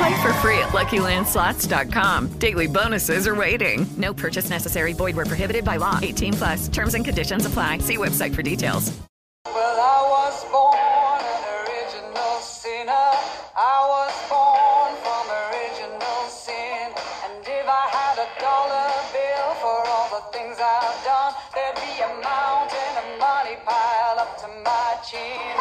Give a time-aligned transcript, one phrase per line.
[0.00, 2.28] Play for free at LuckyLandSlots.com.
[2.38, 3.86] Daily bonuses are waiting.
[3.98, 4.94] No purchase necessary.
[4.94, 5.98] Void where prohibited by law.
[6.00, 6.68] 18 plus.
[6.68, 7.78] Terms and conditions apply.
[7.84, 8.96] See website for details.
[9.44, 13.12] Well, I was born an original sinner.
[13.52, 16.88] I was born from original sin.
[17.28, 22.00] And if I had a dollar bill for all the things I've done, there'd be
[22.00, 25.60] a mountain of money piled up to my chin.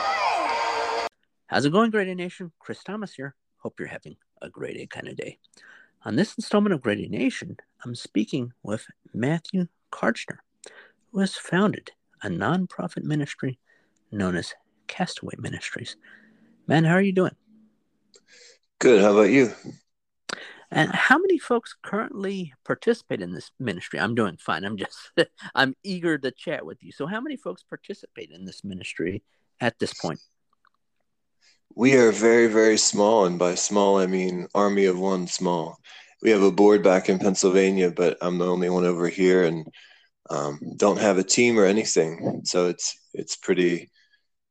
[1.48, 2.54] How's it going, Grady Nation?
[2.58, 3.36] Chris Thomas here.
[3.58, 5.38] Hope you're having a great day kind of day.
[6.06, 10.38] On this installment of Grady Nation, I'm speaking with Matthew Karchner,
[11.12, 11.92] who has founded
[12.23, 13.60] a nonprofit ministry
[14.12, 14.54] known as
[14.88, 15.98] Castaway Ministries.
[16.67, 17.36] Man, how are you doing?
[18.80, 19.02] Good.
[19.02, 19.54] How about you?
[20.72, 24.00] And how many folks currently participate in this ministry?
[24.00, 24.64] I'm doing fine.
[24.64, 24.95] I'm just
[25.56, 26.92] I'm eager to chat with you.
[26.92, 29.23] So how many folks participate in this ministry
[29.60, 30.20] at this point?
[31.75, 35.78] We are very, very small, and by small I mean army of one small.
[36.22, 39.66] We have a board back in Pennsylvania, but I'm the only one over here, and
[40.30, 42.42] um, don't have a team or anything.
[42.45, 43.89] So it's it's pretty.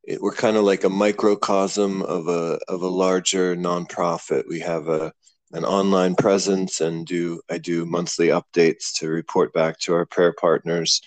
[0.05, 4.45] It, we're kind of like a microcosm of a of a larger nonprofit.
[4.49, 5.13] We have a
[5.53, 10.35] an online presence and do I do monthly updates to report back to our prayer
[10.39, 11.01] partners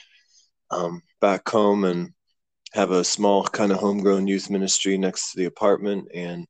[0.72, 2.14] um, back home and
[2.74, 6.48] have a small kind of homegrown youth ministry next to the apartment and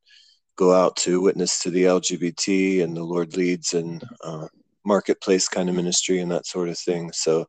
[0.56, 4.46] go out to witness to the LGBT and the Lord leads and uh,
[4.84, 7.10] marketplace kind of ministry and that sort of thing.
[7.12, 7.46] So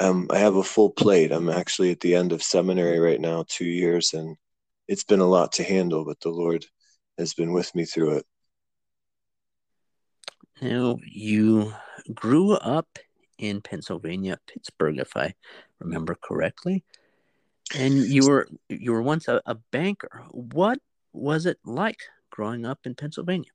[0.00, 1.32] um, I have a full plate.
[1.32, 4.36] I'm actually at the end of seminary right now, two years, and
[4.86, 6.64] it's been a lot to handle, but the Lord
[7.18, 8.26] has been with me through it.
[10.60, 11.72] Now, you
[12.14, 12.98] grew up
[13.38, 15.34] in Pennsylvania, Pittsburgh, if I
[15.80, 16.84] remember correctly,
[17.76, 20.24] and you were you were once a, a banker.
[20.30, 20.78] What
[21.12, 23.50] was it like growing up in Pennsylvania?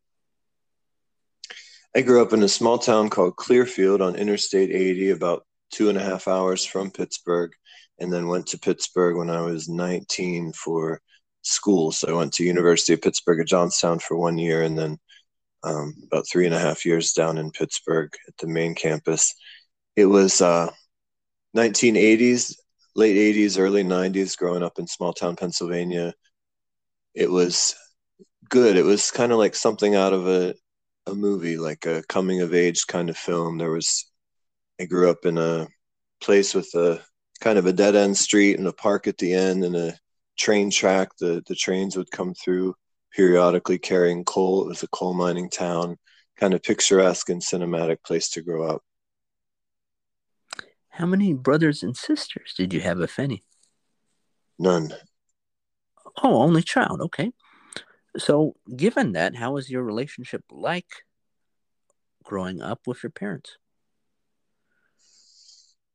[1.96, 5.97] I grew up in a small town called Clearfield on Interstate 80, about two and
[5.97, 7.52] a half hours from Pittsburgh,
[8.00, 11.02] and then went to Pittsburgh when I was 19 for
[11.44, 11.91] school.
[11.91, 14.97] So I went to University of Pittsburgh at Johnstown for one year, and then
[15.63, 19.35] um, about three and a half years down in Pittsburgh at the main campus.
[19.96, 20.72] It was uh,
[21.56, 22.56] 1980s,
[22.96, 26.14] late 80s, early 90s, growing up in small town Pennsylvania.
[27.14, 27.76] It was
[28.50, 28.78] good.
[28.78, 30.56] It was kind of like something out of a,
[31.08, 33.58] a movie, like a coming of age kind of film.
[33.58, 34.06] There was,
[34.80, 35.68] I grew up in a
[36.22, 37.02] place with a
[37.42, 39.98] kind of a dead end street and a park at the end and a
[40.38, 41.09] train track.
[41.20, 42.76] The, the trains would come through
[43.16, 44.64] periodically carrying coal.
[44.64, 45.98] It was a coal mining town,
[46.40, 48.82] kind of picturesque and cinematic place to grow up.
[50.94, 53.44] How many brothers and sisters did you have, if any?
[54.59, 54.94] None.
[56.22, 57.02] Oh, only child.
[57.02, 57.31] Okay.
[58.18, 60.86] So, given that, how was your relationship like
[62.24, 63.58] growing up with your parents?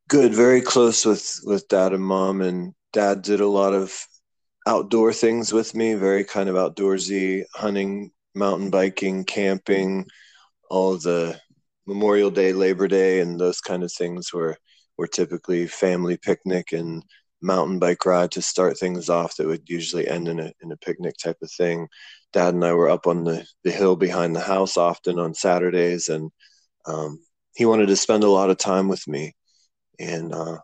[0.08, 3.94] Good, very close with with dad and mom, and dad did a lot of
[4.66, 10.06] outdoor things with me, very kind of outdoorsy, hunting, mountain biking, camping,
[10.68, 11.40] all the
[11.86, 14.56] Memorial Day, Labor Day, and those kind of things were
[14.98, 17.04] were typically family picnic and
[17.40, 20.76] mountain bike ride to start things off that would usually end in a in a
[20.76, 21.88] picnic type of thing.
[22.32, 26.08] Dad and I were up on the, the hill behind the house often on Saturdays
[26.08, 26.30] and
[26.86, 27.20] um,
[27.54, 29.34] he wanted to spend a lot of time with me
[29.98, 30.58] and uh,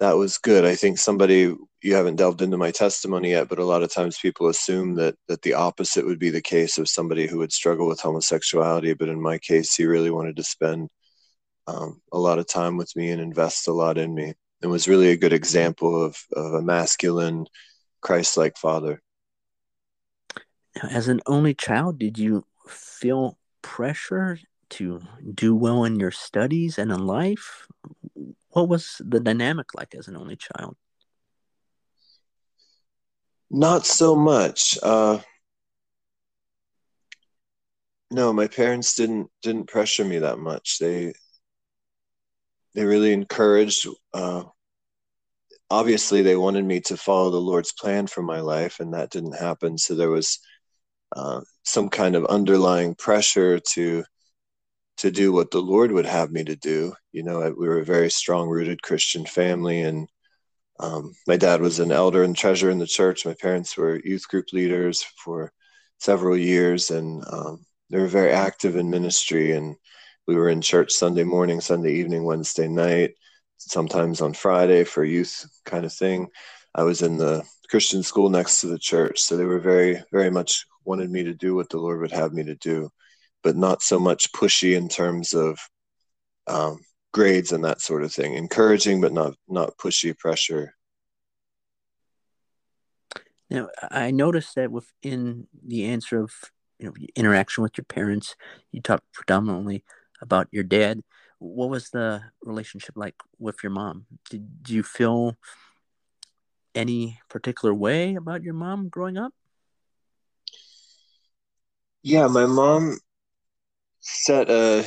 [0.00, 0.64] that was good.
[0.64, 4.18] I think somebody you haven't delved into my testimony yet, but a lot of times
[4.18, 7.86] people assume that that the opposite would be the case of somebody who would struggle
[7.86, 8.94] with homosexuality.
[8.94, 10.88] But in my case, he really wanted to spend
[11.70, 14.34] um, a lot of time with me and invest a lot in me.
[14.62, 17.46] It was really a good example of, of a masculine,
[18.00, 19.00] Christ-like father.
[20.90, 24.38] As an only child, did you feel pressure
[24.70, 25.02] to
[25.34, 27.66] do well in your studies and in life?
[28.50, 30.76] What was the dynamic like as an only child?
[33.50, 34.78] Not so much.
[34.82, 35.18] Uh,
[38.10, 40.78] no, my parents didn't didn't pressure me that much.
[40.78, 41.12] They
[42.74, 43.86] they really encouraged.
[44.12, 44.44] Uh,
[45.70, 49.36] obviously, they wanted me to follow the Lord's plan for my life, and that didn't
[49.36, 49.78] happen.
[49.78, 50.38] So there was
[51.14, 54.04] uh, some kind of underlying pressure to
[54.98, 56.92] to do what the Lord would have me to do.
[57.12, 60.06] You know, we were a very strong rooted Christian family, and
[60.78, 63.24] um, my dad was an elder and treasurer in the church.
[63.24, 65.52] My parents were youth group leaders for
[65.98, 69.52] several years, and um, they were very active in ministry.
[69.52, 69.76] And
[70.26, 73.14] we were in church Sunday morning, Sunday evening, Wednesday night,
[73.58, 76.28] sometimes on Friday for youth kind of thing.
[76.74, 80.30] I was in the Christian school next to the church, so they were very, very
[80.30, 82.90] much wanted me to do what the Lord would have me to do
[83.42, 85.58] but not so much pushy in terms of
[86.46, 86.80] um,
[87.12, 88.34] grades and that sort of thing.
[88.34, 90.74] Encouraging, but not not pushy pressure.
[93.48, 96.32] Now, I noticed that within the answer of
[96.78, 98.36] you know interaction with your parents,
[98.72, 99.84] you talked predominantly
[100.20, 101.00] about your dad.
[101.38, 104.06] What was the relationship like with your mom?
[104.28, 105.36] Did you feel
[106.74, 109.32] any particular way about your mom growing up?
[112.02, 112.98] Yeah, my mom
[114.00, 114.84] set a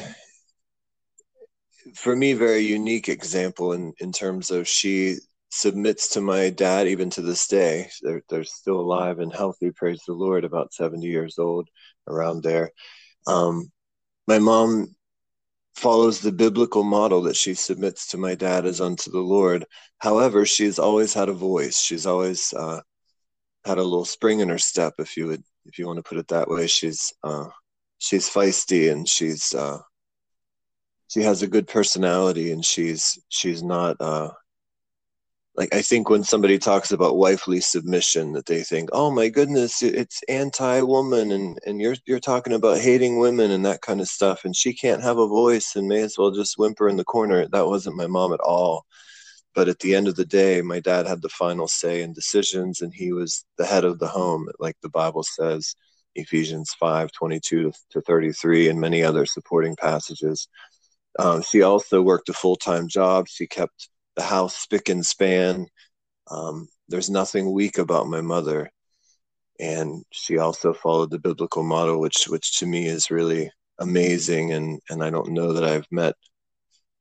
[1.96, 5.18] for me very unique example in in terms of she
[5.50, 10.02] submits to my dad even to this day they're, they're still alive and healthy praise
[10.08, 11.68] the lord about 70 years old
[12.08, 12.72] around there
[13.28, 13.72] um,
[14.28, 14.96] my mom
[15.76, 19.66] follows the biblical model that she submits to my dad as unto the lord.
[20.00, 21.80] However she's always had a voice.
[21.80, 22.82] She's always uh,
[23.66, 26.18] had a little spring in her step if you would if you want to put
[26.18, 26.68] it that way.
[26.68, 27.48] She's uh,
[27.98, 29.80] she's feisty and she's uh,
[31.08, 34.32] she has a good personality and she's she's not uh,
[35.56, 39.84] like I think when somebody talks about wifely submission that they think, oh my goodness,
[39.84, 44.46] it's anti-woman and and you're you're talking about hating women and that kind of stuff
[44.46, 47.48] and she can't have a voice and may as well just whimper in the corner.
[47.48, 48.86] That wasn't my mom at all.
[49.56, 52.82] But at the end of the day, my dad had the final say in decisions
[52.82, 55.76] and he was the head of the home, like the Bible says.
[56.16, 60.48] Ephesians 5 22 to 33, and many other supporting passages.
[61.20, 63.28] Um, she also worked a full time job.
[63.28, 65.68] She kept the house spick and span.
[66.30, 68.72] Um, there's nothing weak about my mother.
[69.60, 74.52] And she also followed the biblical model, which, which to me is really amazing.
[74.52, 76.16] And, and I don't know that I've met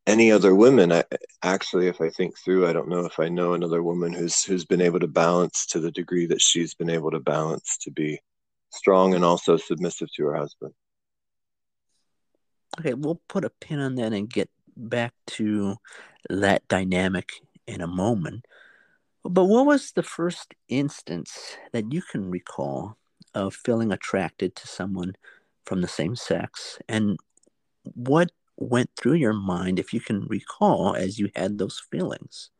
[0.06, 0.92] any other women.
[0.92, 1.04] I,
[1.42, 4.64] actually, if I think through, I don't know if I know another woman who's, who's
[4.64, 8.20] been able to balance to the degree that she's been able to balance to be
[8.70, 10.72] strong and also submissive to her husband.
[12.78, 15.76] Okay, we'll put a pin on that and get back to
[16.28, 17.32] that dynamic
[17.66, 18.46] in a moment.
[19.24, 22.96] But what was the first instance that you can recall
[23.34, 25.14] of feeling attracted to someone
[25.64, 26.78] from the same sex?
[26.88, 27.18] And
[27.82, 32.50] what went through your mind, if you can recall, as you had those feelings?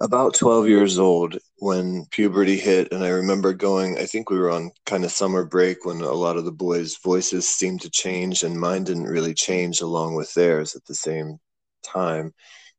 [0.00, 4.50] About 12 years old when puberty hit and i remember going i think we were
[4.50, 8.44] on kind of summer break when a lot of the boys voices seemed to change
[8.44, 11.38] and mine didn't really change along with theirs at the same
[11.82, 12.32] time.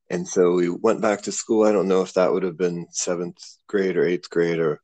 [0.09, 1.65] And so we went back to school.
[1.65, 3.37] I don't know if that would have been seventh
[3.67, 4.81] grade or eighth grade or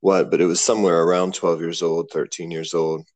[0.00, 3.06] what but it was somewhere around 12 years old 13 years old.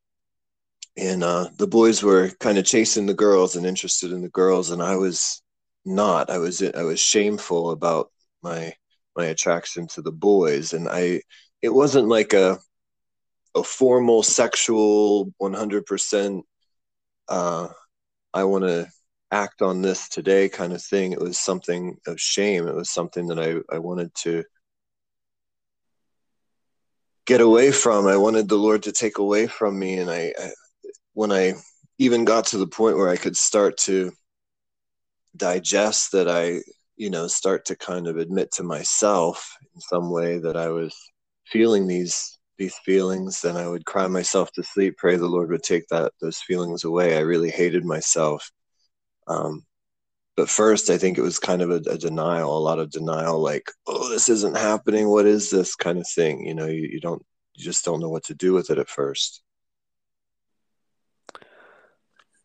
[0.97, 4.71] And uh, the boys were kind of chasing the girls and interested in the girls
[4.71, 5.43] and i was
[5.85, 6.31] not.
[6.31, 8.11] I was i was shameful about
[8.43, 8.73] my
[9.17, 10.73] my attraction to the boys.
[10.73, 11.23] And i
[11.63, 12.59] it wasn't like a
[13.55, 16.43] a formal sexual 100%
[17.29, 17.69] uh
[18.35, 18.87] i want to
[19.33, 21.13] act on this today kind of thing.
[21.13, 22.69] It was something of shame.
[22.69, 24.45] It was something that i i wanted to
[27.27, 28.07] get away from.
[28.07, 29.99] I wanted the lord to take away from me.
[29.99, 30.51] And I, I
[31.15, 31.55] when i
[31.99, 34.13] even got to the point where i could start to
[35.37, 36.61] digest that i
[36.97, 40.95] you know start to kind of admit to myself in some way that i was
[41.47, 45.63] feeling these these feelings then i would cry myself to sleep pray the lord would
[45.63, 47.17] take that those feelings away.
[47.17, 48.51] I really hated myself.
[49.29, 49.65] Um,
[50.37, 53.41] but first i think it was kind of a, a, denial a lot of denial
[53.41, 55.09] like oh this isn't happening.
[55.09, 55.75] What is this?
[55.75, 57.25] kind of thing you know you, you don't
[57.55, 59.43] you just don't know what to do with it at first.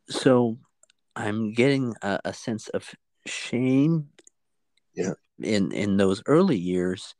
[0.10, 0.58] So
[1.16, 2.94] i'm getting a, a sense of
[3.26, 4.10] shame
[4.96, 7.16] yeah in in those early years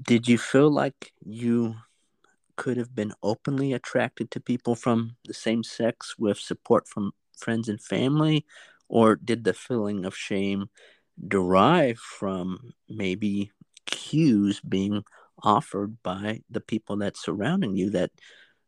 [0.00, 1.74] did you feel like you
[2.56, 7.68] could have been openly attracted to people from the same sex with support from friends
[7.68, 8.44] and family
[8.88, 10.68] or did the feeling of shame
[11.28, 13.50] derive from maybe
[13.86, 15.02] cues being
[15.42, 18.10] offered by the people that's surrounding you that,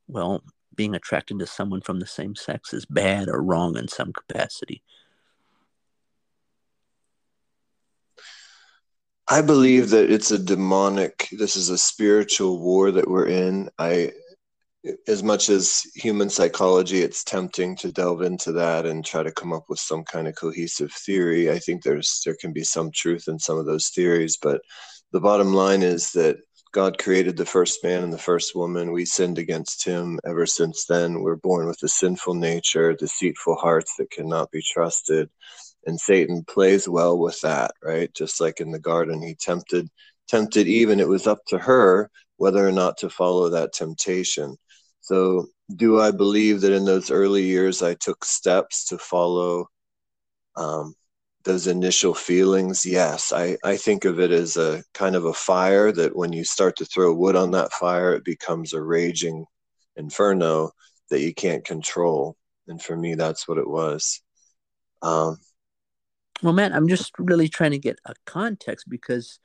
[0.09, 0.43] well,
[0.75, 4.83] being attracted to someone from the same sex is bad or wrong in some capacity.
[9.35, 13.69] I believe that it's a demonic, this is a spiritual war that we're in.
[13.81, 14.13] I,
[15.09, 19.53] as much as human psychology, it's tempting to delve into that and try to come
[19.53, 21.51] up with some kind of cohesive theory.
[21.51, 24.61] I think there's, there can be some truth in some of those theories, but
[25.11, 26.37] the bottom line is that
[26.71, 28.93] God created the first man and the first woman.
[28.93, 30.21] We sinned against him.
[30.25, 35.29] Ever since then, we're born with a sinful nature, deceitful hearts that cannot be trusted
[35.87, 38.13] and Satan plays well with that, right?
[38.15, 39.89] Just like in the garden, he tempted
[40.29, 44.57] tempted Eve, and it was up to her whether or not to follow that temptation.
[45.01, 49.69] So, do I believe that in those early years I took steps to follow
[50.57, 50.95] um,
[51.45, 52.85] those initial feelings?
[52.87, 56.45] Yes, I, I think of it as a kind of a fire that when you
[56.45, 59.47] start to throw wood on that fire, it becomes a raging
[59.97, 60.71] inferno
[61.11, 62.37] that you can't control.
[62.69, 64.23] And for me, that's what it was.
[65.03, 65.39] Um,
[66.43, 69.39] well, Matt, I'm just really trying to get a context because,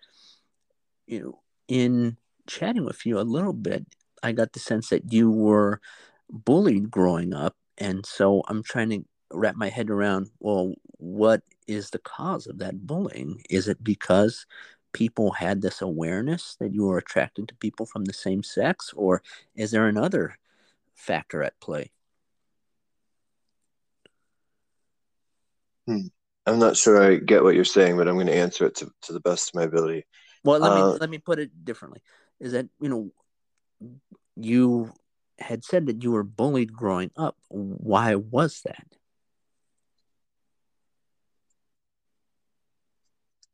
[1.08, 2.18] you know, in
[2.48, 3.86] chatting with you a little bit,
[4.24, 5.82] I got the sense that you were
[6.30, 7.56] bullied growing up.
[7.78, 12.58] And so I'm trying to wrap my head around well, what is the cause of
[12.60, 13.42] that bullying?
[13.50, 14.46] Is it because
[14.92, 19.22] people had this awareness that you were attracted to people from the same sex, or
[19.56, 20.38] is there another
[20.96, 21.92] factor at play?
[25.88, 26.08] Hmm.
[26.50, 28.92] I'm not sure I get what you're saying, but I'm going to answer it to,
[29.04, 30.06] to the best of my ability.
[30.44, 32.02] Well, let uh, me let me put it differently.
[32.40, 33.12] Is that you know
[34.36, 34.92] you
[35.38, 37.38] had said that you were bullied growing up.
[37.50, 38.86] Why was that?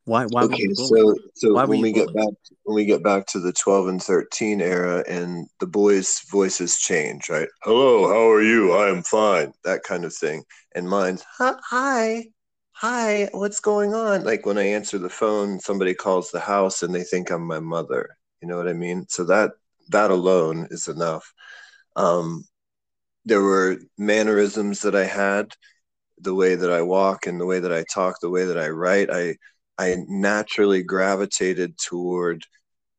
[0.04, 0.24] Why?
[0.24, 0.44] Why?
[0.44, 3.88] Okay, so so why when we get back when we get back to the 12
[3.88, 7.48] and 13 era, and the boys' voices change, right?
[7.62, 8.72] Hello, how are you?
[8.72, 9.52] I am fine.
[9.64, 12.26] That kind of thing, and mine's hi,
[12.78, 14.22] hi, what's going on?
[14.22, 17.58] Like when I answer the phone, somebody calls the house and they think I'm my
[17.58, 18.06] mother.
[18.42, 19.06] You know what I mean?
[19.08, 19.52] So that
[19.88, 21.32] that alone is enough.
[21.96, 22.44] Um,
[23.24, 25.54] there were mannerisms that I had,
[26.18, 28.68] the way that I walk and the way that I talk, the way that I
[28.68, 29.08] write.
[29.10, 29.36] I
[29.78, 32.42] I naturally gravitated toward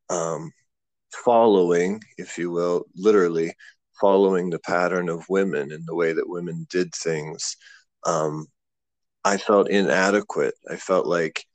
[0.09, 0.51] um,
[1.25, 3.53] following, if you will, literally
[4.01, 7.57] following the pattern of women and the way that women did things.
[8.05, 8.47] Um,
[9.23, 10.55] I felt inadequate.
[10.69, 11.45] I felt like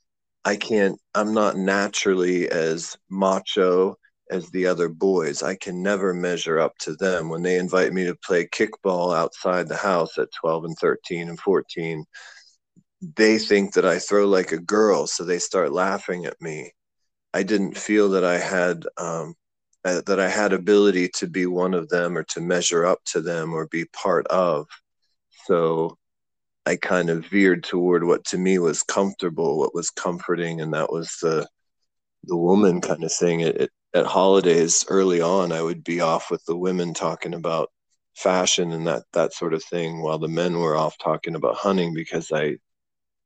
[0.44, 3.96] I can't, I'm not naturally as macho
[4.30, 5.42] as the other boys.
[5.42, 7.28] I can never measure up to them.
[7.28, 11.38] When they invite me to play kickball outside the house at 12 and 13 and
[11.38, 12.04] 14,
[13.16, 16.72] they think that I throw like a girl, so they start laughing at me.
[17.34, 19.34] I didn't feel that I had um,
[19.84, 23.20] uh, that I had ability to be one of them or to measure up to
[23.20, 24.66] them or be part of.
[25.46, 25.98] So
[26.66, 30.92] I kind of veered toward what to me was comfortable, what was comforting, and that
[30.92, 31.48] was the
[32.24, 33.40] the woman kind of thing.
[33.40, 37.70] It, it, at holidays early on, I would be off with the women talking about
[38.16, 41.94] fashion and that that sort of thing, while the men were off talking about hunting
[41.94, 42.58] because I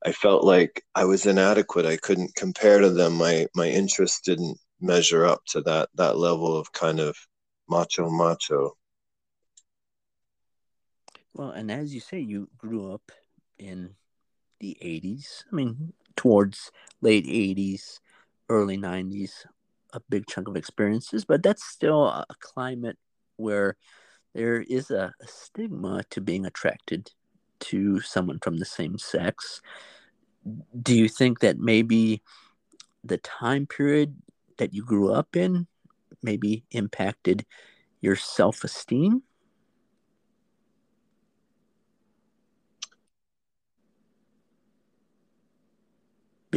[0.06, 1.86] I felt like I was inadequate.
[1.86, 3.14] I couldn't compare to them.
[3.14, 7.16] My my interest didn't measure up to that that level of kind of
[7.68, 8.76] macho macho.
[11.34, 13.12] Well, and as you say, you grew up
[13.58, 13.94] in
[14.60, 15.44] the 80s.
[15.50, 18.00] I mean, towards late 80s,
[18.48, 19.46] early 90s,
[19.92, 22.98] a big chunk of experiences, but that's still a climate
[23.36, 23.76] where
[24.34, 27.10] there is a, a stigma to being attracted
[27.58, 29.60] to someone from the same sex.
[30.80, 32.22] Do you think that maybe
[33.02, 34.14] the time period
[34.58, 35.66] that you grew up in
[36.22, 37.44] maybe impacted
[38.00, 39.22] your self esteem?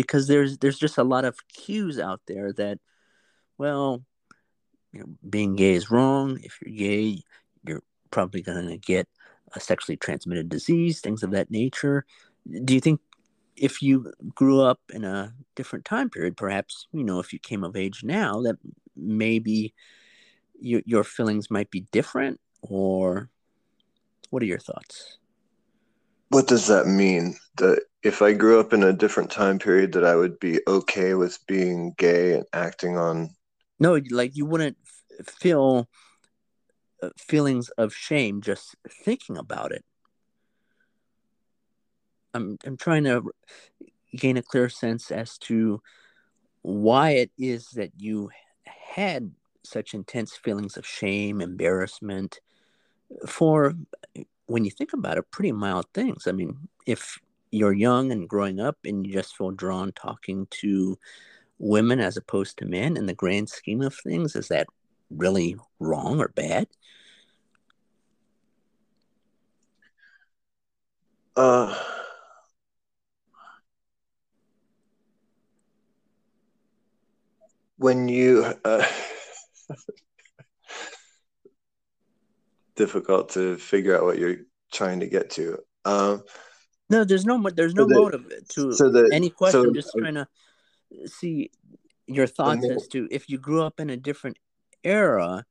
[0.02, 2.80] Because there's there's just a lot of cues out there that
[3.58, 4.02] well
[4.94, 6.40] you know being gay is wrong.
[6.42, 7.24] If you're gay
[7.66, 9.10] you're probably going to get
[9.54, 12.06] a sexually transmitted disease things of that nature.
[12.64, 13.02] Do you think
[13.58, 17.66] if you grew up in a different time period perhaps you know if you came
[17.66, 18.56] of age now that
[18.96, 19.74] maybe
[20.62, 22.40] your, your feelings might be different?
[22.62, 23.30] Or
[24.30, 25.18] what are your thoughts?
[26.30, 27.36] What does that mean?
[27.58, 31.14] That if I grew up in a different time period, that I would be okay
[31.14, 33.32] with being gay and acting on.
[33.80, 34.78] No, like you wouldn't
[35.26, 35.90] feel
[37.02, 39.84] uh, feelings of shame just thinking about it.
[42.34, 43.32] I'm I'm trying to
[44.16, 45.82] gain a clear sense as to
[46.62, 48.30] why it is that you
[48.66, 49.32] had
[49.64, 52.40] such intense feelings of shame, embarrassment
[53.28, 53.74] for,
[54.46, 56.28] when you think about it, pretty mild things.
[56.28, 57.18] I mean, if
[57.52, 60.98] you're young and growing up and you just feel drawn talking to
[61.58, 64.68] women as opposed to men in the grand scheme of things, is that
[65.10, 66.68] really wrong or bad?
[71.36, 71.78] Uh,
[77.78, 78.86] when you uh,
[82.76, 84.38] difficult to figure out what you're
[84.72, 85.58] trying to get to.
[85.86, 86.24] Um,
[86.90, 89.62] no, there's no there's no so the- motive to so the- any question.
[89.62, 90.28] so- I'm just trying to
[91.06, 91.52] see
[92.08, 94.38] your thoughts as to if you grew up in a different
[94.84, 95.46] era.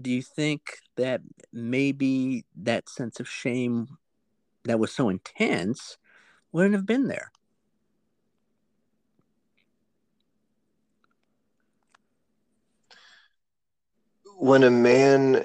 [0.00, 1.20] Do you think that
[1.52, 3.98] maybe that sense of shame
[4.64, 5.98] that was so intense
[6.52, 7.32] wouldn't have been there?
[14.36, 15.44] when a man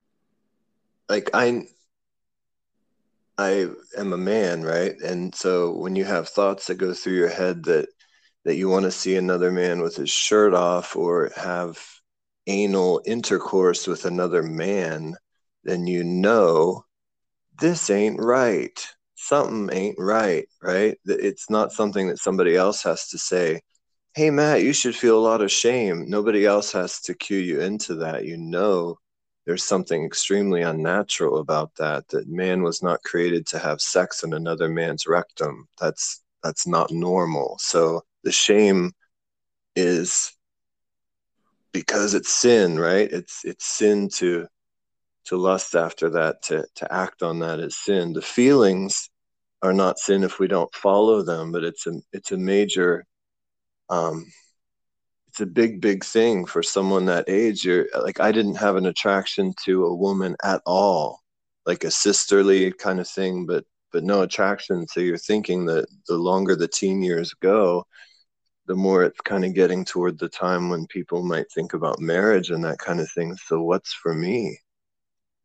[1.09, 1.65] Like I
[3.37, 4.93] I am a man, right?
[5.03, 7.87] And so when you have thoughts that go through your head that
[8.45, 11.79] that you want to see another man with his shirt off or have
[12.47, 15.15] anal intercourse with another man,
[15.63, 16.83] then you know
[17.59, 18.87] this ain't right.
[19.15, 20.97] Something ain't right, right?
[21.05, 23.61] It's not something that somebody else has to say,
[24.15, 26.05] hey, Matt, you should feel a lot of shame.
[26.09, 28.25] Nobody else has to cue you into that.
[28.25, 28.97] You know
[29.45, 34.33] there's something extremely unnatural about that that man was not created to have sex in
[34.33, 35.67] another man's rectum.
[35.79, 37.57] That's that's not normal.
[37.59, 38.93] So the shame
[39.75, 40.31] is
[41.71, 43.11] because it's sin right?
[43.11, 44.47] It's it's sin to
[45.25, 48.13] to lust after that to to act on that is sin.
[48.13, 49.09] The feelings
[49.63, 53.05] are not sin if we don't follow them but it's a it's a major
[53.89, 54.25] um
[55.41, 57.65] a big big thing for someone that age.
[57.65, 61.21] You're like i didn't have an attraction to a woman at all
[61.65, 64.87] like a sisterly kind of thing but but no attraction.
[64.87, 67.85] So you're thinking that the longer the teen years go
[68.67, 72.51] the more it's kind of getting toward the time when people might think about marriage
[72.51, 73.35] and that kind of thing.
[73.47, 74.59] So what's for me?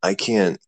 [0.03, 0.59] I can't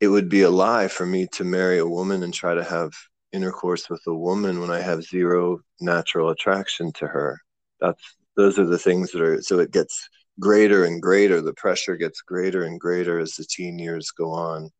[0.00, 2.92] it would be a lie for me to marry a woman and try to have
[3.32, 7.38] intercourse with a woman when i have zero natural attraction to her.
[7.80, 8.02] That's
[8.36, 11.40] those are the things that are so it gets greater and greater.
[11.40, 14.70] The pressure gets greater and greater as the teen years go on.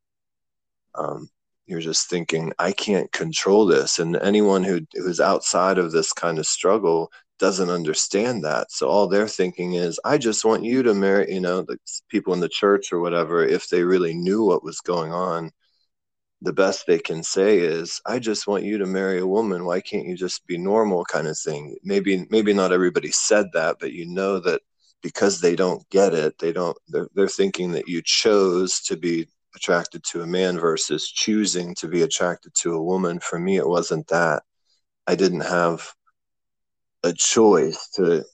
[0.94, 1.28] Um,
[1.66, 3.98] you're just thinking i can't control this.
[4.00, 8.70] And anyone who who's outside of this kind of struggle doesn't understand that.
[8.72, 12.34] So all they're thinking is i just want you to marry you know the people
[12.34, 15.50] in the church or whatever if they really knew what was going on
[16.42, 19.64] the best they can say is i just want you to marry a woman.
[19.64, 21.04] Why can't you just be normal?
[21.04, 21.76] kind of thing.
[21.84, 24.62] Maybe maybe not everybody said that but you know that
[25.02, 29.26] because they don't get it they don't they're, they're thinking that you chose to be
[29.56, 33.18] attracted to a man versus choosing to be attracted to a woman.
[33.20, 34.42] For me it wasn't that.
[35.06, 35.92] I didn't have
[37.02, 38.24] a choice to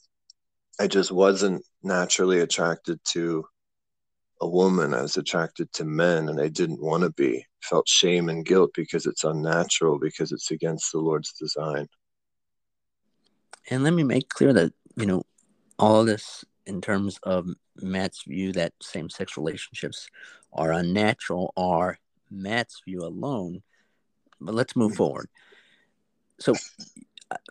[0.80, 3.44] i just wasn't naturally attracted to
[4.40, 8.28] a woman i was attracted to men and i didn't want to be felt shame
[8.28, 11.86] and guilt because it's unnatural because it's against the lord's design
[13.70, 15.24] And let me make clear that, you know,
[15.78, 20.08] all this in terms of Matt's view that same sex relationships
[20.52, 21.98] are unnatural are
[22.30, 23.62] Matt's view alone.
[24.40, 24.96] But let's move hmm.
[24.96, 25.28] forward.
[26.38, 26.54] So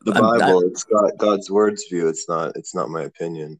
[0.06, 3.60] the bible I- it's God, god's words view it's not it's not my opinion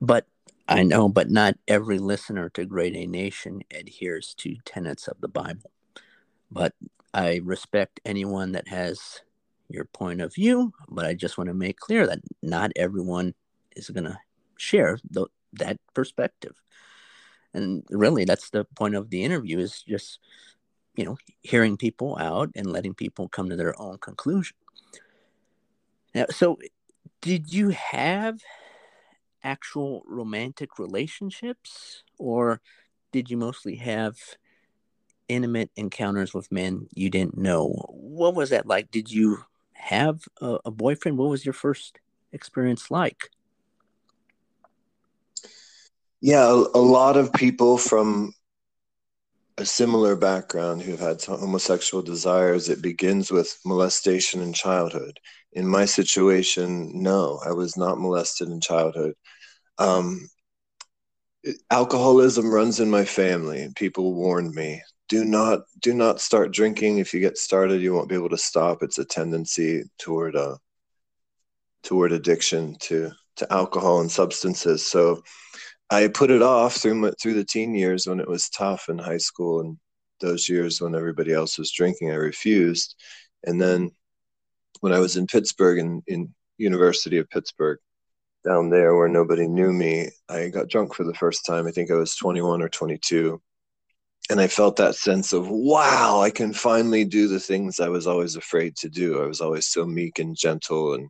[0.00, 0.26] but
[0.72, 5.70] I know, but not every listener to Grady Nation adheres to tenets of the Bible.
[6.50, 6.74] But
[7.14, 9.20] I respect anyone that has
[9.68, 13.34] your point of view, but I just want to make clear that not everyone
[13.76, 14.18] is going to
[14.56, 16.54] share the, that perspective.
[17.54, 20.18] And really, that's the point of the interview is just,
[20.96, 24.56] you know, hearing people out and letting people come to their own conclusion.
[26.14, 26.58] Now, so
[27.20, 28.40] did you have
[29.44, 32.60] actual romantic relationships or
[33.12, 34.16] did you mostly have
[35.28, 37.68] intimate encounters with men you didn't know?
[37.88, 38.90] What was that like?
[38.90, 41.18] Did you have a, a boyfriend?
[41.18, 41.98] What was your first
[42.32, 43.30] experience like?
[46.20, 48.32] Yeah, a, a lot of people from
[49.58, 55.18] a similar background who've had homosexual desires, it begins with molestation in childhood.
[55.52, 59.14] In my situation, no, I was not molested in childhood.
[59.78, 60.28] Um,
[61.70, 66.96] alcoholism runs in my family, and people warned me do not do not start drinking.
[66.96, 68.82] If you get started, you won't be able to stop.
[68.82, 70.56] It's a tendency toward a
[71.82, 74.86] toward addiction to to alcohol and substances.
[74.86, 75.22] So
[75.90, 78.98] I put it off through my, through the teen years when it was tough in
[78.98, 79.76] high school and
[80.20, 82.10] those years when everybody else was drinking.
[82.10, 82.94] I refused,
[83.44, 83.90] and then
[84.82, 87.78] when I was in Pittsburgh in, in University of Pittsburgh,
[88.44, 91.68] down there where nobody knew me, I got drunk for the first time.
[91.68, 93.40] I think I was 21 or 22.
[94.28, 98.08] And I felt that sense of, wow, I can finally do the things I was
[98.08, 99.22] always afraid to do.
[99.22, 101.08] I was always so meek and gentle and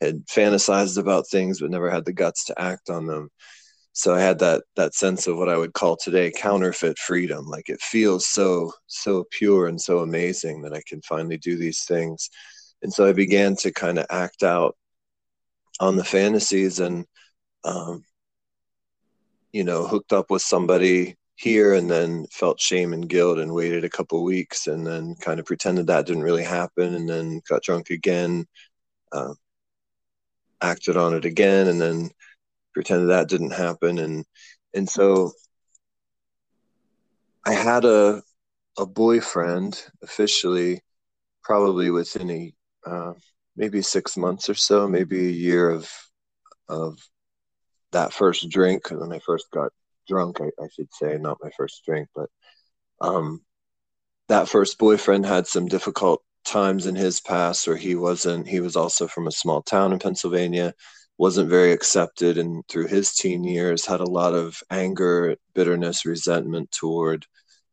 [0.00, 3.28] had fantasized about things, but never had the guts to act on them.
[3.92, 7.44] So I had that that sense of what I would call today counterfeit freedom.
[7.44, 11.84] Like it feels so so pure and so amazing that I can finally do these
[11.84, 12.30] things.
[12.82, 14.76] And so I began to kind of act out
[15.80, 17.06] on the fantasies and
[17.64, 18.04] um,
[19.52, 23.84] you know hooked up with somebody here and then felt shame and guilt and waited
[23.84, 27.62] a couple weeks and then kind of pretended that didn't really happen and then got
[27.62, 28.46] drunk again
[29.12, 29.34] uh,
[30.60, 32.10] acted on it again and then
[32.72, 33.98] pretended that didn't happen.
[33.98, 34.24] And
[34.74, 35.32] and so
[37.44, 38.22] i had a
[38.78, 40.80] a boyfriend officially
[41.42, 42.52] probably within a
[42.86, 43.12] uh,
[43.56, 45.90] maybe six months or so, maybe a year of
[46.68, 46.98] of
[47.92, 49.72] that first drink when I first got
[50.08, 52.28] drunk, I, I should say, not my first drink, but
[53.00, 53.42] um,
[54.28, 58.76] that first boyfriend had some difficult times in his past where he wasn't he was
[58.76, 60.74] also from a small town in Pennsylvania
[61.18, 66.70] wasn't very accepted and through his teen years had a lot of anger bitterness resentment
[66.72, 67.26] toward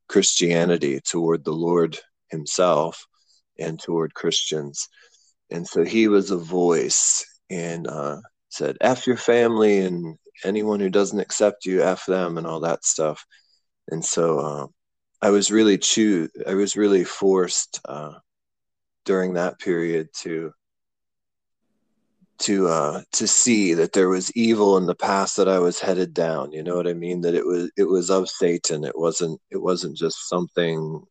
[0.07, 1.97] Christianity toward the Lord
[2.29, 3.07] himself
[3.59, 4.87] and toward Christians.
[5.51, 8.17] And so he was a voice and uh,
[8.49, 12.85] said f your family and anyone who doesn't accept you f them and all that
[12.85, 13.25] stuff.
[13.89, 14.67] And so uh,
[15.21, 18.13] i was really choo- i was really forced uh,
[19.05, 20.51] during that period to
[22.39, 26.13] to uh to see that there was evil in the path that i was headed
[26.13, 26.51] down.
[26.53, 27.21] You know what i mean?
[27.21, 28.83] That it was it was of satan.
[28.85, 31.03] It wasn't it wasn't just something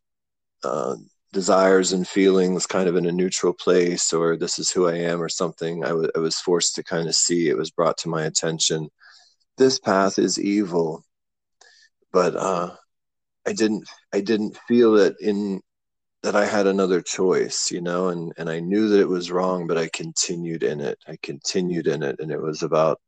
[0.63, 0.95] uh
[1.31, 5.21] desires and feelings kind of in a neutral place or this is who I am
[5.21, 8.09] or something, I, w- I was forced to kind of see it was brought to
[8.09, 8.89] my attention.
[9.57, 11.03] This path is evil,
[12.11, 12.75] but uh,
[13.45, 15.61] I didn't I didn't feel it in
[16.23, 19.67] that I had another choice, you know, and and I knew that it was wrong,
[19.67, 20.97] but I continued in it.
[21.07, 22.99] I continued in it, and it was about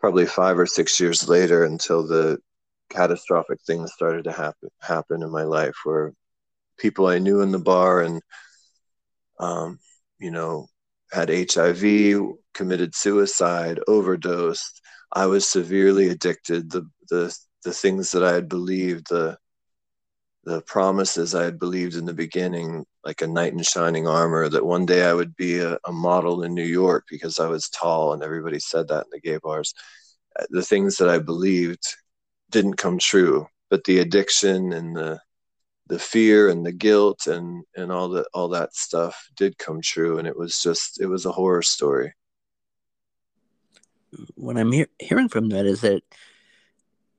[0.00, 2.38] probably five or six years later until the
[2.90, 6.12] catastrophic things started to happen happen in my life where
[6.80, 8.20] people I knew in the bar and,
[9.38, 9.78] um,
[10.18, 10.66] you know,
[11.12, 12.22] had HIV,
[12.54, 14.80] committed suicide, overdosed.
[15.12, 16.70] I was severely addicted.
[16.70, 19.36] The the the things that I had believed, the
[20.44, 24.64] the promises I had believed in the beginning, like a knight in shining armor, that
[24.64, 28.12] one day I would be a, a model in New York because I was tall,
[28.12, 29.74] and everybody said that in the gay bars.
[30.50, 31.84] The things that I believed
[32.50, 35.20] didn't come true, but the addiction and the
[35.90, 40.18] the fear and the guilt and and all that all that stuff did come true
[40.18, 42.14] and it was just it was a horror story.
[44.34, 46.02] What i'm he- hearing from that is that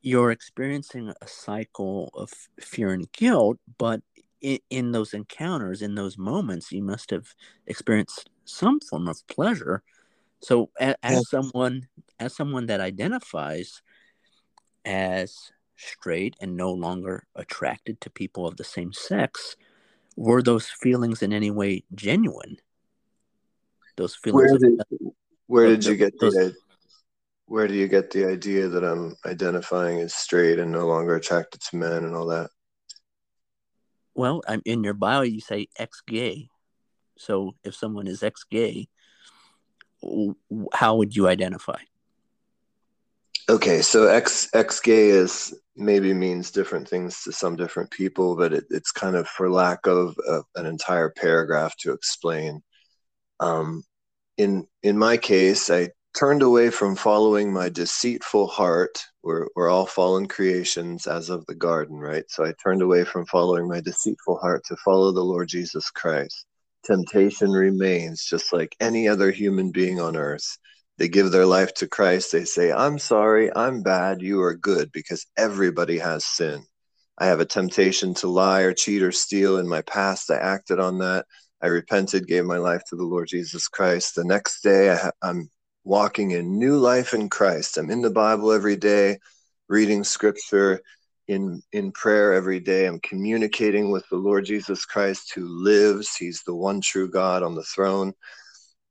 [0.02, 4.02] you're experiencing a cycle of fear and guilt but
[4.42, 7.36] in, in those encounters in those moments you must have
[7.68, 9.84] experienced some form of pleasure.
[10.42, 11.88] So as, as someone
[12.20, 13.82] as someone that identifies
[14.84, 15.52] as
[15.82, 19.56] straight and no longer attracted to people of the same sex,
[20.16, 22.58] were those feelings in any way genuine?
[23.98, 24.52] Those feelings.
[24.52, 25.14] Where did, of,
[25.48, 26.56] where did you get those, the
[27.46, 31.62] where do you get the idea that I'm identifying as straight and no longer attracted
[31.62, 32.50] to men and all that?
[34.16, 35.22] Well, I'm in your bio.
[35.22, 36.48] You say ex-gay,
[37.18, 38.88] So if someone is ex gay,
[40.74, 41.78] how would you identify?
[43.52, 48.54] Okay, so ex ex gay is maybe means different things to some different people, but
[48.54, 52.62] it, it's kind of for lack of, of an entire paragraph to explain.
[53.42, 53.84] Um,
[54.38, 59.04] in in my case, I turned away from following my deceitful heart.
[59.22, 62.24] We're we're all fallen creations as of the garden, right?
[62.30, 66.46] So I turned away from following my deceitful heart to follow the Lord Jesus Christ.
[66.86, 70.58] Temptation remains, just like any other human being on earth
[70.98, 74.92] they give their life to Christ, they say, I'm sorry, I'm bad, you are good,
[74.92, 76.64] because everybody has sin.
[77.18, 79.58] I have a temptation to lie or cheat or steal.
[79.58, 81.26] In my past, I acted on that.
[81.62, 84.16] I repented, gave my life to the Lord Jesus Christ.
[84.16, 85.50] The next day, I am
[85.84, 87.78] walking in new life in Christ.
[87.78, 89.20] I'm in the Bible every day,
[89.70, 90.82] reading scripture
[91.28, 92.88] in, in prayer every day.
[92.88, 96.16] I'm communicating with the Lord Jesus Christ who lives.
[96.16, 98.14] He's the one true God on the throne.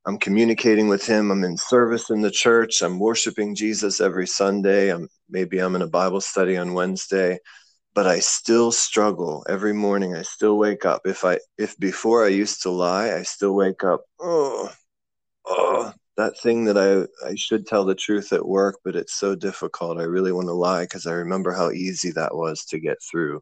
[0.05, 1.31] I'm communicating with him.
[1.31, 2.81] I'm in service in the church.
[2.81, 4.89] I'm worshiping Jesus every Sunday.
[4.89, 7.39] I'm maybe I'm in a Bible study on Wednesday,
[7.93, 10.15] but I still struggle every morning.
[10.15, 11.01] I still wake up.
[11.05, 14.01] If I if before I used to lie, I still wake up.
[14.19, 14.71] Oh,
[15.45, 19.35] oh, that thing that I I should tell the truth at work, but it's so
[19.35, 19.99] difficult.
[19.99, 23.41] I really want to lie because I remember how easy that was to get through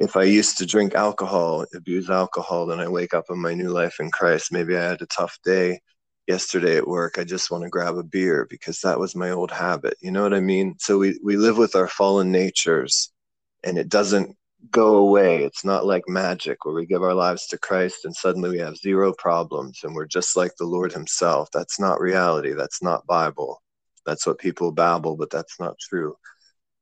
[0.00, 3.70] if I used to drink alcohol, abuse alcohol, then I wake up in my new
[3.70, 4.52] life in Christ.
[4.52, 5.80] Maybe I had a tough day
[6.28, 7.18] yesterday at work.
[7.18, 9.96] I just want to grab a beer because that was my old habit.
[10.00, 10.76] You know what I mean?
[10.78, 13.10] So we, we live with our fallen natures
[13.64, 14.36] and it doesn't
[14.70, 15.42] go away.
[15.42, 18.76] It's not like magic where we give our lives to Christ and suddenly we have
[18.76, 21.48] zero problems and we're just like the Lord Himself.
[21.52, 22.52] That's not reality.
[22.52, 23.60] That's not Bible.
[24.06, 26.14] That's what people babble, but that's not true.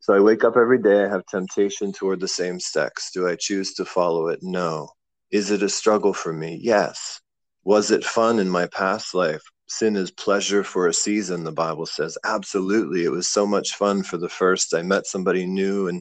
[0.07, 3.11] So I wake up every day, I have temptation toward the same sex.
[3.12, 4.38] Do I choose to follow it?
[4.40, 4.90] No.
[5.33, 6.61] Is it a struggle for me?
[6.62, 7.21] Yes.
[7.64, 9.42] Was it fun in my past life?
[9.66, 12.16] Sin is pleasure for a season, the Bible says.
[12.25, 13.03] Absolutely.
[13.03, 14.75] It was so much fun for the first.
[14.75, 16.01] I met somebody new and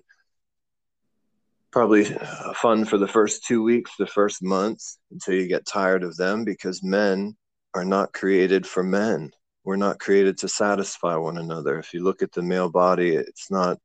[1.72, 6.04] probably uh, fun for the first two weeks, the first month, until you get tired
[6.04, 7.36] of them because men
[7.74, 9.32] are not created for men.
[9.64, 11.80] We're not created to satisfy one another.
[11.80, 13.80] If you look at the male body, it's not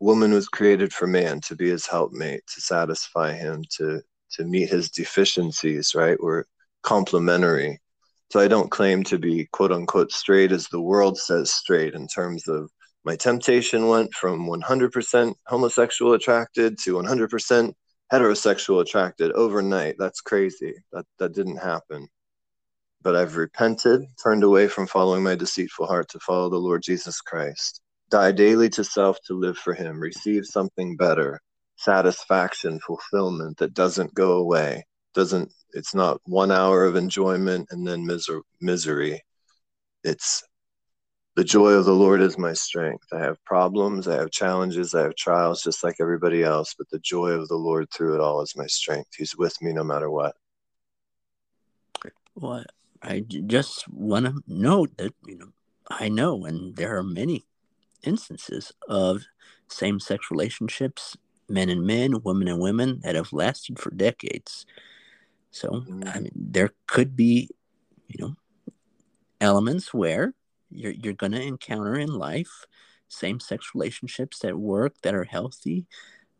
[0.00, 4.68] woman was created for man to be his helpmate, to satisfy him, to to meet
[4.68, 6.20] his deficiencies, right?
[6.20, 6.44] We're
[6.82, 7.80] complementary.
[8.32, 12.08] So I don't claim to be quote unquote straight as the world says straight in
[12.08, 12.70] terms of
[13.04, 17.72] my temptation went from 100% homosexual attracted to 100%
[18.12, 19.94] heterosexual attracted overnight.
[19.98, 20.74] That's crazy.
[20.92, 22.08] That that didn't happen.
[23.02, 27.20] But I've repented, turned away from following my deceitful heart to follow the Lord Jesus
[27.20, 27.80] Christ
[28.10, 31.40] die daily to self to live for him receive something better
[31.76, 38.06] satisfaction fulfillment that doesn't go away doesn't it's not one hour of enjoyment and then
[38.06, 39.22] miser- misery.
[40.04, 40.44] It's
[41.34, 43.06] the joy of the lord is my strength.
[43.12, 46.98] I have problems i have challenges i have trials just like everybody else but the
[47.00, 49.10] joy of the lord through it all is my strength.
[49.16, 50.34] He's with me no matter what.
[52.34, 52.64] Well
[53.02, 55.52] i just want to note that you know
[55.90, 57.44] i know and there are many
[58.06, 59.24] instances of
[59.68, 61.16] same sex relationships,
[61.48, 64.66] men and men, women and women, that have lasted for decades.
[65.50, 66.14] So, mm.
[66.14, 67.50] I mean, there could be,
[68.08, 68.34] you know,
[69.40, 70.34] elements where
[70.70, 72.66] you're, you're going to encounter in life
[73.08, 75.86] same sex relationships that work, that are healthy,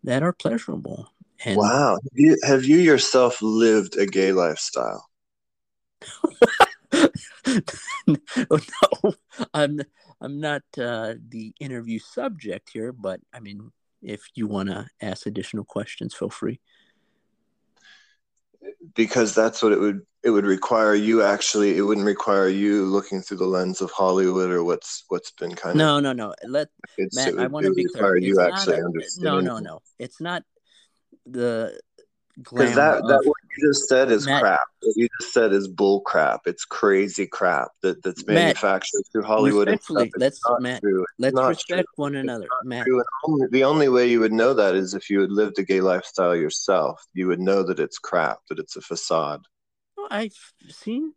[0.04, 1.12] that are pleasurable.
[1.44, 1.92] And wow.
[1.92, 5.08] Have you, have you yourself lived a gay lifestyle?
[8.06, 8.18] no,
[9.54, 9.80] I'm
[10.20, 13.70] I'm not uh, the interview subject here, but I mean,
[14.02, 16.60] if you want to ask additional questions, feel free.
[18.94, 21.76] Because that's what it would it would require you actually.
[21.76, 25.78] It wouldn't require you looking through the lens of Hollywood or what's what's been kind
[25.78, 26.02] no, of.
[26.02, 26.34] No, no, no.
[26.48, 26.68] Let
[27.12, 27.34] Matt.
[27.34, 28.16] Would, I want to be clear.
[28.16, 28.82] You actually a,
[29.18, 29.80] No, no, no.
[29.98, 30.42] It's not
[31.26, 31.78] the
[32.36, 34.60] because that, that what you just said is Matt, crap.
[34.82, 36.42] What you just said is bull crap.
[36.46, 40.08] It's crazy crap that, that's manufactured Matt, through Hollywood and stuff.
[40.16, 40.82] let's Matt,
[41.18, 42.04] let's respect true.
[42.04, 42.46] one another.
[42.64, 42.86] Matt.
[43.26, 45.80] Only, the only way you would know that is if you had lived a gay
[45.80, 47.02] lifestyle yourself.
[47.14, 49.46] You would know that it's crap, that it's a facade.
[49.96, 50.36] Well, I've
[50.68, 51.14] seen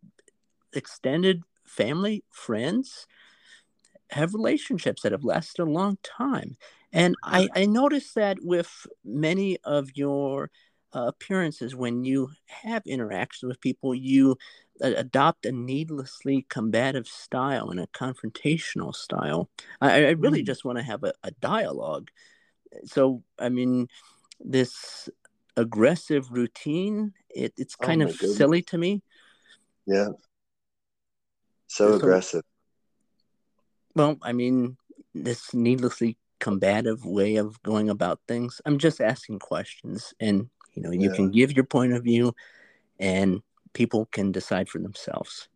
[0.73, 3.07] extended family, friends
[4.11, 6.55] have relationships that have lasted a long time.
[6.91, 10.49] And I, I noticed that with many of your
[10.95, 14.35] uh, appearances when you have interactions with people you
[14.83, 19.49] uh, adopt a needlessly combative style and a confrontational style
[19.81, 20.45] i, I really mm.
[20.45, 22.09] just want to have a, a dialogue
[22.85, 23.87] so i mean
[24.39, 25.09] this
[25.59, 27.13] aggressive routine.
[27.29, 28.37] It, it's Oh kind my of goodness.
[28.37, 29.03] silly to me.
[29.85, 30.09] Yeah.
[31.67, 32.43] So So- aggressive.
[33.95, 34.77] Well, I mean,
[35.13, 38.61] this needlessly combative way of going about things.
[38.65, 40.49] I'm just asking questions, and
[40.79, 41.15] you know, you Yeah.
[41.15, 42.33] can give your point of view,
[42.99, 43.41] and
[43.73, 45.49] people can decide for themselves.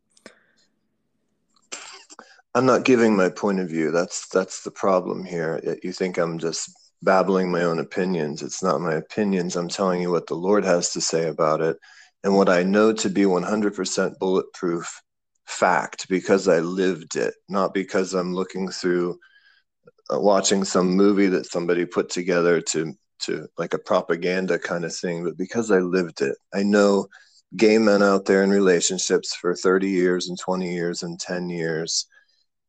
[2.55, 3.91] I'm not giving my point of view.
[3.91, 5.77] That's that's the problem here.
[5.81, 6.69] You think I'm just
[7.01, 8.43] babbling my own opinions.
[8.43, 9.55] It's not my opinions.
[9.55, 11.77] I'm telling you what the Lord has to say about it
[12.23, 15.01] and what I know to be 100% bulletproof
[15.45, 19.19] fact because I lived it, not because I'm looking through
[20.13, 24.95] uh, watching some movie that somebody put together to to like a propaganda kind of
[24.95, 26.35] thing, but because I lived it.
[26.53, 27.07] I know
[27.55, 32.07] gay men out there in relationships for 30 years and 20 years and 10 years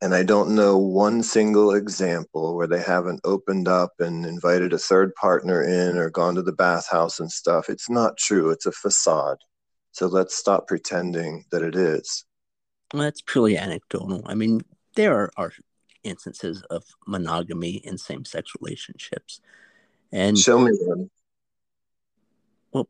[0.04, 4.78] and I don't know one single example where they haven't opened up and invited a
[4.78, 7.70] third partner in or gone to the bathhouse and stuff.
[7.70, 8.50] It's not true.
[8.50, 9.38] It's a facade.
[9.92, 12.26] So let's stop pretending that it is.
[12.92, 14.22] Well, that's purely anecdotal.
[14.26, 14.62] I mean,
[14.94, 15.52] there are, are
[16.02, 19.40] instances of monogamy in same-sex relationships,
[20.14, 21.10] and Show me one.
[22.72, 22.88] well,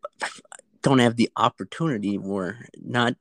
[0.82, 2.18] don't have the opportunity.
[2.18, 3.14] We're not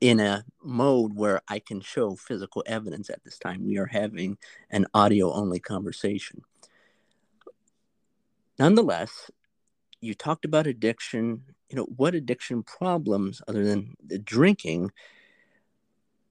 [0.00, 3.64] in a mode where I can show physical evidence at this time.
[3.64, 4.36] We are having
[4.70, 6.42] an audio-only conversation.
[8.58, 9.30] Nonetheless,
[10.00, 11.42] you talked about addiction.
[11.70, 14.90] You know, what addiction problems, other than the drinking,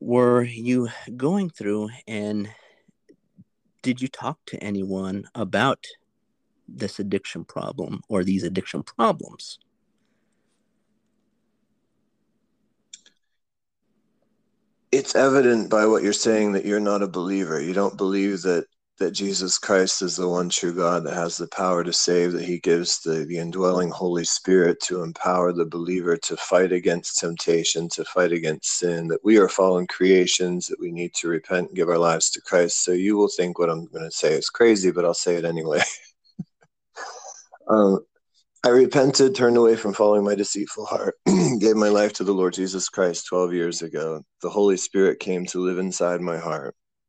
[0.02, 1.90] were you going through?
[2.08, 2.50] And
[3.84, 5.86] did you talk to anyone about
[6.68, 9.60] this addiction problem or these addiction problems?
[14.92, 17.62] It's evident by what you're saying that you're not a believer.
[17.62, 18.66] You don't believe that
[19.00, 22.46] that Jesus Christ is the one true God that has the power to save, that
[22.46, 27.90] he gives the, the indwelling Holy Spirit to empower the believer to fight against temptation,
[27.90, 31.76] to fight against sin, that we are fallen creations, that we need to repent and
[31.76, 32.84] give our lives to Christ.
[32.84, 35.46] So you will think what I'm going to say is crazy, but I'll say it
[35.46, 35.82] anyway.
[37.70, 38.00] um,
[38.66, 41.16] I repented, turned away from following my deceitful heart,
[41.60, 44.24] gave my life to the Lord Jesus Christ 12 years ago.
[44.42, 46.76] The Holy Spirit came to live inside my heart.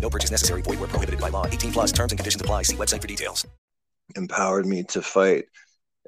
[0.00, 0.62] No purchase necessary.
[0.62, 1.46] Void were prohibited by law.
[1.46, 2.62] 18 plus terms and conditions apply.
[2.62, 3.46] See website for details.
[4.16, 5.46] empowered me to fight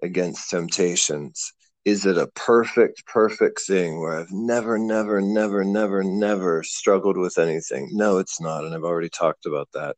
[0.03, 1.53] against temptations.
[1.85, 7.38] Is it a perfect, perfect thing where I've never, never, never, never, never struggled with
[7.38, 7.88] anything?
[7.92, 8.64] No, it's not.
[8.64, 9.96] And I've already talked about that.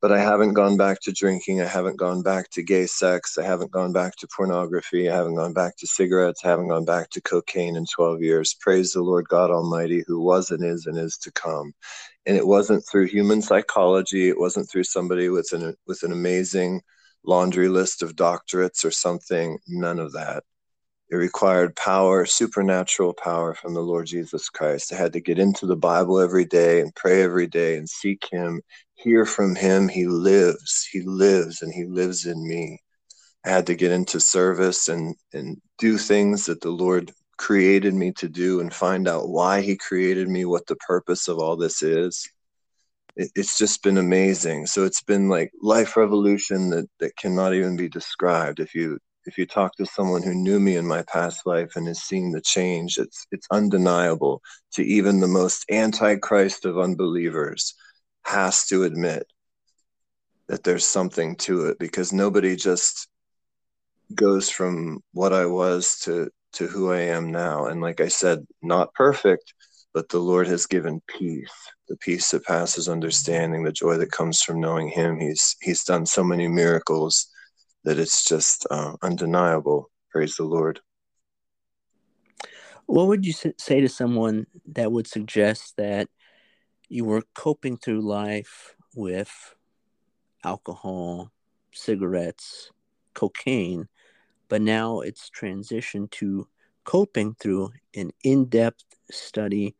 [0.00, 1.60] But I haven't gone back to drinking.
[1.60, 3.38] I haven't gone back to gay sex.
[3.38, 5.10] I haven't gone back to pornography.
[5.10, 6.42] I haven't gone back to cigarettes.
[6.44, 8.56] I haven't gone back to cocaine in 12 years.
[8.60, 11.72] Praise the Lord God Almighty, who was and is and is to come.
[12.26, 14.28] And it wasn't through human psychology.
[14.28, 16.82] It wasn't through somebody with an, with an amazing
[17.24, 19.58] laundry list of doctorates or something.
[19.68, 20.44] None of that.
[21.10, 24.92] It required power, supernatural power from the Lord Jesus Christ.
[24.92, 28.26] I had to get into the Bible every day and pray every day and seek
[28.32, 28.62] Him,
[28.94, 29.88] hear from Him.
[29.88, 32.78] He lives, He lives, and He lives in me.
[33.44, 37.12] I had to get into service and, and do things that the Lord
[37.42, 41.38] created me to do and find out why He created me, what the purpose of
[41.38, 42.28] all this is
[43.16, 44.66] it, it's just been amazing.
[44.66, 48.60] So it's been like life revolution that that cannot even be described.
[48.60, 51.86] If you if you talk to someone who knew me in my past life and
[51.86, 54.42] has seen the change, it's it's undeniable
[54.74, 57.74] to even the most antichrist of unbelievers
[58.24, 59.26] has to admit
[60.48, 63.08] that there's something to it because nobody just
[64.14, 67.66] goes from what I was to to who I am now.
[67.66, 69.54] And like I said, not perfect,
[69.94, 71.52] but the Lord has given peace,
[71.88, 75.18] the peace that passes understanding, the joy that comes from knowing Him.
[75.18, 77.28] He's He's done so many miracles
[77.84, 79.90] that it's just uh, undeniable.
[80.10, 80.80] Praise the Lord.
[82.86, 86.08] What would you say to someone that would suggest that
[86.88, 89.54] you were coping through life with
[90.44, 91.30] alcohol,
[91.72, 92.70] cigarettes,
[93.14, 93.88] cocaine,
[94.52, 96.46] but now it's transitioned to
[96.84, 99.74] coping through an in depth study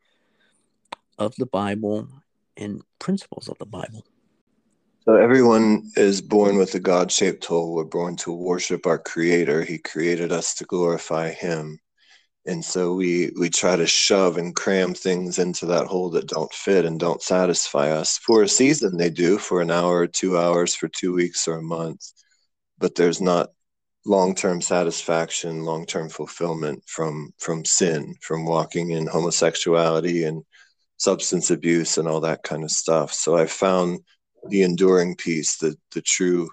[1.19, 2.09] of the Bible
[2.57, 4.03] and principles of the Bible?
[5.01, 7.75] So everyone is born with a God-shaped hole.
[7.75, 9.61] We're born to worship our Creator.
[9.61, 11.77] He created us to glorify Him,
[12.47, 16.51] and so we we try to shove and cram things into that hole that don't
[16.51, 18.17] fit and don't satisfy us.
[18.17, 19.37] For a season, they do.
[19.37, 22.11] For an hour, or two hours, for two weeks or a month,
[22.79, 23.49] but there's not
[24.05, 30.43] long-term satisfaction, long-term fulfillment from from sin, from walking in homosexuality and
[30.97, 33.13] substance abuse and all that kind of stuff.
[33.13, 33.99] So I found
[34.49, 36.49] the enduring peace, the the true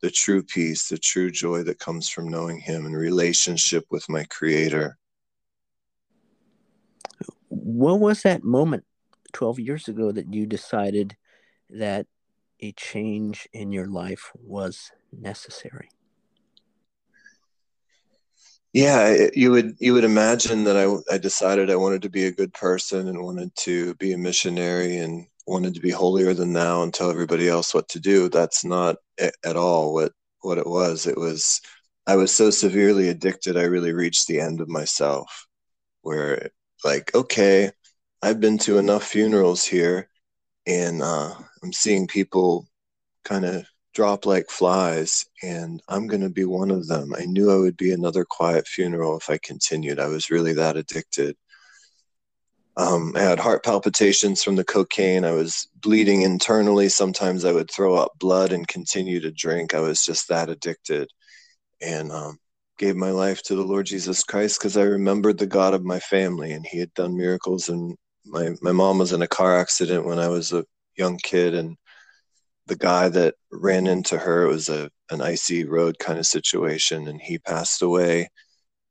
[0.00, 4.24] the true peace, the true joy that comes from knowing him and relationship with my
[4.24, 4.98] creator.
[7.48, 8.84] What was that moment
[9.32, 11.16] 12 years ago that you decided
[11.70, 12.06] that
[12.60, 15.88] a change in your life was necessary?
[18.74, 22.32] Yeah, you would you would imagine that I I decided I wanted to be a
[22.32, 26.82] good person and wanted to be a missionary and wanted to be holier than thou
[26.82, 28.28] and tell everybody else what to do.
[28.28, 30.12] That's not at all what
[30.42, 31.06] what it was.
[31.06, 31.60] It was
[32.06, 35.46] I was so severely addicted I really reached the end of myself
[36.02, 36.50] where
[36.84, 37.72] like okay,
[38.22, 40.10] I've been to enough funerals here
[40.66, 42.68] and uh, I'm seeing people
[43.24, 47.14] kind of drop like flies, and I'm going to be one of them.
[47.16, 50.00] I knew I would be another quiet funeral if I continued.
[50.00, 51.36] I was really that addicted.
[52.76, 55.24] Um, I had heart palpitations from the cocaine.
[55.24, 56.88] I was bleeding internally.
[56.88, 59.74] Sometimes I would throw up blood and continue to drink.
[59.74, 61.08] I was just that addicted.
[61.80, 62.38] And um,
[62.78, 66.00] gave my life to the Lord Jesus Christ because I remembered the God of my
[66.00, 67.68] family and He had done miracles.
[67.68, 70.64] And my, my mom was in a car accident when I was a
[70.96, 71.54] young kid.
[71.54, 71.76] And
[72.66, 77.08] the guy that ran into her it was a an icy road kind of situation
[77.08, 78.30] and he passed away.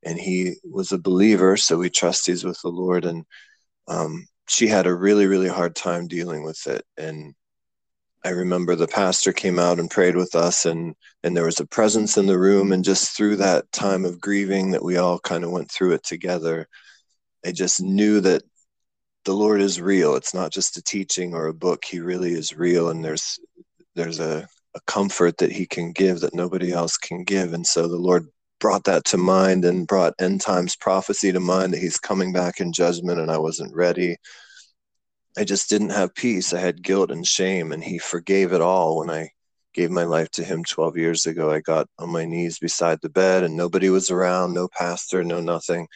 [0.05, 3.05] And he was a believer so we trust he's with the lord.
[3.05, 3.25] And
[3.87, 6.83] um, she had a really really hard time dealing with it.
[6.97, 7.35] And
[8.25, 11.67] i remember the pastor came out and prayed with us and and there was a
[11.67, 12.71] presence in the room.
[12.71, 16.03] And just through that time of grieving that we all kind of went through it
[16.03, 16.67] together
[17.45, 18.43] i just knew that
[19.25, 20.15] the lord is real.
[20.15, 21.85] It's not just a teaching or a book.
[21.85, 22.89] He really is real.
[22.89, 23.39] And there's
[23.95, 27.53] there's a, a comfort that he can give that nobody else can give.
[27.53, 28.27] And so the Lord
[28.59, 32.59] brought that to mind and brought end times prophecy to mind that he's coming back
[32.59, 34.17] in judgment and I wasn't ready.
[35.37, 36.53] I just didn't have peace.
[36.53, 39.31] I had guilt and shame, and he forgave it all when I
[39.73, 41.49] gave my life to him 12 years ago.
[41.51, 45.39] I got on my knees beside the bed, and nobody was around no pastor, no
[45.39, 45.87] nothing.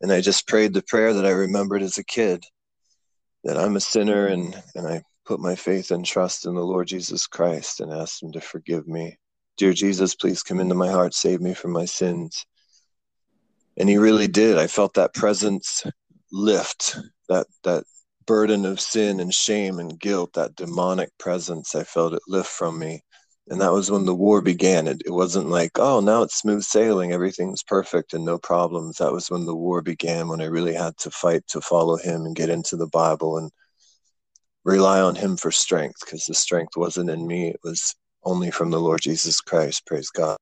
[0.00, 2.44] And I just prayed the prayer that I remembered as a kid
[3.44, 6.86] that I'm a sinner and, and I put my faith and trust in the Lord
[6.86, 9.18] Jesus Christ and ask Him to forgive me.
[9.56, 12.46] Dear Jesus, please come into my heart, save me from my sins.
[13.76, 14.58] And He really did.
[14.58, 15.84] I felt that presence
[16.32, 16.96] lift,
[17.28, 17.84] that that
[18.26, 21.74] burden of sin and shame and guilt, that demonic presence.
[21.74, 23.02] I felt it lift from me.
[23.48, 24.88] And that was when the war began.
[24.88, 28.96] It, it wasn't like, oh, now it's smooth sailing, everything's perfect and no problems.
[28.96, 32.26] That was when the war began, when I really had to fight to follow him
[32.26, 33.52] and get into the Bible and
[34.66, 37.94] rely on him for strength because the strength wasn't in me it was
[38.24, 40.36] only from the lord jesus christ praise god.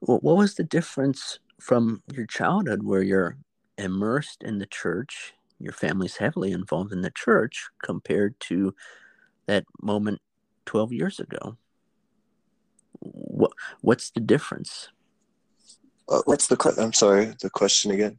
[0.00, 2.82] What was the difference from your childhood?
[2.82, 3.38] Where you're
[3.78, 5.32] immersed in the church?
[5.58, 8.74] Your family's heavily involved in the church compared to
[9.46, 10.20] that moment
[10.66, 11.56] 12 years ago.
[13.00, 14.88] What what's the difference?
[16.08, 18.18] Uh, what's the i'm sorry the question again?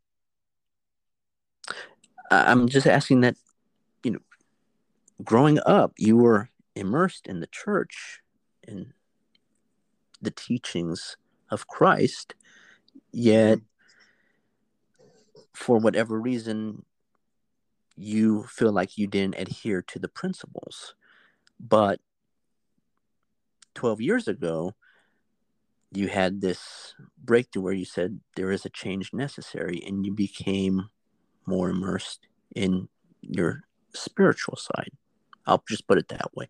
[2.31, 3.35] I'm just asking that
[5.23, 8.21] growing up, you were immersed in the church,
[8.63, 8.93] in
[10.21, 11.17] the teachings
[11.49, 12.35] of Christ,
[13.11, 13.59] yet
[15.53, 16.83] for whatever reason,
[17.95, 20.95] you feel like you didn't adhere to the principles.
[21.59, 22.01] But
[23.75, 24.73] 12 years ago,
[25.91, 26.93] you had this
[27.23, 30.89] breakthrough where you said there is a change necessary and you became
[31.45, 32.89] more immersed in
[33.21, 33.61] your
[33.93, 34.91] spiritual side.
[35.45, 36.49] I'll just put it that way.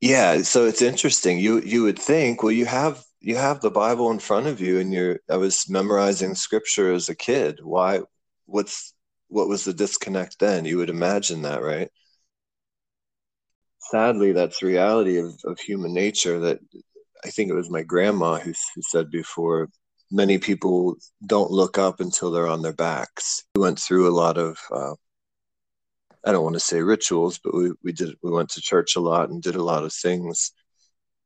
[0.00, 1.38] Yeah, so it's interesting.
[1.38, 4.78] You you would think, well, you have you have the Bible in front of you,
[4.78, 5.20] and you're.
[5.30, 7.60] I was memorizing scripture as a kid.
[7.62, 8.00] Why?
[8.46, 8.94] What's
[9.28, 10.64] what was the disconnect then?
[10.64, 11.90] You would imagine that, right?
[13.90, 16.38] Sadly, that's reality of, of human nature.
[16.38, 16.60] That
[17.24, 19.68] I think it was my grandma who, who said before,
[20.10, 20.96] many people
[21.26, 23.44] don't look up until they're on their backs.
[23.54, 24.94] We went through a lot of, uh,
[26.24, 29.00] I don't want to say rituals, but we, we did, we went to church a
[29.00, 30.52] lot and did a lot of things.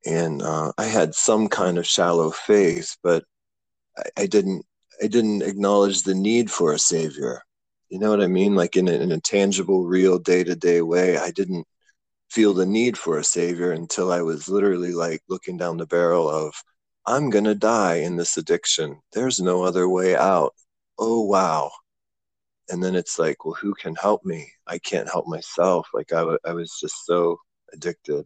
[0.05, 3.24] And uh, I had some kind of shallow faith, but
[3.97, 4.64] I, I didn't,
[5.03, 7.43] I didn't acknowledge the need for a savior.
[7.88, 8.55] You know what I mean?
[8.55, 11.66] Like in a, in a tangible, real day to day way, I didn't
[12.30, 16.28] feel the need for a savior until I was literally like looking down the barrel
[16.28, 16.55] of,
[17.07, 19.01] I'm to die in this addiction.
[19.12, 20.55] There's no other way out.
[20.99, 21.70] Oh, wow.
[22.71, 24.51] And then it's like, well, who can help me?
[24.67, 25.89] I can't help myself.
[25.93, 27.39] Like I, w- I was just so
[27.73, 28.25] addicted.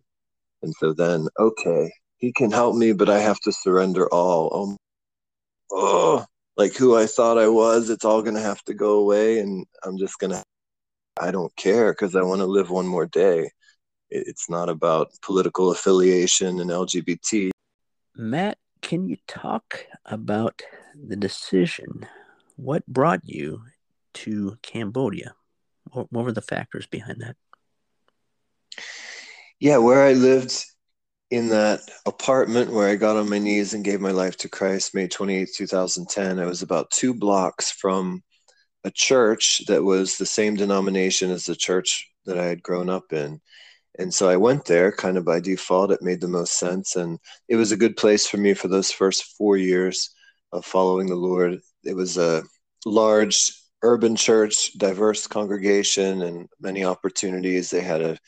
[0.62, 4.76] And so then, okay, he can help me, but I have to surrender all.
[5.72, 6.24] Oh,
[6.56, 9.38] like who I thought I was, it's all to have to go away.
[9.38, 10.42] And I'm just to,
[11.20, 13.50] I don't care because I want to live one more day.
[14.10, 17.50] It's not about political affiliation and LGBT.
[18.14, 20.62] Matt, can you talk about
[20.94, 22.06] the decision?
[22.56, 23.62] What brought you
[24.16, 25.34] to Cambodia?
[25.92, 27.36] What, what were the factors behind that?
[29.58, 30.64] Yeah, where I lived
[31.30, 34.94] in that apartment where I got on my knees and gave my life to Christ,
[34.94, 38.22] May 28, 2010, I was about two blocks from
[38.84, 43.12] a church that was the same denomination as the church that I had grown up
[43.12, 43.40] in.
[43.98, 45.90] And so I went there kind of by default.
[45.90, 46.96] It made the most sense.
[46.96, 50.10] And it was a good place for me for those first four years
[50.52, 51.58] of following the Lord.
[51.82, 52.44] It was a
[52.84, 53.52] large
[53.82, 57.70] urban church, diverse congregation, and many opportunities.
[57.70, 58.18] They had a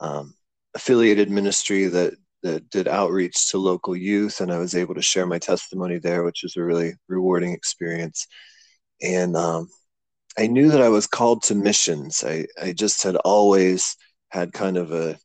[0.00, 0.34] um,
[0.74, 5.26] affiliated ministry that that did outreach to local youth, and I was able to share
[5.26, 8.26] my testimony there, which was a really rewarding experience.
[9.02, 9.68] And um,
[10.38, 12.22] I knew that I was called to missions.
[12.24, 13.96] I, I just had always
[14.28, 15.18] had kind of a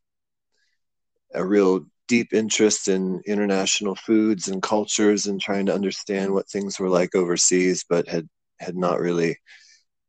[1.34, 6.78] a real deep interest in international foods and cultures and trying to understand what things
[6.80, 8.28] were like overseas, but had
[8.62, 9.38] had not really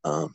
[0.05, 0.35] um,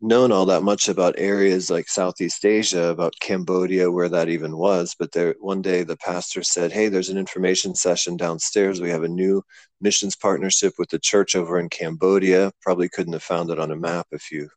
[0.00, 4.94] known all that much about areas like Southeast Asia, about Cambodia, where that even was.
[4.98, 8.80] But there, one day the pastor said, "Hey, there's an information session downstairs.
[8.80, 9.42] We have a new
[9.80, 12.52] missions partnership with the church over in Cambodia.
[12.62, 14.48] Probably couldn't have found it on a map if you,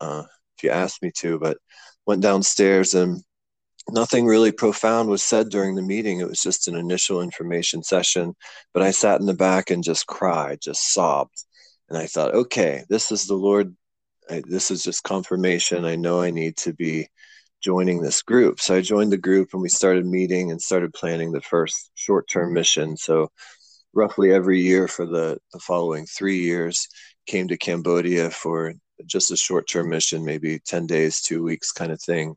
[0.00, 0.24] uh,
[0.56, 1.58] if you asked me to, but
[2.06, 3.22] went downstairs and."
[3.90, 6.20] Nothing really profound was said during the meeting.
[6.20, 8.34] It was just an initial information session.
[8.72, 11.44] But I sat in the back and just cried, just sobbed.
[11.88, 13.76] And I thought, okay, this is the Lord
[14.30, 15.84] I, this is just confirmation.
[15.84, 17.08] I know I need to be
[17.62, 18.60] joining this group.
[18.60, 22.28] So I joined the group and we started meeting and started planning the first short
[22.28, 22.96] term mission.
[22.96, 23.30] So,
[23.94, 26.88] roughly every year for the, the following three years,
[27.26, 28.74] came to Cambodia for
[29.06, 32.34] just a short term mission, maybe 10 days, two weeks kind of thing.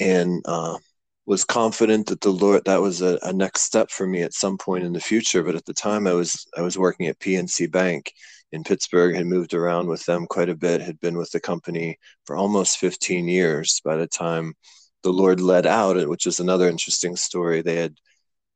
[0.00, 0.78] And uh,
[1.26, 4.58] was confident that the Lord, that was a, a next step for me at some
[4.58, 5.42] point in the future.
[5.42, 8.12] But at the time, I was, I was working at PNC Bank
[8.52, 11.98] in Pittsburgh, had moved around with them quite a bit, had been with the company
[12.24, 14.54] for almost 15 years by the time
[15.02, 17.62] the Lord led out, which is another interesting story.
[17.62, 17.94] They had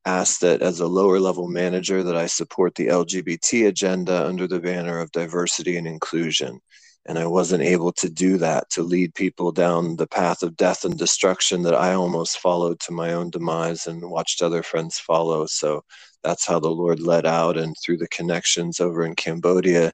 [0.04, 4.60] asked that as a lower level manager that I support the LGBT agenda under the
[4.60, 6.60] banner of diversity and inclusion.
[7.06, 10.84] And I wasn't able to do that to lead people down the path of death
[10.84, 15.44] and destruction that I almost followed to my own demise and watched other friends follow.
[15.46, 15.84] So
[16.22, 19.92] that's how the Lord led out, and through the connections over in Cambodia,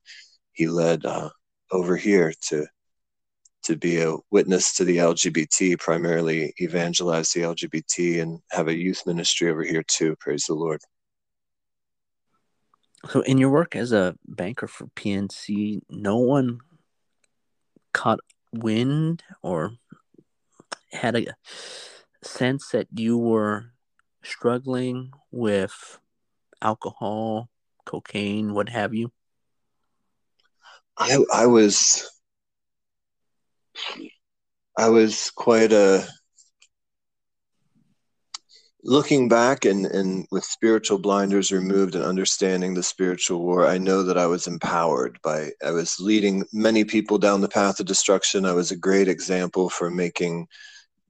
[0.52, 1.30] He led uh,
[1.72, 2.66] over here to
[3.62, 9.02] to be a witness to the LGBT, primarily evangelize the LGBT, and have a youth
[9.06, 10.16] ministry over here too.
[10.18, 10.80] Praise the Lord.
[13.11, 16.61] So, in your work as a banker for PNC, no one
[17.93, 18.20] caught
[18.53, 19.72] wind or
[20.93, 21.26] had a
[22.22, 23.72] sense that you were
[24.22, 25.99] struggling with
[26.61, 27.49] alcohol,
[27.84, 29.12] cocaine, what have you?
[30.99, 32.11] I I was
[34.76, 36.07] I was quite a
[38.83, 44.03] looking back and, and with spiritual blinders removed and understanding the spiritual war, I know
[44.05, 48.47] that I was empowered by I was leading many people down the path of destruction.
[48.47, 50.49] I was a great example for making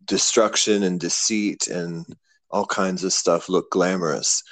[0.05, 2.05] destruction and deceit and
[2.51, 4.43] all kinds of stuff look glamorous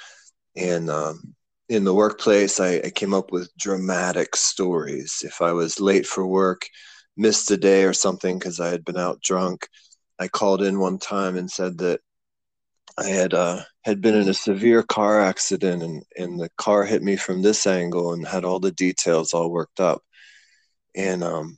[0.55, 1.35] and um,
[1.67, 6.25] in the workplace I, I, came up with dramatic stories if i was late for
[6.25, 6.67] work
[7.17, 9.67] missed a day or something because i had been out drunk
[10.19, 11.99] i called in one time and said that
[12.99, 17.01] i had uh, had been in a severe car accident and, and the car hit
[17.01, 20.01] me from this angle and had all the details all worked up
[20.95, 21.57] and um,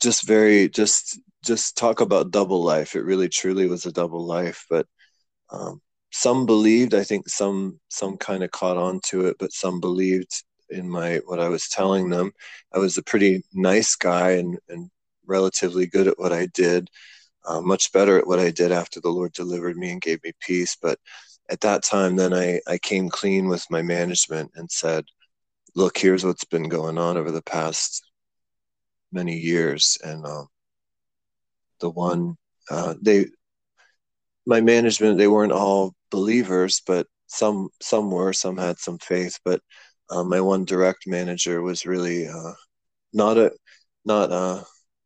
[0.00, 4.64] just very just just talk about double life it really truly was a double life
[4.70, 4.86] but
[5.50, 5.80] um,
[6.14, 6.94] some believed.
[6.94, 11.20] I think some some kind of caught on to it, but some believed in my
[11.26, 12.32] what I was telling them.
[12.72, 14.90] I was a pretty nice guy and and
[15.26, 16.88] relatively good at what I did,
[17.46, 20.32] uh, much better at what I did after the Lord delivered me and gave me
[20.40, 20.76] peace.
[20.80, 20.98] But
[21.50, 25.04] at that time, then I I came clean with my management and said,
[25.74, 28.02] "Look, here's what's been going on over the past
[29.12, 30.48] many years," and um,
[31.80, 32.36] the one
[32.70, 33.26] uh, they
[34.46, 39.60] my management they weren't all believers but some some were some had some faith but
[40.10, 42.52] uh, my one direct manager was really uh,
[43.12, 43.52] not a
[44.04, 44.64] not a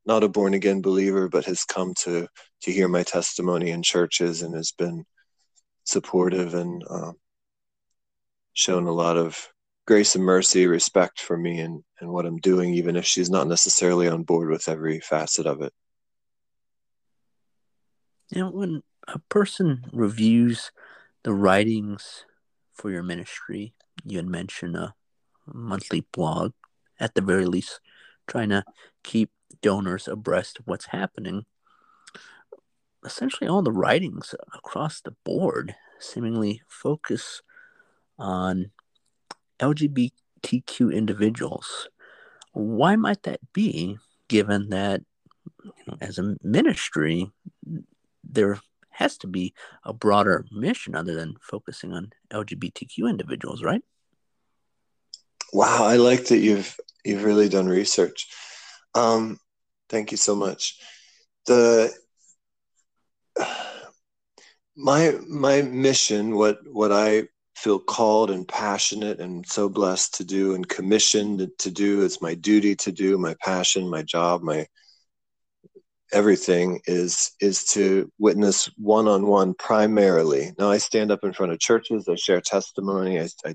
[0.09, 2.27] not a born again believer but has come to
[2.63, 5.05] to hear my testimony in churches and has been
[5.85, 7.13] supportive and uh,
[8.55, 9.49] shown a lot of
[9.87, 13.47] grace and mercy respect for me and and what i'm doing even if she's not
[13.47, 15.73] necessarily on board with every facet of it.
[18.35, 20.71] Know, when a person reviews
[21.23, 22.25] the writings
[22.75, 24.95] for your ministry, you had mentioned a
[25.47, 26.53] monthly blog,
[27.01, 27.81] at the very least,
[28.27, 28.65] trying to
[29.03, 29.31] keep
[29.63, 31.45] donors abreast of what's happening.
[33.05, 37.43] Essentially, all the writings across the board seemingly focus
[38.19, 38.71] on
[39.61, 41.89] LGBTQ individuals.
[42.53, 45.03] Why might that be, given that
[45.63, 47.31] you know, as a ministry,
[48.25, 48.59] there
[48.91, 53.83] has to be a broader mission other than focusing on LGBTQ individuals, right?
[55.53, 58.29] Wow, I like that you've you've really done research.
[58.99, 59.39] Um,
[59.89, 60.77] thank you so much.
[61.47, 61.93] The
[64.77, 70.55] my my mission, what what I feel called and passionate and so blessed to do
[70.55, 74.67] and commissioned to do, it's my duty to do, my passion, my job, my
[76.13, 82.09] everything is is to witness one-on-one primarily now i stand up in front of churches
[82.09, 83.55] i share testimony I, I,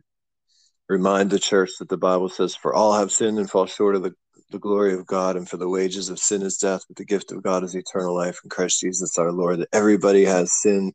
[0.88, 4.04] remind the church that the bible says for all have sinned and fall short of
[4.04, 4.14] the,
[4.54, 7.32] the glory of god and for the wages of sin is death but the gift
[7.32, 10.94] of god is eternal life in christ jesus our lord that everybody has sin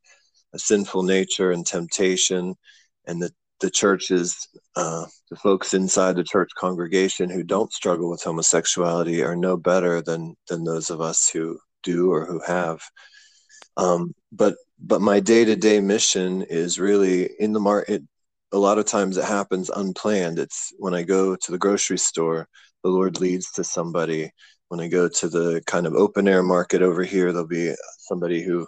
[0.55, 2.55] a sinful nature and temptation
[3.07, 8.23] and that the churches, uh, the folks inside the church congregation who don't struggle with
[8.23, 12.81] homosexuality are no better than than those of us who do or who have.
[13.77, 18.03] Um, but but my day to day mission is really in the market.
[18.53, 20.39] A lot of times it happens unplanned.
[20.39, 22.49] It's when I go to the grocery store,
[22.85, 24.31] the Lord leads to somebody.
[24.69, 28.43] When I go to the kind of open air market over here, there'll be somebody
[28.43, 28.67] who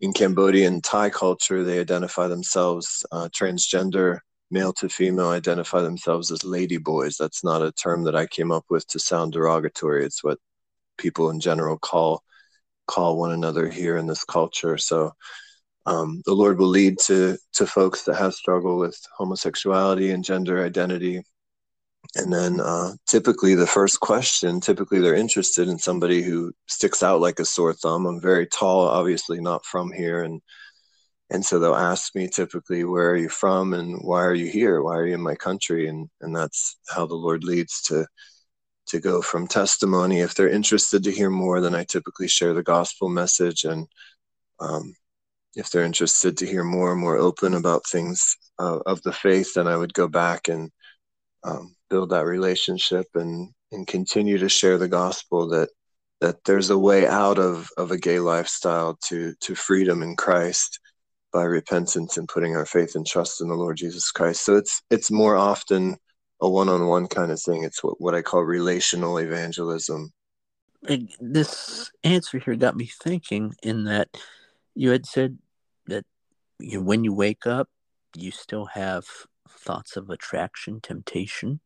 [0.00, 4.18] in Cambodian Thai culture, they identify themselves uh, transgender,
[4.50, 7.16] male to female, identify themselves as lady boys.
[7.16, 10.04] That's not a term that I came up with to sound derogatory.
[10.04, 10.38] It's what
[10.98, 12.22] people in general call
[12.86, 14.76] call one another here in this culture.
[14.76, 15.12] So
[15.86, 20.64] um, the Lord will lead to to folks that have struggled with homosexuality and gender
[20.64, 21.22] identity
[22.16, 27.20] and then uh, typically the first question typically they're interested in somebody who sticks out
[27.20, 28.06] like a sore thumb.
[28.06, 30.22] I'm very tall obviously not from here.
[30.22, 30.40] And
[31.30, 33.74] and so they'll ask me typically where are you from?
[33.74, 34.82] And why are you here?
[34.82, 35.88] Why are you in my country?
[35.88, 38.06] And and that's how the lord leads to
[38.86, 40.20] to go from testimony.
[40.20, 43.64] If they're interested to hear more then i typically share the gospel message.
[43.64, 43.88] And
[44.60, 44.94] um,
[45.56, 49.54] if they're interested to hear more and more open about things uh, of the faith
[49.54, 50.70] then i would go back and
[51.44, 55.68] um, build that relationship and and continue to share the gospel that
[56.20, 60.80] that there's a way out of of a gay lifestyle to to freedom in Christ
[61.32, 64.44] by repentance and putting our faith and trust in the Lord Jesus Christ.
[64.44, 65.96] So it's it's more often
[66.40, 67.62] a one-on-one kind of thing.
[67.62, 70.10] It's what, what I call relational evangelism.
[71.20, 74.08] This answer here got me thinking in that
[74.74, 75.38] you had said
[75.86, 76.04] that
[76.58, 77.68] you, when you wake up,
[78.16, 79.04] you still have
[79.48, 81.60] thoughts of attraction, temptation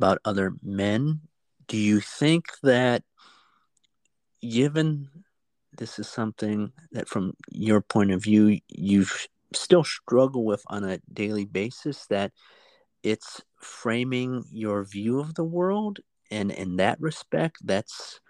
[0.00, 1.20] about other men.
[1.68, 3.02] Do you think that,
[4.40, 5.10] given
[5.76, 9.04] this is something that, from your point of view, you
[9.54, 12.32] still struggle with on a daily basis, that
[13.02, 16.00] it's framing your view of the world?
[16.30, 18.20] And in that respect, that's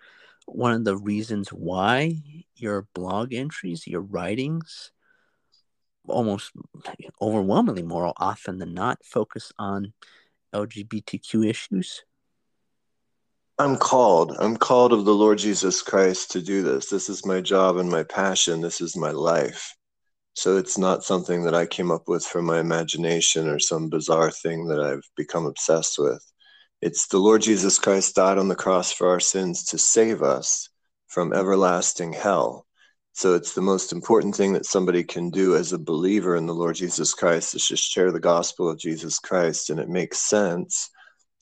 [0.46, 2.16] one of the reasons why
[2.56, 4.90] your blog entries, your writings,
[6.08, 6.50] almost
[7.20, 9.92] overwhelmingly more often than not focus on
[10.54, 12.02] LGBTQ issues?
[13.58, 14.36] I'm called.
[14.38, 16.88] I'm called of the Lord Jesus Christ to do this.
[16.88, 18.60] This is my job and my passion.
[18.60, 19.74] This is my life.
[20.34, 24.30] So it's not something that I came up with from my imagination or some bizarre
[24.30, 26.24] thing that I've become obsessed with.
[26.80, 30.70] It's the Lord Jesus Christ died on the cross for our sins to save us
[31.08, 32.64] from everlasting hell
[33.20, 36.54] So it's the most important thing that somebody can do as a believer in the
[36.54, 39.68] Lord Jesus Christ is just share the gospel of Jesus Christ.
[39.68, 40.88] And it makes sense.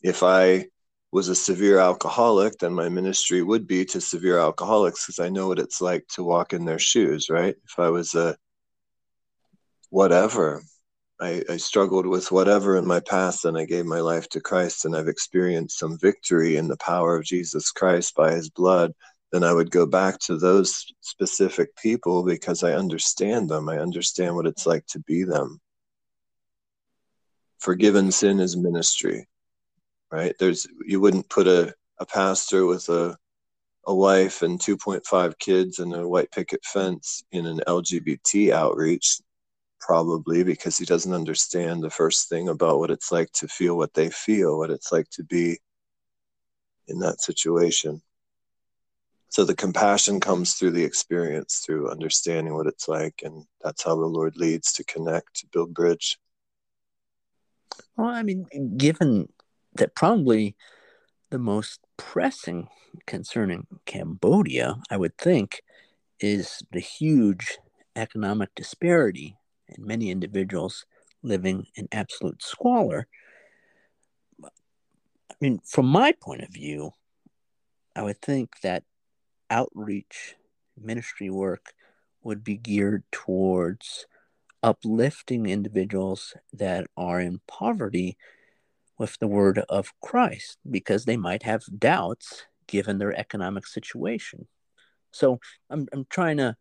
[0.02, 0.66] If I
[1.12, 5.46] was a severe alcoholic, then my ministry would be to severe alcoholics because I know
[5.46, 7.54] what it's like to walk in their shoes, right?
[7.64, 8.36] If I was a
[9.90, 10.64] whatever,
[11.20, 14.84] I, I struggled with whatever in my past, and I gave my life to Christ,
[14.84, 18.94] and I've experienced some victory in the power of Jesus Christ by his blood,
[19.32, 23.68] then I would go back to those specific people because I understand them.
[23.68, 25.60] I understand what it's like to be them.
[27.58, 29.28] Forgiven sin is ministry,
[30.10, 30.34] right?
[30.38, 33.16] There's you wouldn't put a, a pastor with a
[33.86, 39.18] a wife and 2.5 kids and a white picket fence in an LGBT outreach
[39.80, 43.94] probably because he doesn't understand the first thing about what it's like to feel what
[43.94, 45.58] they feel, what it's like to be
[46.88, 48.02] in that situation.
[49.30, 53.94] So the compassion comes through the experience, through understanding what it's like, and that's how
[53.94, 56.18] the Lord leads to connect, to build bridge.
[57.96, 59.28] Well, I mean, given
[59.74, 60.56] that probably
[61.30, 62.68] the most pressing
[63.06, 65.62] concern in Cambodia, I would think,
[66.20, 67.58] is the huge
[67.96, 69.36] economic disparity
[69.68, 70.86] and many individuals
[71.22, 73.06] living in absolute squalor.
[74.42, 76.92] I mean, from my point of view,
[77.94, 78.84] I would think that
[79.50, 80.36] outreach
[80.80, 81.72] ministry work
[82.22, 84.06] would be geared towards
[84.62, 88.16] uplifting individuals that are in poverty
[88.98, 94.48] with the word of Christ because they might have doubts given their economic situation.
[95.12, 95.40] So
[95.70, 96.56] I'm, I'm trying to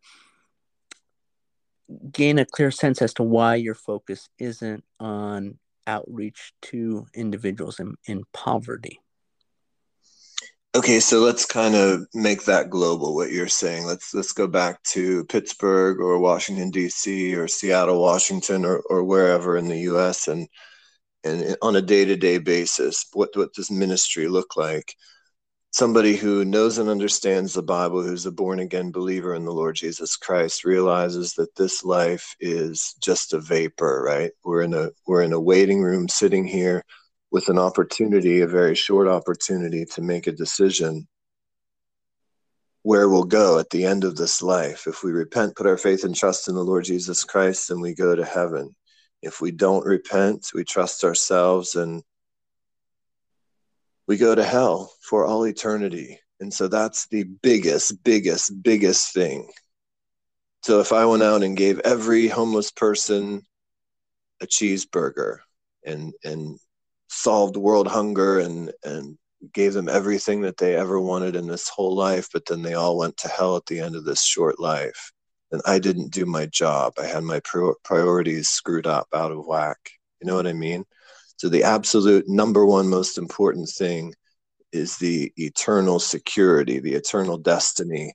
[2.11, 7.95] gain a clear sense as to why your focus isn't on outreach to individuals in,
[8.05, 8.99] in poverty.
[10.77, 13.85] Okay, so let's kind of make that global what you're saying.
[13.85, 17.35] Let's let's go back to Pittsburgh or Washington D.C.
[17.35, 20.27] or Seattle, Washington or, or wherever in the U.S.
[20.27, 20.47] and
[21.23, 24.93] and on a day-to-day basis, what what does ministry look like?
[25.71, 29.75] somebody who knows and understands the Bible, who's a born again believer in the Lord
[29.75, 34.31] Jesus Christ, realizes that this life is just a vapor, right?
[34.43, 36.83] We're in a we're in a waiting room sitting here
[37.31, 41.07] with an opportunity, a very short opportunity to make a decision
[42.83, 44.87] where we'll go at the end of this life.
[44.87, 47.93] If we repent, put our faith and trust in the Lord Jesus Christ, then we
[47.93, 48.73] go to heaven.
[49.21, 52.01] If we don't repent, we trust ourselves and
[54.07, 56.19] we go to hell for all eternity.
[56.39, 59.49] And so that's the biggest, biggest, biggest thing.
[60.63, 63.41] So if I went out and gave every homeless person
[64.41, 65.39] a cheeseburger
[65.83, 66.59] and and
[67.17, 69.17] solved world hunger and and
[69.53, 72.97] gave them everything that they ever wanted in this whole life, but then they all
[72.97, 75.11] went to hell at the end of this short life.
[75.51, 76.93] and I didn't do my job.
[76.99, 77.39] I had my
[77.83, 79.77] priorities screwed up, out of whack.
[80.21, 80.83] You know what I mean?
[81.37, 84.13] So the absolute number one most important thing
[84.73, 88.13] is the eternal security, the eternal destiny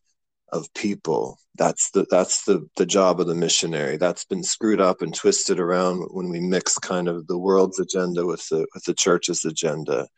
[0.52, 1.38] of people.
[1.56, 3.96] That's the that's the the job of the missionary.
[3.96, 8.26] That's been screwed up and twisted around when we mix kind of the world's agenda
[8.26, 10.08] with the with the church's agenda.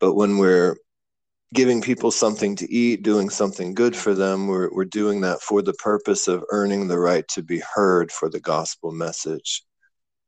[0.00, 0.76] But when we're
[1.54, 5.62] giving people something to eat, doing something good for them, we're we're doing that for
[5.62, 9.62] the purpose of earning the right to be heard for the gospel message.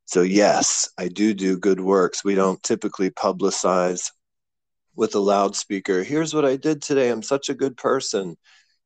[0.06, 2.24] So, yes, I do do good works.
[2.24, 4.10] We don't typically publicize
[5.00, 7.08] with a loudspeaker, here's what I did today.
[7.10, 8.36] I'm such a good person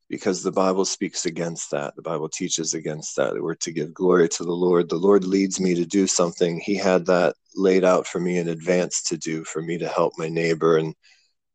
[0.08, 1.96] because the Bible speaks against that.
[1.96, 3.34] The Bible teaches against that.
[3.40, 4.88] We're to give glory to the Lord.
[4.88, 6.60] The Lord leads me to do something.
[6.60, 10.12] He had that laid out for me in advance to do, for me to help
[10.18, 10.94] my neighbor and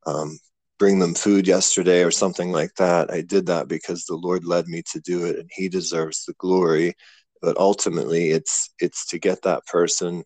[0.05, 0.39] um,
[0.77, 3.11] bring them food yesterday or something like that.
[3.11, 6.33] I did that because the Lord led me to do it and He deserves the
[6.33, 6.95] glory
[7.41, 10.23] but ultimately it's it's to get that person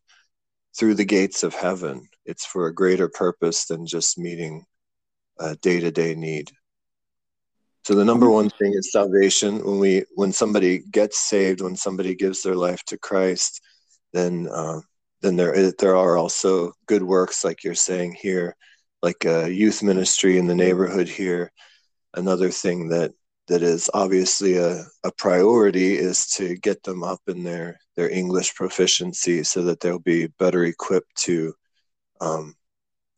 [0.77, 4.65] through the gates of heaven it's for a greater purpose than just meeting
[5.39, 6.51] a day-to-day need
[7.83, 9.63] so the number one thing is salvation.
[9.63, 13.61] When we when somebody gets saved when somebody gives their life to christ
[14.13, 14.79] then uh,
[15.21, 18.55] then there there are also good works like you're saying here
[19.01, 21.51] like a youth ministry in the neighborhood here.
[22.13, 23.11] Another thing that
[23.49, 28.55] that is obviously a, a priority is to get them up in their their English
[28.55, 31.53] proficiency so that they'll be better equipped to
[32.21, 32.55] um,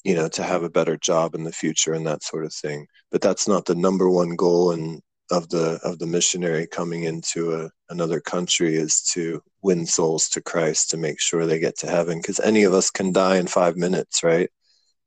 [0.05, 2.87] you know to have a better job in the future and that sort of thing.
[3.11, 5.01] But that's not the number one goal and
[5.31, 10.41] of the of the missionary coming into a, another country is to win souls to
[10.41, 13.47] Christ to make sure they get to heaven because any of us can die in
[13.47, 14.49] five minutes right?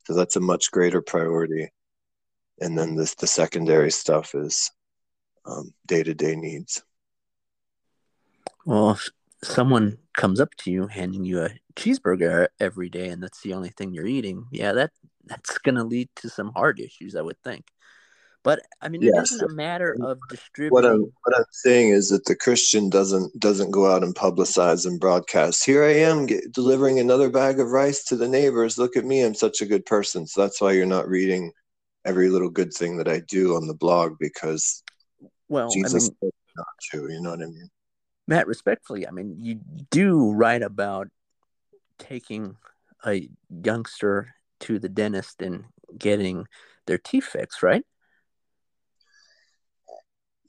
[0.06, 1.70] So that's a much greater priority.
[2.60, 4.70] And then this the secondary stuff is
[5.86, 6.82] day to day needs.
[8.66, 8.98] Well,
[9.42, 13.70] someone comes up to you handing you a cheeseburger every day and that's the only
[13.70, 14.90] thing you're eating, yeah, that
[15.24, 17.66] that's going to lead to some heart issues, I would think.
[18.42, 19.32] But I mean, it Yes.
[19.32, 20.72] isn't a matter of distributing.
[20.72, 24.86] What I'm what I'm saying is that the Christian doesn't doesn't go out and publicize
[24.86, 25.64] and broadcast.
[25.64, 28.78] Here I am get, delivering another bag of rice to the neighbors.
[28.78, 30.26] Look at me, I'm such a good person.
[30.26, 31.52] So that's why you're not reading
[32.04, 34.82] every little good thing that I do on the blog because
[35.48, 37.12] well, Jesus I mean, not true.
[37.12, 37.68] You know what I mean?
[38.28, 39.58] Matt, respectfully, I mean, you
[39.90, 41.08] do write about
[41.98, 42.56] taking
[43.04, 43.26] a
[43.64, 45.64] youngster to the dentist and
[45.96, 46.46] getting
[46.86, 47.82] their teeth fixed, right?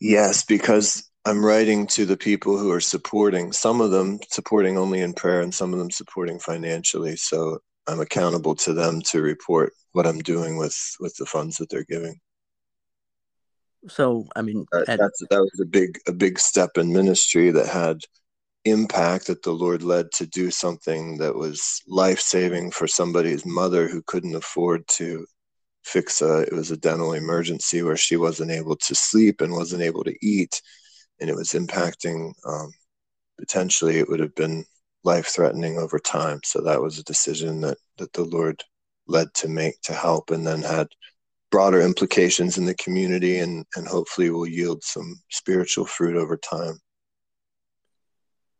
[0.02, 5.00] Yes, because I'm writing to the people who are supporting, some of them supporting only
[5.00, 7.16] in prayer and some of them supporting financially.
[7.16, 11.70] So I'm accountable to them to report what I'm doing with with the funds that
[11.70, 12.20] they're giving.
[13.88, 17.52] So, I mean, That, at- that's that was a big a big step in ministry
[17.52, 18.02] that had
[18.66, 23.88] impact that the Lord led to do something that was life saving for somebody's mother
[23.88, 25.26] who couldn't afford to
[25.84, 29.82] fix a it was a dental emergency where she wasn't able to sleep and wasn't
[29.82, 30.62] able to eat
[31.20, 32.72] and it was impacting um,
[33.38, 34.66] potentially it would have been
[35.04, 36.40] life threatening over time.
[36.44, 38.62] So that was a decision that that the lord
[39.08, 40.88] led to make to help and then had
[41.52, 46.80] broader implications in the community and and hopefully will yield some spiritual fruit over time.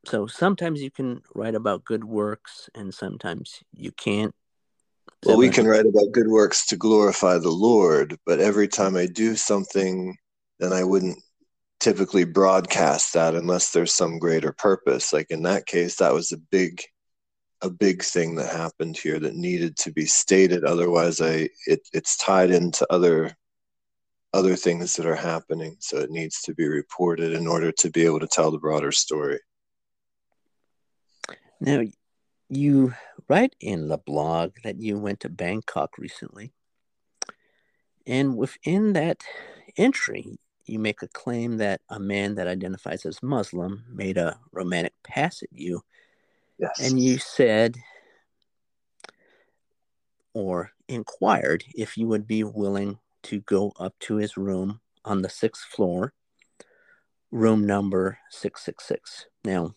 [0.06, 4.34] So sometimes you can write about good works and sometimes you can't.
[5.26, 9.06] well we can write about good works to glorify the lord but every time i
[9.06, 10.16] do something
[10.60, 11.20] then i wouldn't
[11.80, 15.14] typically broadcast that unless there's some greater purpose.
[15.14, 16.82] Like in that case that was a big
[17.62, 22.18] a big thing that happened here that needed to be stated otherwise i it, it's
[22.18, 23.36] tied into other
[24.34, 28.06] other things that are happening so it needs to be reported in order to be
[28.06, 29.40] able to tell the broader story
[31.60, 31.84] Now,
[32.48, 32.94] you
[33.28, 36.54] write in the blog that you went to Bangkok recently.
[38.08, 39.24] And within that
[39.78, 44.94] entry, you make a claim that a man that identifies as Muslim made a romantic
[45.04, 45.82] pass at you.
[46.60, 46.80] Yes.
[46.80, 47.78] And you said
[50.34, 55.30] or inquired if you would be willing to go up to his room on the
[55.30, 56.14] sixth floor,
[57.32, 59.26] room number 666.
[59.44, 59.76] Now,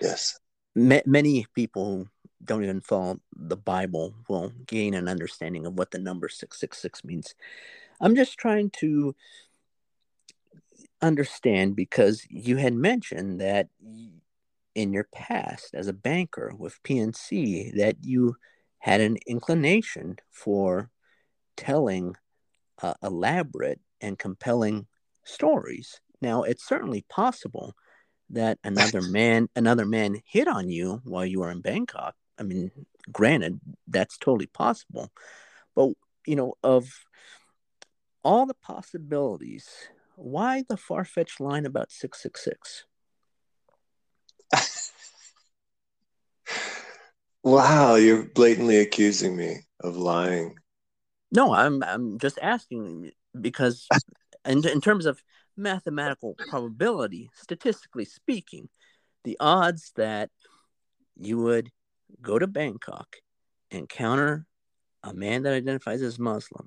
[0.00, 0.38] yes
[0.76, 2.08] ma- many people who
[2.44, 7.34] don't even follow the Bible will gain an understanding of what the number 666 means.
[8.00, 9.16] I'm just trying to
[11.02, 13.68] understand because you had mentioned that
[14.76, 18.36] in your past as a banker with PNC that you
[18.78, 20.90] had an inclination for
[21.56, 22.14] telling
[22.82, 24.86] uh, elaborate and compelling
[25.24, 25.98] stories.
[26.20, 27.74] Now, it's certainly possible
[28.28, 32.14] that another man another man hit on you while you were in Bangkok.
[32.38, 32.70] I mean,
[33.10, 33.58] granted,
[33.88, 35.10] that's totally possible.
[35.74, 35.92] But,
[36.26, 36.92] you know, of
[38.22, 39.68] all the possibilities,
[40.16, 42.84] why the far-fetched line about 666?
[47.46, 50.54] Wow you're blatantly accusing me of lying
[51.32, 53.86] No, I'm I'm just asking because
[54.44, 55.22] in, in terms of
[55.56, 58.68] mathematical probability, statistically speaking,
[59.24, 60.30] the odds that
[61.18, 61.70] you would
[62.22, 63.16] go to Bangkok,
[63.70, 64.46] encounter
[65.02, 66.66] a man that identifies as Muslim,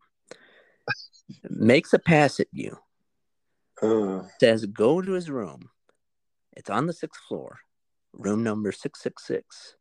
[1.50, 2.78] makes a pass at you,
[3.82, 5.70] Uh, says go to his room.
[6.58, 7.60] It's on the sixth floor,
[8.14, 9.76] room number six six six.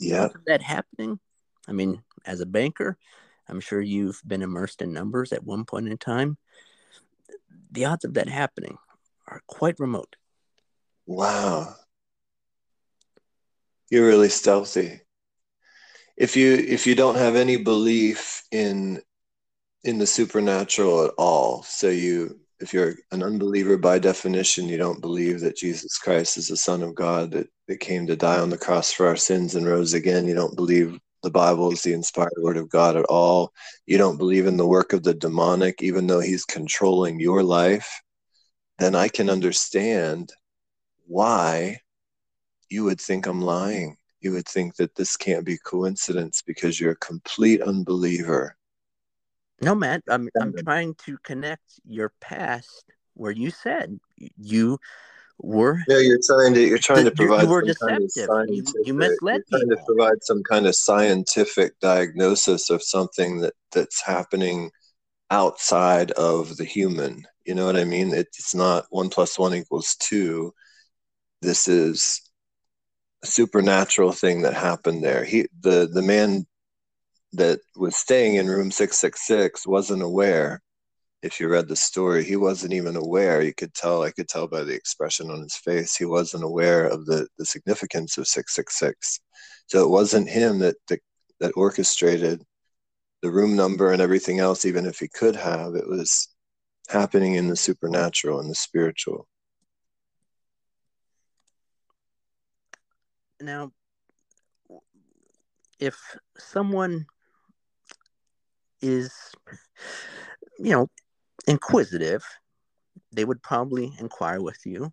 [0.00, 1.20] Yeah that happening?
[1.68, 2.98] I mean, as a banker,
[3.48, 6.36] I'm sure you've been immersed in numbers at one point in time.
[7.70, 8.78] The odds of that happening
[9.28, 10.16] are quite remote.
[11.06, 11.74] Wow.
[13.90, 15.00] You're really stealthy.
[16.16, 19.00] If you if you don't have any belief in
[19.82, 25.00] in the supernatural at all, so you if you're an unbeliever by definition, you don't
[25.00, 28.50] believe that Jesus Christ is the Son of God that, that came to die on
[28.50, 30.28] the cross for our sins and rose again.
[30.28, 33.52] You don't believe the Bible is the inspired word of God at all.
[33.86, 38.02] You don't believe in the work of the demonic, even though he's controlling your life,
[38.78, 40.32] then I can understand
[41.06, 41.78] why
[42.68, 43.96] you would think I'm lying.
[44.20, 48.56] You would think that this can't be coincidence because you're a complete unbeliever.
[49.60, 52.84] No, Matt, I'm I'm trying to connect your past
[53.14, 54.00] where you said
[54.38, 54.78] you
[55.38, 58.02] were Yeah, you're trying to you're trying to You- you provide were some kind of
[58.02, 58.48] deceptive.
[58.48, 63.40] You- you scientific- misled you're trying to provide some kind of scientific diagnosis of something
[63.40, 64.70] that that's happening
[65.30, 67.26] outside of the human.
[67.44, 68.12] You know what I mean?
[68.14, 70.54] It's not one plus one equals two.
[71.42, 72.20] this is
[73.22, 75.24] a supernatural thing that happened there.
[75.24, 76.46] He the the man
[77.32, 80.60] that was staying in room 666 wasn't aware
[81.22, 83.42] if you read the story he wasn't even aware.
[83.42, 86.86] You could tell i could tell by the expression on his face he wasn't aware
[86.86, 89.20] of the the significance of 666
[89.66, 91.00] so it wasn't him that that,
[91.40, 92.44] that orchestrated
[93.22, 95.74] the room number and everything else even if he could have.
[95.74, 96.28] It was
[96.88, 99.26] happening in the supernatural and the spiritual.
[103.40, 103.72] Now
[105.78, 105.98] if
[106.36, 107.06] someone
[108.82, 109.12] is
[110.58, 110.88] you know
[111.46, 112.24] inquisitive
[113.12, 114.92] they would probably inquire with you,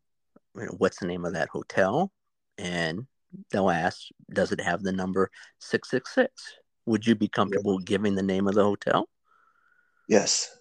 [0.55, 2.11] you know, what's the name of that hotel?
[2.57, 3.05] And
[3.51, 5.29] they'll ask does it have the number
[5.59, 9.09] 666 would you be comfortable giving the name of the hotel?
[10.07, 10.57] Yes.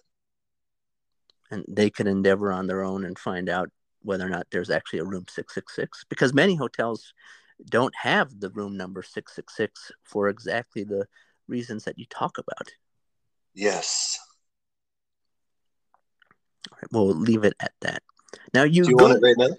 [1.49, 3.69] And they could endeavor on their own and find out
[4.01, 7.13] whether or not there's actually a room 666 because many hotels
[7.69, 11.07] don't have the room number 666 for exactly the
[11.47, 12.69] reasons that you talk about
[13.57, 14.19] yes.
[16.91, 18.03] We'll leave it at that.
[18.53, 19.55] Now you, Do you go, want it right now?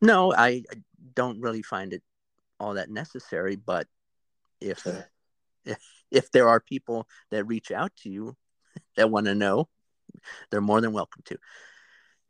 [0.00, 0.82] No I, I
[1.14, 2.02] don't really find it
[2.60, 3.86] all that necessary but
[4.60, 4.86] if
[5.64, 5.78] if
[6.10, 8.36] if there are people that reach out to you
[8.96, 9.68] that want to know
[10.50, 11.38] they're more than welcome to.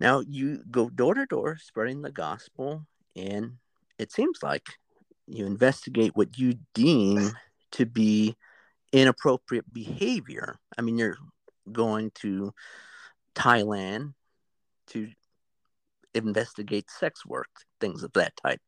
[0.01, 3.55] Now you go door to door spreading the gospel and
[3.99, 4.67] it seems like
[5.27, 7.33] you investigate what you deem
[7.73, 8.37] to be
[8.93, 10.59] inappropriate behavior.
[10.77, 11.19] I mean, you're
[11.71, 12.53] going to
[13.35, 14.15] Thailand
[14.89, 15.09] to
[16.15, 17.49] investigate sex work,
[17.81, 18.61] things of that type.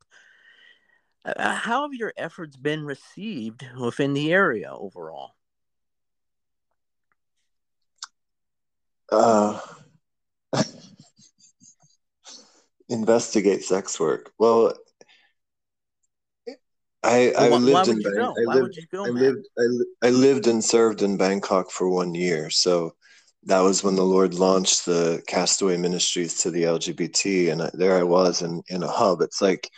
[1.25, 5.33] Uh, how have your efforts been received within the area overall?
[9.11, 9.61] Uh,
[12.89, 14.33] investigate sex work.
[14.39, 14.75] Well,
[17.03, 18.35] I, I Well, why- why lived in you Bang- go?
[18.37, 22.15] I lived, go, I lived I, li- I lived and served in Bangkok for one
[22.15, 22.51] year.
[22.51, 22.95] So
[23.45, 27.97] that was when the Lord launched the Castaway Ministries to the LGBT, and I, there
[27.97, 29.23] I was in in a hub.
[29.23, 29.69] It's like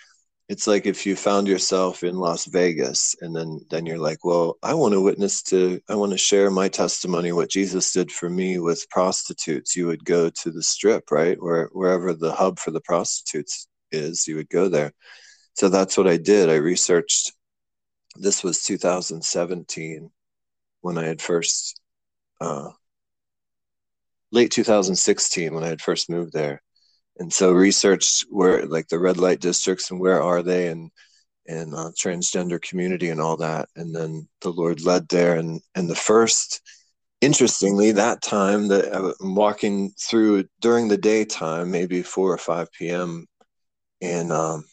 [0.48, 4.58] it's like if you found yourself in Las Vegas, and then then you're like, well,
[4.62, 8.28] I want to witness to, I want to share my testimony, what Jesus did for
[8.28, 9.76] me with prostitutes.
[9.76, 14.26] You would go to the Strip, right, where wherever the hub for the prostitutes is,
[14.26, 14.92] you would go there.
[15.54, 16.48] So that's what I did.
[16.48, 17.32] I researched.
[18.16, 20.10] This was 2017
[20.80, 21.80] when I had first,
[22.40, 22.70] uh,
[24.30, 26.62] late 2016 when I had first moved there,
[27.18, 30.90] and so researched where like the red light districts and where are they and
[31.46, 33.68] and uh, transgender community and all that.
[33.76, 36.60] And then the Lord led there, and and the first,
[37.20, 43.26] interestingly, that time that I'm walking through during the daytime, maybe four or five p.m.
[44.00, 44.64] and um,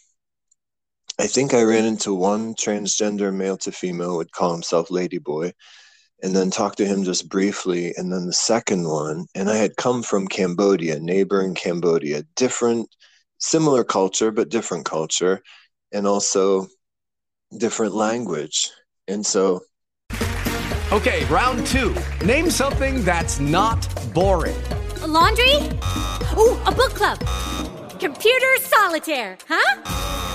[1.20, 5.52] I think I ran into one transgender male to female would call himself Ladyboy,
[6.24, 7.94] and then talked to him just briefly.
[7.98, 12.88] And then the second one, and I had come from Cambodia, neighboring Cambodia, different,
[13.38, 15.42] similar culture, but different culture,
[15.92, 16.68] and also
[17.58, 18.72] different language.
[19.10, 19.62] And so
[20.92, 21.94] Okay, round two.
[22.26, 24.60] Name something that's not boring.
[25.02, 25.56] A laundry?
[26.38, 27.20] Ooh, a book club.
[28.00, 30.29] Computer solitaire, huh?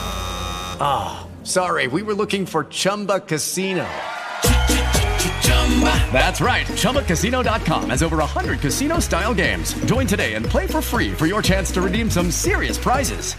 [0.80, 3.86] Ah, sorry, we were looking for Chumba Casino.
[6.12, 6.66] That's right.
[6.66, 9.74] ChumbaCasino.com has over 100 casino style games.
[9.86, 13.34] Join today and play for free for your chance to redeem some serious prizes.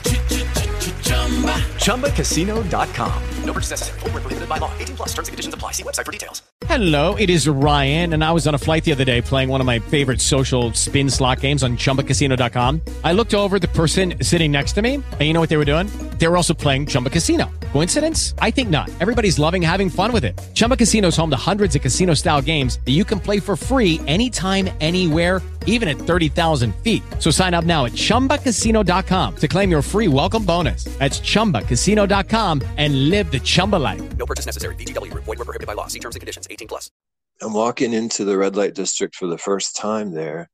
[1.86, 3.24] ChumbaCasino.com.
[3.46, 4.00] No purchase necessary.
[4.00, 4.72] Void where prohibited by law.
[4.80, 5.72] 18 plus terms and conditions apply.
[5.72, 6.42] See website for details.
[6.66, 9.62] Hello, it is Ryan, and I was on a flight the other day playing one
[9.62, 12.82] of my favorite social spin slot games on chumbacasino.com.
[13.04, 15.66] I looked over the person sitting next to me, and you know what they were
[15.66, 15.88] doing?
[16.18, 17.52] They were also playing Chumba Casino.
[17.72, 18.34] Coincidence?
[18.40, 18.90] I think not.
[19.00, 20.40] Everybody's loving having fun with it.
[20.54, 23.56] Chumba Casino is home to hundreds of casino style games that you can play for
[23.56, 27.02] free anytime, anywhere, even at 30,000 feet.
[27.20, 30.84] So sign up now at chumbacasino.com to claim your free welcome bonus.
[31.00, 34.18] That's chumbacasino.com and live the Chumba life.
[34.18, 34.76] No purchase necessary.
[34.76, 35.24] VGW Group.
[35.24, 35.88] Void were prohibited by law.
[35.88, 36.48] See terms and conditions.
[36.52, 36.92] 18 plus.
[37.42, 40.50] I'm walking into the red light district for the first time there,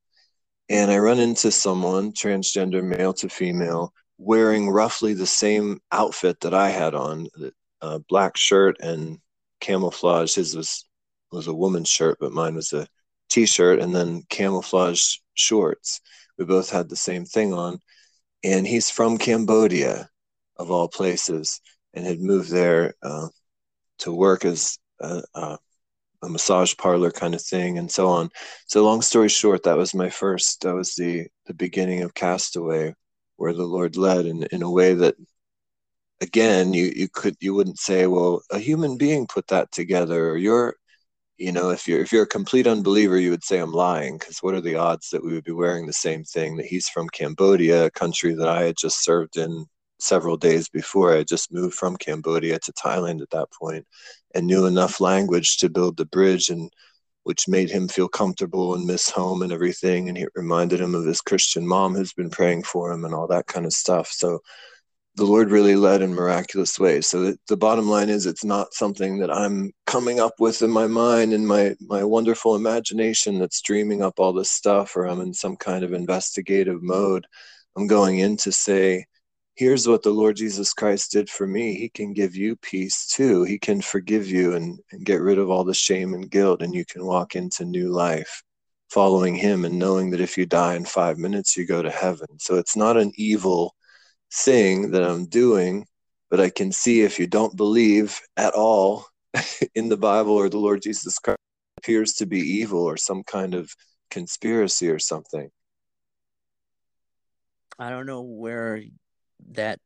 [0.68, 6.54] and I run into someone, transgender male to female, wearing roughly the same outfit that
[6.54, 7.28] I had on,
[7.80, 9.18] a black shirt and
[9.60, 10.34] camouflage.
[10.34, 10.84] His was
[11.32, 12.86] was a woman's shirt, but mine was a
[13.28, 16.00] t-shirt and then camouflage shorts.
[16.38, 17.78] We both had the same thing on,
[18.44, 20.08] and he's from Cambodia,
[20.56, 21.60] of all places,
[21.94, 23.28] and had moved there uh,
[23.98, 25.58] to work as a, a
[26.24, 28.30] a massage parlor kind of thing and so on
[28.66, 32.94] so long story short that was my first that was the the beginning of castaway
[33.42, 35.16] where the Lord led in, in a way that
[36.20, 40.36] again you, you could you wouldn't say, well, a human being put that together or
[40.36, 40.76] you're
[41.42, 44.38] you know, if you're if you're a complete unbeliever, you would say I'm lying because
[44.42, 46.56] what are the odds that we would be wearing the same thing?
[46.56, 49.66] That he's from Cambodia, a country that I had just served in
[49.98, 51.16] several days before.
[51.16, 53.84] I just moved from Cambodia to Thailand at that point,
[54.36, 56.70] and knew enough language to build the bridge, and
[57.24, 60.08] which made him feel comfortable and miss home and everything.
[60.08, 63.26] And it reminded him of his Christian mom who's been praying for him and all
[63.28, 64.08] that kind of stuff.
[64.12, 64.40] So
[65.16, 67.06] the Lord really led in miraculous ways.
[67.06, 70.86] So the, bottom line is, it's not something that I'm coming up with in my
[70.86, 75.34] mind and my my wonderful imagination that's dreaming up all this stuff, or I'm in
[75.34, 77.26] some kind of investigative mode.
[77.76, 79.04] I'm going in to say,
[79.54, 81.74] here's what the Lord Jesus Christ did for me.
[81.74, 83.44] He can give you peace too.
[83.44, 86.74] He can forgive you and, and get rid of all the shame and guilt, and
[86.74, 88.42] you can walk into new life
[88.88, 92.28] following Him and knowing that if you die in five minutes, you go to heaven.
[92.38, 93.74] So it's not an evil
[94.32, 95.86] thing that I'm doing,
[96.30, 99.06] but I can see if you don't believe at all
[99.74, 101.38] in the Bible or the Lord Jesus Christ
[101.78, 103.74] appears to be evil or some kind of
[104.10, 105.50] conspiracy or something.
[107.78, 108.82] I don't know where
[109.52, 109.80] that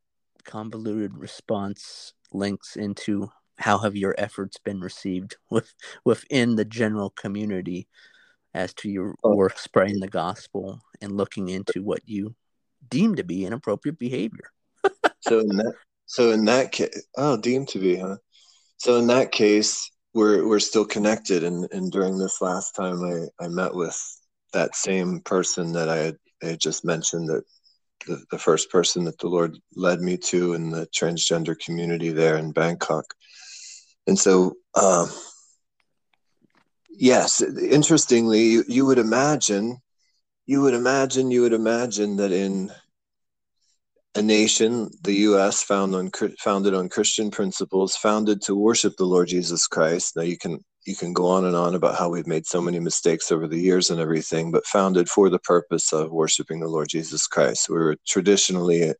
[0.44, 5.72] convoluted response links into how have your efforts been received with
[6.04, 7.88] within the general community
[8.54, 9.34] as to your oh.
[9.34, 12.34] work spreading the gospel and looking into what you
[12.88, 14.50] deemed to be inappropriate behavior.
[15.20, 15.74] so in that
[16.06, 18.16] so in that case, oh, deemed to be, huh?
[18.78, 21.42] So in that case, we're we're still connected.
[21.44, 23.98] And and during this last time, I I met with
[24.52, 27.44] that same person that I had, I had just mentioned that
[28.06, 32.36] the, the first person that the Lord led me to in the transgender community there
[32.36, 33.04] in Bangkok.
[34.06, 35.10] And so, um,
[36.88, 39.78] yes, interestingly, you, you would imagine
[40.46, 42.72] you would imagine you would imagine that in
[44.14, 49.28] a nation, the U.S., found on, founded on Christian principles, founded to worship the Lord
[49.28, 50.16] Jesus Christ.
[50.16, 52.78] Now you can you can go on and on about how we've made so many
[52.78, 56.88] mistakes over the years and everything, but founded for the purpose of worshiping the Lord
[56.88, 57.68] Jesus Christ.
[57.68, 58.94] We were traditionally,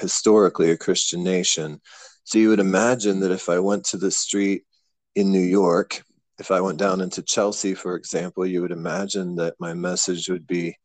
[0.00, 1.80] historically, a Christian nation.
[2.22, 4.62] So you would imagine that if I went to the street
[5.16, 6.04] in New York
[6.38, 10.46] if I went down into Chelsea, for example, you would imagine that my message would
[10.46, 10.76] be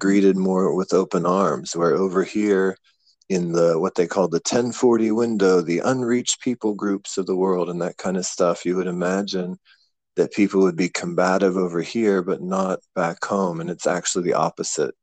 [0.00, 2.76] greeted more with open arms, where over here
[3.28, 7.68] in the what they call the 1040 window, the unreached people groups of the world
[7.68, 9.56] and that kind of stuff, you would imagine
[10.16, 13.60] that people would be combative over here, but not back home.
[13.60, 14.94] And it's actually the opposite.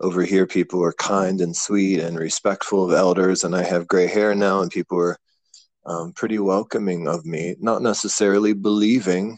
[0.00, 3.44] Over here, people are kind and sweet and respectful of elders.
[3.44, 5.18] And I have gray hair now, and people are
[5.84, 9.36] um, pretty welcoming of me, not necessarily believing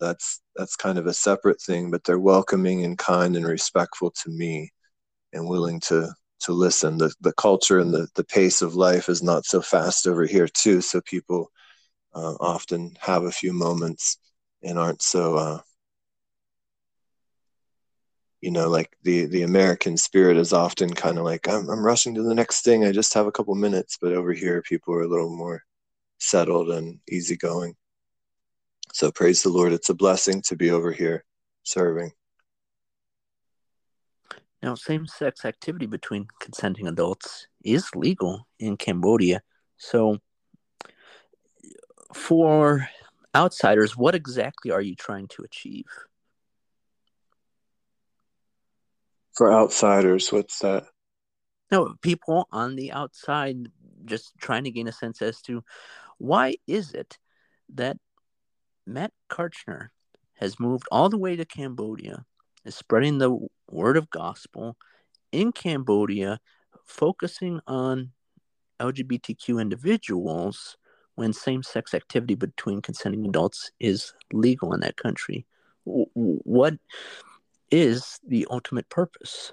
[0.00, 4.30] that's that's kind of a separate thing but they're welcoming and kind and respectful to
[4.30, 4.70] me
[5.32, 6.12] and willing to
[6.42, 6.98] to listen.
[6.98, 10.48] The the culture and the the pace of life is not so fast over here
[10.48, 11.50] too so people
[12.14, 14.18] uh, often have a few moments
[14.62, 15.60] and aren't so uh,
[18.40, 22.14] you know like the the american spirit is often kind of like I'm, I'm rushing
[22.16, 22.84] to the next thing.
[22.84, 23.98] I just have a couple minutes.
[24.00, 25.62] But over here people are a little more
[26.18, 27.74] settled and easygoing
[28.92, 29.72] so praise the Lord.
[29.72, 31.24] It's a blessing to be over here
[31.64, 32.12] serving.
[34.62, 39.40] Now, same sex activity between consenting adults is legal in Cambodia.
[39.76, 40.18] So,
[42.14, 42.86] for
[43.34, 45.86] outsiders, what exactly are you trying to achieve?
[49.34, 50.84] For outsiders, what's that?
[51.72, 53.56] No, people on the outside
[54.04, 55.64] just trying to gain a sense as to
[56.18, 57.18] why is it
[57.74, 57.96] that
[58.86, 59.88] Matt Karchner
[60.34, 62.24] has moved all the way to Cambodia,
[62.64, 64.76] is spreading the word of gospel
[65.30, 66.40] in Cambodia,
[66.84, 68.12] focusing on
[68.80, 70.76] LGBTQ individuals
[71.14, 75.46] when same sex activity between consenting adults is legal in that country.
[75.84, 76.74] What
[77.70, 79.52] is the ultimate purpose?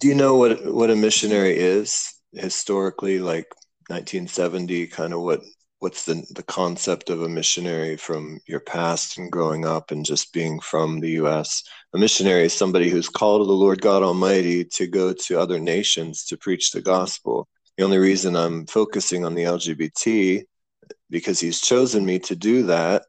[0.00, 3.46] Do you know what what a missionary is historically like
[3.88, 5.42] 1970 kind of what
[5.80, 10.32] what's the the concept of a missionary from your past and growing up and just
[10.32, 11.62] being from the US
[11.94, 15.60] a missionary is somebody who's called to the Lord God Almighty to go to other
[15.60, 17.46] nations to preach the gospel.
[17.76, 20.44] The only reason I'm focusing on the LGBT
[21.08, 23.04] because he's chosen me to do that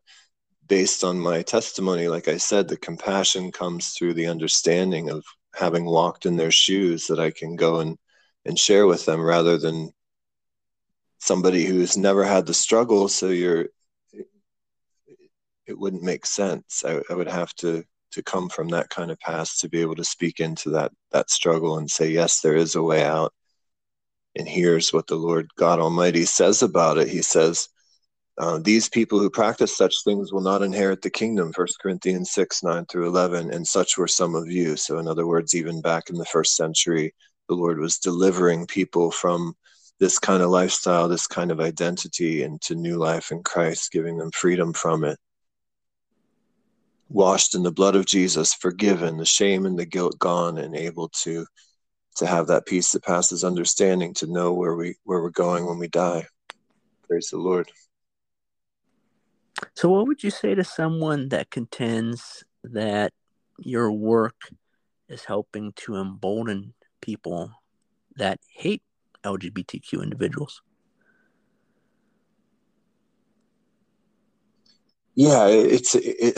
[0.68, 5.23] based on my testimony like I said the compassion comes through the understanding of
[5.56, 7.97] having walked in their shoes that I can go and
[8.45, 9.91] and share with them rather than
[11.20, 13.68] somebody who's never had the struggle so you're
[15.68, 16.84] it wouldn't make sense.
[16.86, 19.96] I, I, would have to to come from that kind of past to be able
[19.96, 23.34] to speak into that that struggle and say yes there is a way out
[24.38, 27.10] and here's what the lord god almighty says about it.
[27.10, 27.68] He says
[28.38, 32.64] uh, these people who practice such things will not inherit the kingdom First corinthians 6
[32.64, 34.78] 9 through 11 and such were some of you.
[34.78, 37.14] So in other words even back in the first century
[37.50, 39.56] the lord was delivering people from
[40.00, 44.32] this kind of lifestyle this kind of identity into new life in christ giving them
[44.32, 45.18] freedom from it.
[47.08, 51.10] Washed in the blood of jesus forgiven the shame and the guilt gone and able
[51.10, 51.46] to
[52.16, 55.78] to have that peace that passes understanding to know where we where we're going when
[55.78, 56.26] we die.
[57.08, 57.70] Praise the lord.
[59.76, 63.14] So, what would you say to someone that contends that
[63.60, 64.36] your work
[65.08, 67.52] is helping to embolden people
[68.16, 68.82] that hate
[69.26, 70.61] LGBTQ individuals?
[75.15, 76.38] yeah it's it,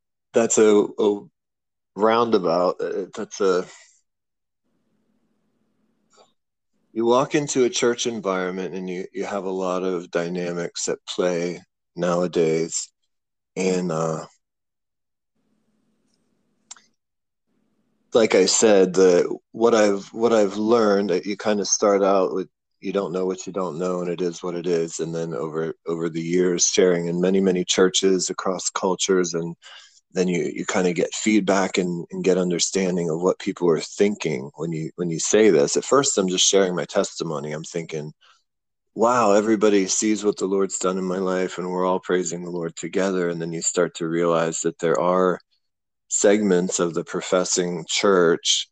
[0.32, 1.20] that's a, a
[1.96, 3.64] roundabout Uh, that's a
[6.92, 10.98] you walk into a church environment and you, you have a lot of dynamics at
[11.08, 11.60] play
[11.96, 12.90] nowadays
[13.56, 14.26] and uh,
[18.14, 22.48] like i said the what i've what i've learned you kind of start out with
[22.82, 24.98] you don't know what you don't know and it is what it is.
[24.98, 29.56] And then over over the years sharing in many many churches across cultures and
[30.12, 33.80] then you you kind of get feedback and, and get understanding of what people are
[33.80, 35.76] thinking when you when you say this.
[35.76, 37.52] At first i'm just sharing my testimony.
[37.52, 38.12] I'm thinking
[38.94, 42.50] wow everybody sees what the lord's done in my life and we're all praising the
[42.50, 43.28] lord together.
[43.28, 45.40] And then you start to realize that there are
[46.12, 48.68] segments of the professing church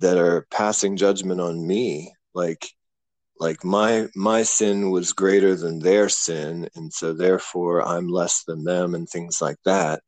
[0.00, 2.68] that are passing judgment on me like
[3.40, 8.64] like my my sin was greater than their sin and so therefore i'm less than
[8.64, 10.02] them and things like that.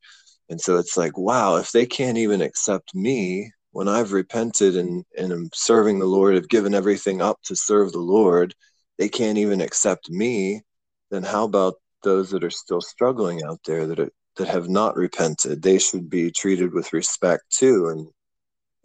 [0.49, 5.03] And so it's like wow if they can't even accept me when i've repented and
[5.17, 8.53] and am serving the lord have given everything up to serve the lord
[8.99, 10.61] they can't even accept me
[11.11, 14.95] then how about those that are still struggling out there that are, that have not
[14.95, 18.07] repented they should be treated with respect too and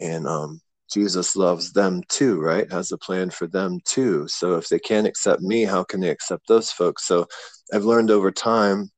[0.00, 0.60] and um
[0.92, 2.70] Jesus loves them too, right?
[2.70, 4.28] Has a plan for them too.
[4.28, 7.06] So if they can't accept me, how can they accept those folks?
[7.06, 7.26] So
[7.72, 8.90] I've learned over time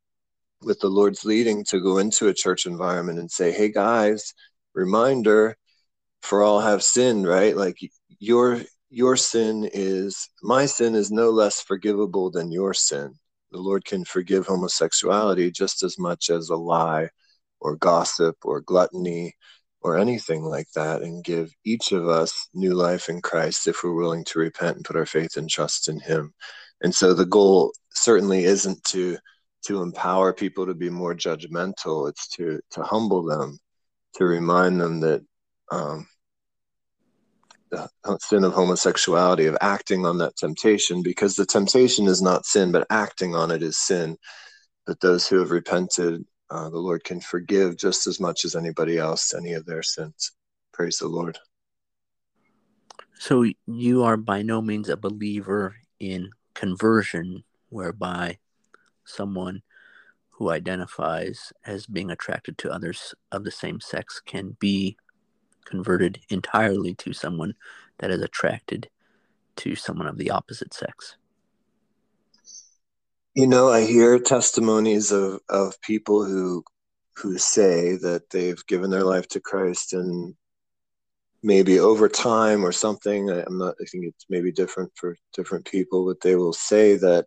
[0.63, 4.35] with the Lord's leading to go into a church environment and say, hey guys,
[4.75, 5.57] reminder,
[6.23, 7.57] for all have sinned, right?
[7.57, 7.77] Like
[8.19, 8.61] your
[8.91, 13.15] your sin is my sin is no less forgivable than your sin.
[13.55, 17.09] The Lord can forgive homosexuality just as much as a lie
[17.61, 19.37] or gossip or gluttony
[19.81, 23.95] or anything like that and give each of us new life in Christ if we're
[23.95, 26.35] willing to repent and put our faith and trust in him.
[26.83, 29.19] And so the goal certainly isn't to
[29.67, 32.09] to empower people to be more judgmental.
[32.09, 33.61] It's to to humble them,
[34.17, 35.25] to remind them that
[35.71, 36.09] um,
[38.21, 42.87] sin of homosexuality, of acting on that temptation, because the temptation is not sin, but
[42.91, 44.17] acting on it is sin.
[44.87, 48.99] But those who have repented, uh, the Lord can forgive just as much as anybody
[48.99, 50.33] else any of their sins.
[50.73, 51.39] Praise the Lord.
[53.19, 58.39] So, you are by no means a believer in conversion, whereby
[59.05, 59.63] someone
[60.31, 64.97] who identifies as being attracted to others of the same sex can be
[65.65, 67.55] converted entirely to someone
[67.99, 68.89] that is attracted
[69.57, 71.17] to someone of the opposite sex.
[73.35, 76.65] You know, I hear testimonies of, of people who
[77.17, 80.35] who say that they've given their life to Christ and
[81.45, 83.31] maybe over time or something.
[83.31, 87.27] I'm not I think it's maybe different for different people, but they will say that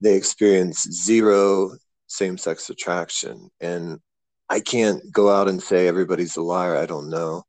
[0.00, 1.72] they experience zero
[2.06, 3.50] same sex attraction.
[3.60, 3.98] And
[4.48, 6.76] I can't go out and say everybody's a liar.
[6.76, 7.44] I don't know.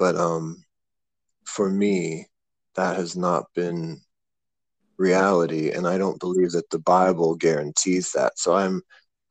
[0.00, 0.64] But um
[1.44, 2.26] for me,
[2.74, 4.00] that has not been
[5.00, 8.38] reality and i don't believe that the bible guarantees that.
[8.38, 8.82] So i'm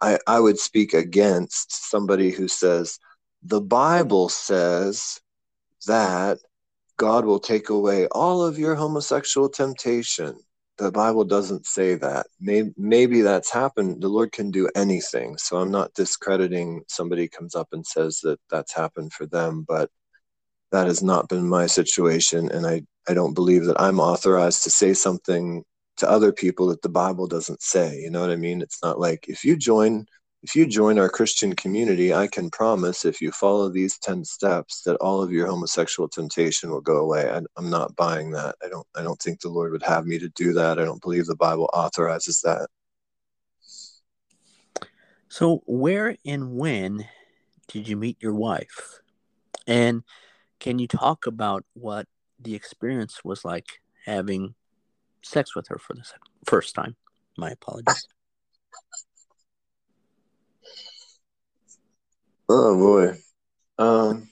[0.01, 2.97] i i would speak against somebody who says
[3.43, 5.19] the bible says
[5.87, 6.39] that
[6.97, 10.35] god will take away all of your homosexual temptation.
[10.79, 12.25] The bible doesn't say that.
[12.39, 14.01] Maybe, maybe that's happened.
[14.01, 15.37] The lord can do anything.
[15.37, 19.89] So i'm not discrediting somebody comes up and says that that's happened for them but
[20.71, 24.69] that has not been my situation and i i don't believe that i'm authorized to
[24.69, 25.63] say something
[25.97, 28.61] to other people that the bible doesn't say you know what i mean?
[28.61, 30.05] It's not like if you join
[30.41, 34.81] if you join our christian community i can promise if you follow these 10 steps
[34.83, 37.29] that all of your homosexual temptation will go away.
[37.29, 38.55] I, i'm not buying that.
[38.63, 40.79] I don't i don't think the lord would have me to do that.
[40.79, 42.69] I don't believe the bible authorizes that.
[45.29, 47.07] So, where and when
[47.67, 48.99] did you meet your wife?
[49.67, 50.03] And
[50.59, 52.07] can you talk about what
[52.39, 54.55] the experience was like having
[55.21, 56.03] sex with her for the
[56.45, 56.95] first time?
[57.37, 58.07] My apologies.
[62.51, 63.15] Oh boy.
[63.77, 64.27] Um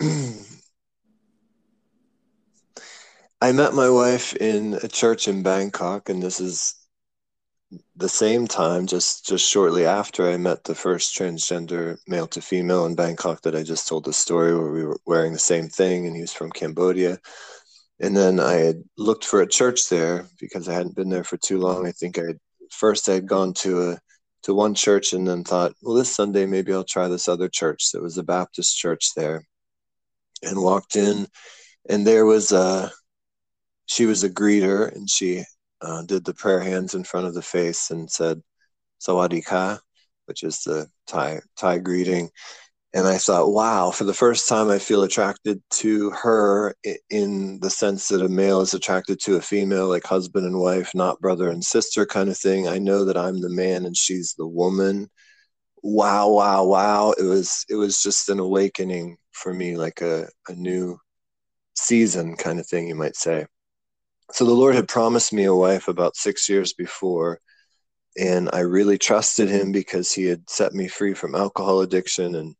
[3.42, 6.83] I met my wife in a church in Bangkok, and this is
[7.96, 12.86] the same time, just just shortly after I met the first transgender male to female
[12.86, 16.06] in Bangkok that I just told the story where we were wearing the same thing,
[16.06, 17.18] and he was from Cambodia.
[18.00, 21.36] And then I had looked for a church there because I hadn't been there for
[21.36, 21.86] too long.
[21.86, 22.38] I think I had,
[22.70, 23.98] first I had gone to a
[24.44, 27.92] to one church and then thought, well, this Sunday maybe I'll try this other church.
[27.92, 29.46] There was a Baptist church there,
[30.42, 31.26] and walked in,
[31.88, 32.90] and there was a
[33.86, 35.44] she was a greeter and she
[35.80, 38.40] uh, did the prayer hands in front of the face and said
[39.00, 39.78] sawadika
[40.26, 42.30] which is the thai thai greeting.
[42.94, 46.74] And i thought wow for the first time i feel attracted to her
[47.10, 50.92] in the sense that a male is attracted to a female like husband and wife
[50.94, 52.68] not brother and sister kind of thing.
[52.68, 55.10] I know that i'm the man and she's the woman.
[55.82, 57.12] Wow wow wow.
[57.18, 60.98] It was it was just an awakening for me like a, a new
[61.76, 63.46] season kind of thing you might say
[64.32, 67.40] so the Lord had promised me a wife about six years before,
[68.18, 72.54] and I really trusted Him because He had set me free from alcohol addiction and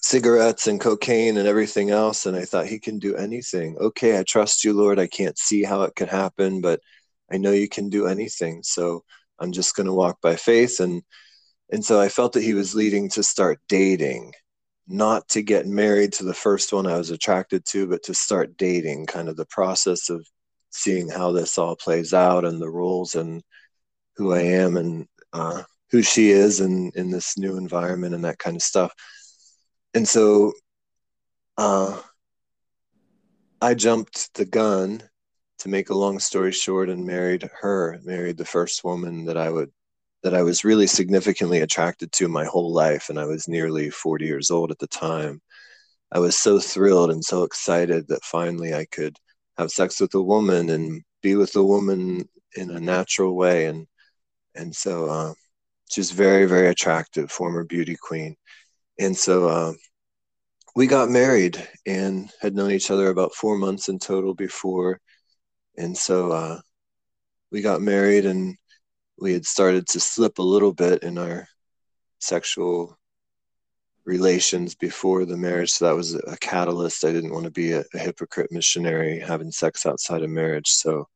[0.00, 2.26] cigarettes and cocaine and everything else.
[2.26, 3.76] And I thought, He can do anything.
[3.78, 4.98] Okay, I trust you, Lord.
[4.98, 6.80] I can't see how it could happen, but
[7.32, 8.62] I know you can do anything.
[8.62, 9.04] So
[9.38, 10.80] I'm just going to walk by faith.
[10.80, 11.02] And
[11.70, 14.32] and so I felt that He was leading to start dating
[14.86, 18.56] not to get married to the first one I was attracted to, but to start
[18.56, 20.26] dating, kind of the process of
[20.74, 23.42] seeing how this all plays out and the rules and
[24.16, 28.38] who I am and uh, who she is and in this new environment and that
[28.38, 28.92] kind of stuff.
[29.94, 30.52] And so
[31.56, 32.00] uh,
[33.60, 35.02] I jumped the gun
[35.58, 39.50] to make a long story short and married her, married the first woman that I
[39.50, 39.70] would
[40.24, 44.24] that I was really significantly attracted to my whole life and I was nearly 40
[44.24, 45.40] years old at the time.
[46.10, 49.18] I was so thrilled and so excited that finally I could
[49.58, 53.66] have sex with a woman and be with a woman in a natural way.
[53.66, 53.86] And
[54.54, 55.34] and so uh,
[55.90, 58.36] she's very very attractive former beauty queen.
[58.98, 59.72] And so uh,
[60.76, 65.00] we got married and had known each other about four months in total before.
[65.76, 66.60] And so uh,
[67.50, 68.56] we got married and
[69.18, 71.46] we had started to slip a little bit in our
[72.18, 72.98] sexual
[74.04, 75.70] relations before the marriage.
[75.70, 77.04] So that was a catalyst.
[77.04, 80.68] I didn't want to be a, a hypocrite missionary having sex outside of marriage.
[80.68, 81.08] So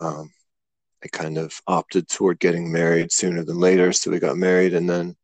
[0.00, 0.30] um,
[1.02, 3.92] I kind of opted toward getting married sooner than later.
[3.92, 4.74] So we got married.
[4.74, 5.16] And then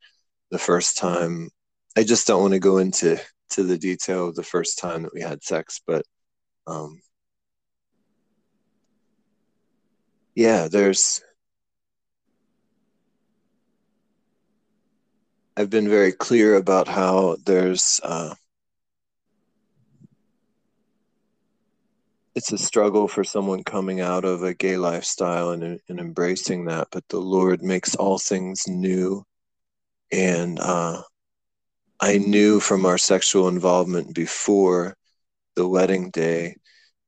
[0.51, 1.51] the first time,
[1.97, 3.21] I just don't want to go into
[3.51, 6.05] to the detail of the first time that we had sex, but
[6.67, 7.01] um,
[10.35, 11.21] yeah, there's
[15.61, 18.35] I've been very clear about how there's uh,
[22.35, 26.89] it's a struggle for someone coming out of a gay lifestyle and, and embracing that,
[26.91, 29.23] but the Lord makes all things new.
[30.11, 31.03] And uh,
[32.01, 34.97] I knew from our sexual involvement before
[35.57, 36.57] the wedding day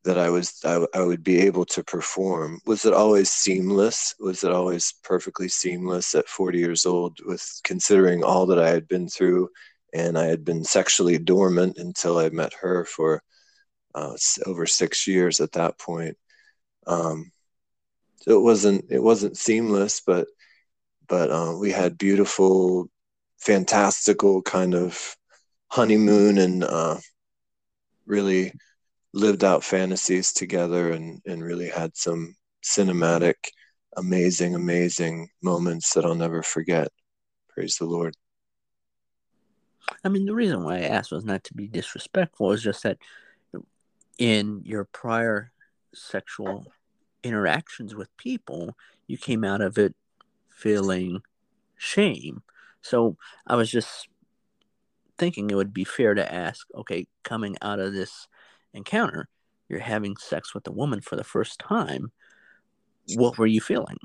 [0.05, 2.61] that I was I, I would be able to perform.
[2.66, 4.15] Was it always seamless?
[4.19, 8.89] Was it always perfectly seamless at 40 years old with considering all that I had
[8.89, 9.51] been through
[9.95, 13.23] and I had been sexually dormant until I met her for
[13.95, 14.16] uh,
[14.47, 16.16] over six years at that point.
[16.87, 17.31] Um,
[18.23, 20.27] so it wasn't it wasn't seamless, but
[21.09, 22.89] but uh, we had beautiful,
[23.39, 25.16] fantastical kind of
[25.69, 26.99] honeymoon and uh,
[28.07, 28.53] really
[29.13, 32.35] lived out fantasies together and, and really had some
[32.65, 33.35] cinematic,
[33.97, 36.89] amazing, amazing moments that I'll never forget.
[37.51, 38.15] Praise the Lord.
[40.05, 42.99] I mean, the reason why I asked was not to be disrespectful, it's just that
[44.19, 45.53] in your prior
[45.95, 46.67] sexual
[47.23, 48.77] interactions with people,
[49.07, 49.95] you came out of it
[50.49, 51.21] feeling
[51.77, 52.43] shame.
[52.81, 53.17] So
[53.47, 54.09] I was just
[55.19, 58.27] thinking it would be fair to ask okay, coming out of this
[58.74, 59.28] encounter,
[59.69, 62.12] you're having sex with a woman for the first time.
[63.15, 63.99] What were you feeling?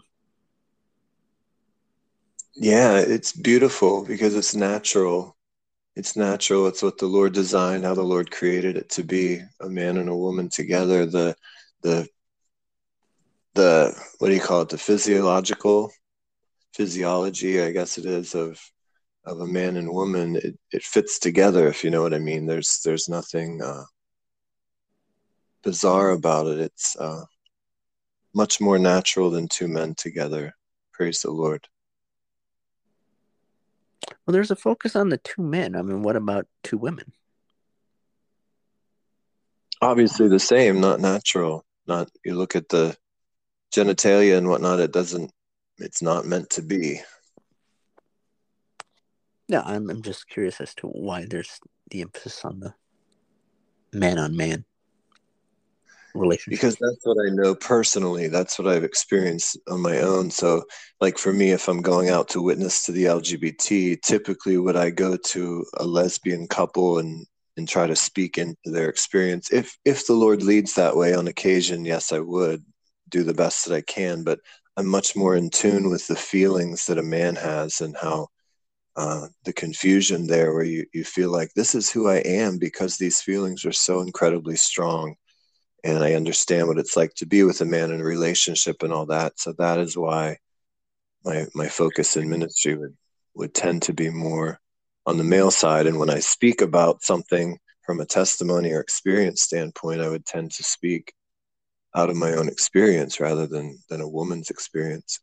[2.56, 5.38] Yeah, it's beautiful because it's natural.
[5.96, 6.68] It's natural.
[6.68, 10.10] It's what the Lord designed, how the Lord created it to be a man and
[10.10, 11.06] a woman together.
[11.06, 11.36] The
[11.84, 12.08] the
[13.58, 15.92] the what do you call it the physiological
[16.74, 18.62] physiology i guess it is of
[19.26, 22.46] of a man and woman it, it fits together if you know what i mean
[22.46, 23.84] there's there's nothing uh,
[25.68, 26.60] bizarre about it.
[26.60, 27.26] It's uh,
[28.34, 30.56] much more natural than two men together.
[30.94, 31.68] Praise the lord.
[34.26, 35.76] Well, there's a focus on the two men.
[35.76, 37.12] I mean, what about two women?
[39.82, 41.66] obviously the same not natural.
[41.88, 42.96] Not you look at the
[43.76, 45.32] genitalia and whatnot it doesn't
[45.78, 47.02] it's not meant to be.
[49.50, 51.60] No, I'm, I'm just curious as to why there's
[51.92, 52.74] the emphasis on the
[53.94, 54.66] man on man
[56.20, 56.60] relationship.
[56.60, 58.28] because that's what I know personally.
[58.28, 60.32] That's what I've experienced on my own.
[60.32, 60.64] So,
[61.02, 64.90] like for me, if I'm going out to witness to the LGBT, typically would I
[64.90, 67.26] go to a lesbian couple and
[67.58, 69.52] and try to speak into their experience.
[69.52, 72.64] If if the Lord leads that way on occasion, yes, I would
[73.10, 74.24] do the best that I can.
[74.24, 74.40] But
[74.78, 78.28] I'm much more in tune with the feelings that a man has and how
[78.96, 82.98] uh, the confusion there, where you you feel like this is who I am because
[82.98, 85.16] these feelings are so incredibly strong
[85.88, 88.92] and I understand what it's like to be with a man in a relationship and
[88.92, 89.40] all that.
[89.40, 90.38] So that is why
[91.24, 92.98] my my focus in ministry would
[93.36, 94.60] would tend to be more
[95.06, 95.88] on the male side.
[95.88, 100.52] And when I speak about something from a testimony or experience standpoint, I would tend
[100.52, 101.14] to speak
[101.96, 105.22] out of my own experience rather than than a woman's experience.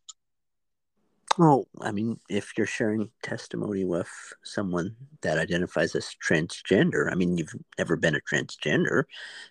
[1.37, 4.09] Oh, I mean, if you're sharing testimony with
[4.43, 9.03] someone that identifies as transgender, I mean, you've never been a transgender,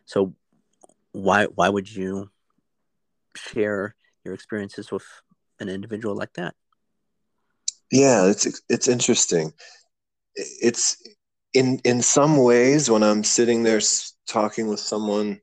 [0.06, 0.34] so
[1.14, 2.28] why why would you
[3.36, 5.06] share your experiences with
[5.60, 6.54] an individual like that?
[7.90, 9.52] Yeah, it's it's interesting.
[10.34, 11.00] It's
[11.52, 13.80] in in some ways when I'm sitting there
[14.26, 15.40] talking with someone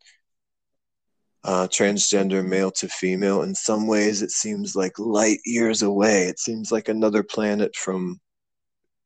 [1.45, 6.23] uh, transgender male to female, in some ways it seems like light years away.
[6.23, 8.19] It seems like another planet from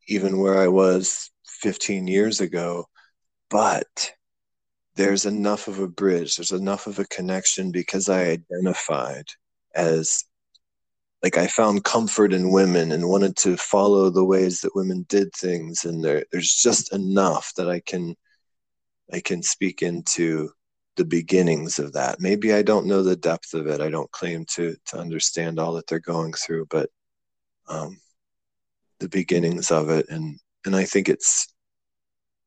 [0.08, 1.30] even where I was
[1.62, 2.86] 15 years ago.
[3.52, 4.15] But
[4.96, 9.26] there's enough of a bridge, there's enough of a connection because I identified
[9.76, 10.24] as
[11.24, 15.34] like I found comfort in women and wanted to follow the ways that women did
[15.34, 18.16] things and there there's just enough that I can
[19.12, 20.52] I can speak into
[20.98, 22.20] the beginnings of that.
[22.20, 23.82] Maybe I don't know the depth of it.
[23.82, 26.90] I don't claim to to understand all that they're going through, but
[27.68, 28.00] um
[29.00, 31.48] the beginnings of it and and I think it's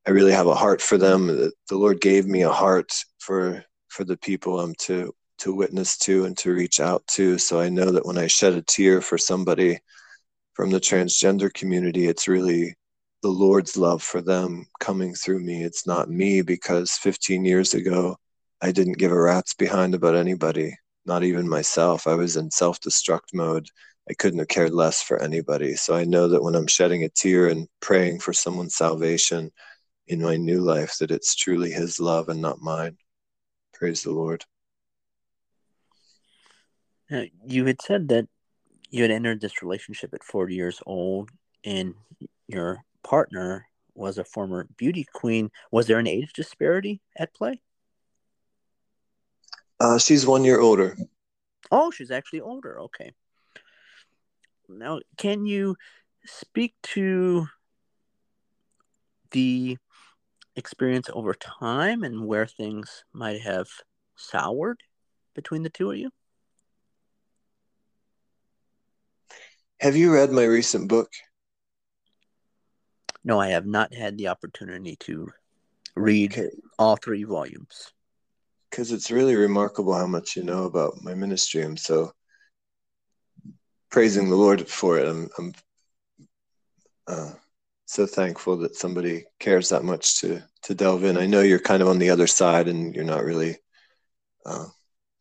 [0.08, 1.26] I really have a heart for them.
[1.26, 6.24] The, Lord gave me a heart for for the people I'm to to witness to
[6.24, 7.36] and to reach out to.
[7.36, 9.78] So I know that when I shed a tear for somebody
[10.54, 12.74] from the transgender community, it's really
[13.22, 15.62] the Lord's love for them coming through me.
[15.62, 18.16] It's not me because 15 years ago
[18.62, 20.74] I didn't give a rat's behind about anybody,
[21.04, 22.06] not even myself.
[22.06, 23.68] I was in self-destruct mode.
[24.08, 25.74] I couldn't have cared less for anybody.
[25.74, 29.52] So I know that when I'm shedding a tear and praying for someone's salvation,
[30.08, 32.96] in my new life that it's truly his love and not mine.
[33.74, 34.44] Praise the Lord.
[37.10, 38.26] Now, you had said that
[38.90, 41.30] you had entered this relationship at 40 years old,
[41.64, 41.94] and
[42.48, 45.50] your partner was a former beauty queen.
[45.70, 47.60] Was there an age disparity at play?
[49.80, 50.96] Uh, she's one year older.
[51.70, 52.80] Oh, she's actually older.
[52.80, 53.12] Okay.
[54.68, 55.76] Now, can you
[56.26, 57.46] speak to
[59.30, 59.78] the
[60.58, 63.68] experience over time and where things might have
[64.16, 64.82] soured
[65.34, 66.10] between the two of you?
[69.80, 71.08] Have you read my recent book?
[73.24, 75.28] No, I have not had the opportunity to
[75.94, 76.50] read Okay.
[76.78, 77.92] all three volumes.
[78.70, 81.62] Because it's really remarkable how much you know about my ministry.
[81.62, 82.12] I'm so
[83.90, 85.08] praising the Lord for it.
[85.08, 85.52] I'm, I'm
[87.06, 87.32] uh,
[87.88, 91.16] so thankful that somebody cares that much to to delve in.
[91.16, 93.56] I know you're kind of on the other side and you're not really
[94.44, 94.66] uh,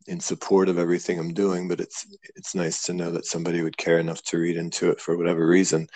[0.08, 3.78] in support of everything I'm doing, but it's it's nice to know that somebody would
[3.78, 5.88] care enough to read into it for whatever reason.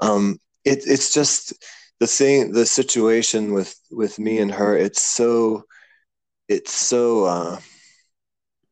[0.00, 1.54] Um, it, it's just
[1.98, 4.76] the thing, the situation with with me and her.
[4.76, 5.64] It's so
[6.46, 7.60] it's so uh,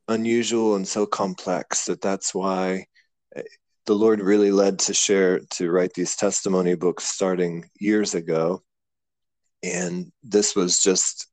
[0.08, 2.86] unusual and so complex that that's why
[3.86, 8.62] the Lord really led to share to write these testimony books starting years ago,
[9.62, 11.28] and this was just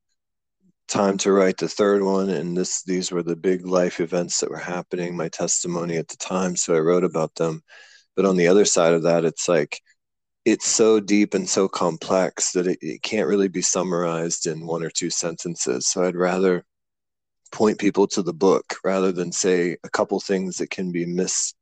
[0.88, 2.30] time to write the third one.
[2.30, 6.16] And this these were the big life events that were happening my testimony at the
[6.16, 6.56] time.
[6.56, 7.62] So i wrote about them.
[8.16, 9.80] But on the other side of that it's like
[10.44, 14.82] it's so deep and so complex that it, it can't really be summarized in one
[14.84, 15.88] or two sentences.
[15.88, 16.64] So i'd rather
[17.52, 21.54] point people to the book rather than say a couple things that can be mis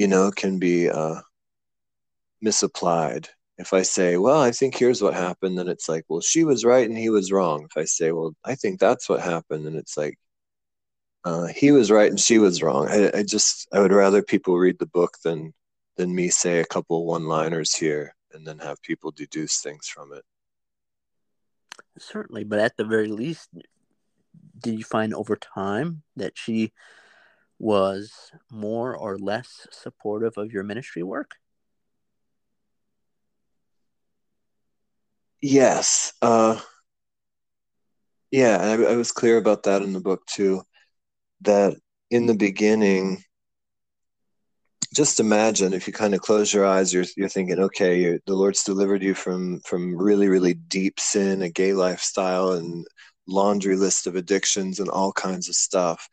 [0.00, 1.20] you know can be uh
[2.40, 3.28] misapplied.
[3.58, 6.64] If i say well i think here's what happened then it's like well she was
[6.64, 7.66] right and he was wrong.
[7.68, 10.16] If i say well i think that's what happened and it's like
[11.26, 12.88] uh, he was right and she was wrong.
[12.88, 15.52] I, I just i would rather people read the book than
[15.98, 20.14] than me say a couple one liners here and then have people deduce things from
[20.14, 20.24] it.
[21.98, 23.50] Certainly, but at the very least,
[24.58, 26.72] did you find over time that she
[27.60, 31.36] was more or less supportive of your ministry work?
[35.42, 36.14] Yes.
[36.22, 36.58] Uh,
[38.30, 40.62] yeah, I, I was clear about that in the book too.
[41.42, 41.76] That
[42.10, 43.22] in the beginning,
[44.94, 48.34] just imagine if you kind of close your eyes, you're you're thinking, okay, you're, the
[48.34, 52.86] Lord's delivered you from from really really deep sin, a gay lifestyle, and
[53.26, 56.08] laundry list of addictions and all kinds of stuff.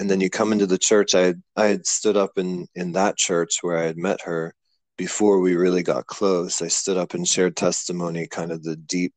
[0.00, 1.14] And then you come into the church.
[1.14, 4.54] I had, I had stood up in in that church where I had met her
[4.96, 6.62] before we really got close.
[6.62, 9.12] I stood up and shared testimony, kind of the deep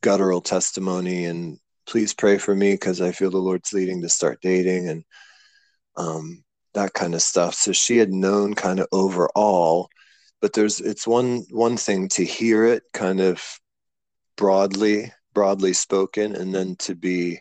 [0.00, 4.38] guttural testimony, and please pray for me because I feel the Lord's leading to start
[4.40, 5.04] dating and
[5.96, 6.44] um,
[6.74, 7.54] that kind of stuff.
[7.54, 9.88] So she had known kind of overall,
[10.40, 13.42] but there's it's one one thing to hear it kind of
[14.36, 17.40] broadly broadly spoken and then to be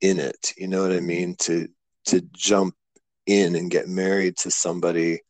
[0.00, 1.34] in it you know what i mean?
[1.40, 1.68] To
[2.06, 2.74] to jump
[3.26, 5.20] in and get married to somebody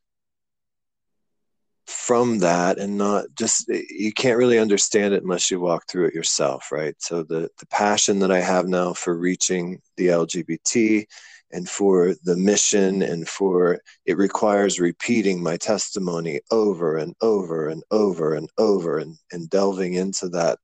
[1.86, 6.14] from that and not just you can't really understand it unless you walk through it
[6.14, 6.94] yourself right?
[6.98, 11.06] So the the passion that i have now for reaching the lgbt
[11.52, 17.82] and for the mission and for it requires repeating my testimony over and over and
[17.90, 20.58] over and over and, and delving into that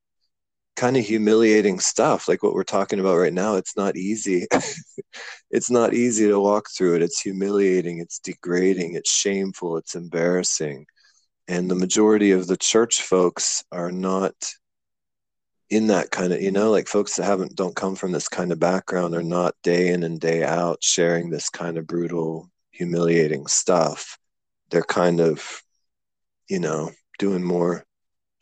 [0.77, 4.47] kind of humiliating stuff like what we're talking about right now it's not easy.
[5.51, 10.87] It's not easy to walk through it it's humiliating it's degrading it's shameful it's embarrassing.
[11.47, 14.33] And the majority of the church folks are not
[15.69, 18.51] in that kind of you know like folks that haven't don't come from this kind
[18.53, 23.47] of background are not day in and day out sharing this kind of brutal humiliating
[23.47, 24.19] stuff.
[24.71, 25.63] They're kind of
[26.49, 27.85] you know doing more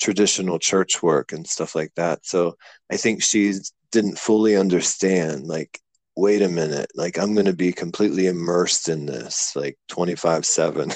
[0.00, 2.24] traditional church work and stuff like that.
[2.26, 2.56] So
[2.90, 3.54] I think she
[3.92, 5.80] didn't fully understand, like,
[6.16, 10.90] wait a minute, like, I'm going to be completely immersed in this, like 25 7.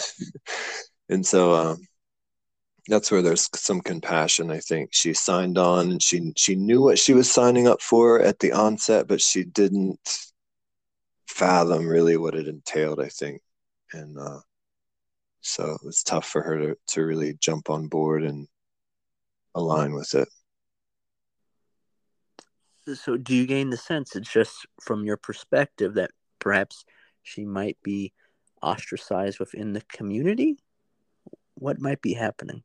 [1.09, 1.87] and so, um,
[2.89, 6.99] that's where there's some compassion i think she signed on and she she knew what
[6.99, 9.99] she was signing up for at the onset but she didn't
[11.27, 13.41] fathom really what it entailed i think
[13.93, 14.41] and uh,
[15.41, 18.49] so it was tough for her to, to really jump on board and
[19.55, 20.29] align with it.
[22.95, 26.85] So, do you gain the sense it's just from your perspective that perhaps
[27.23, 28.13] she might be
[28.63, 30.59] ostracized within the community?
[31.55, 32.63] What might be happening?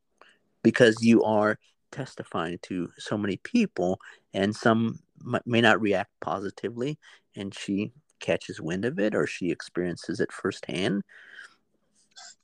[0.62, 1.58] Because you are
[1.90, 3.98] testifying to so many people,
[4.34, 4.98] and some
[5.46, 6.98] may not react positively,
[7.34, 11.02] and she catches wind of it or she experiences it firsthand.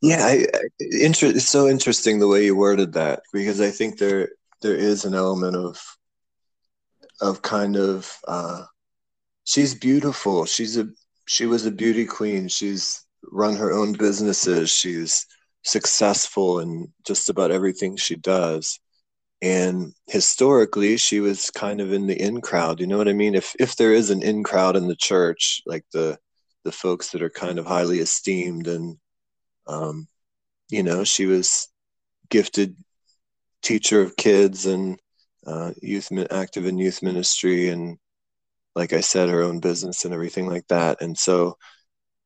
[0.03, 0.47] Yeah, I,
[0.81, 4.31] inter- it's so interesting the way you worded that because I think there
[4.62, 5.81] there is an element of
[7.20, 8.65] of kind of uh,
[9.44, 10.44] she's beautiful.
[10.44, 10.89] She's a
[11.27, 12.48] she was a beauty queen.
[12.48, 14.70] She's run her own businesses.
[14.70, 15.27] She's
[15.65, 18.78] successful in just about everything she does.
[19.43, 22.81] And historically, she was kind of in the in crowd.
[22.81, 23.35] You know what I mean?
[23.35, 26.19] If if there is an in crowd in the church, like the
[26.65, 28.98] the folks that are kind of highly esteemed and
[29.67, 30.09] um,
[30.71, 31.69] you know, she was
[32.29, 32.77] gifted
[33.63, 34.99] teacher of kids and
[35.47, 37.99] uh, youth active in youth ministry and
[38.77, 41.01] like I said, her own business and everything like that.
[41.01, 41.57] And so,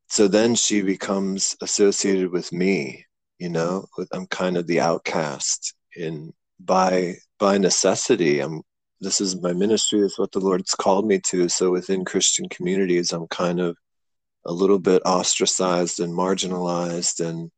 [0.09, 3.07] so then she becomes associated with me.
[3.39, 8.41] You know, I'm kind of the outcast in by by necessity.
[8.41, 8.63] I'm
[9.01, 10.01] this is my ministry.
[10.01, 11.49] Is what the Lord's called me to.
[11.49, 13.79] So within Christian communities, I'm kind of
[14.45, 17.51] a little bit ostracized and marginalized and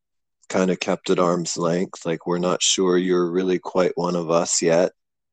[0.48, 2.04] kind of kept at arm's length.
[2.04, 4.92] Like, we're not sure you're really quite one of us yet.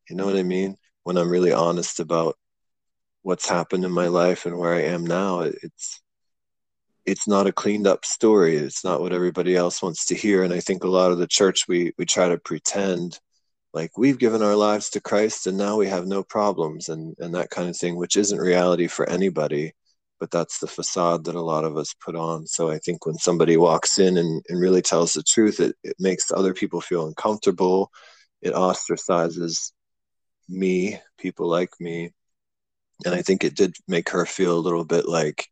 [0.10, 0.78] You know what I mean?
[1.04, 2.38] When I'm really honest about
[3.22, 6.02] what's happened in my life and where I am now, it's
[7.06, 8.56] it's not a cleaned up story.
[8.56, 10.44] It's not what everybody else wants to hear.
[10.44, 13.20] And I think a lot of the church we we try to pretend
[13.74, 17.34] like we've given our lives to Christ and now we have no problems and and
[17.36, 19.74] that kind of thing, which isn't reality for anybody
[20.20, 22.46] but that's the facade that a lot of us put on.
[22.48, 25.96] So I think when somebody walks in and, and really tells the truth, it, it
[26.00, 27.92] makes other people feel uncomfortable.
[28.42, 29.72] It ostracizes
[30.50, 32.12] me, people like me.
[33.06, 35.48] and I think it did make her feel a little bit like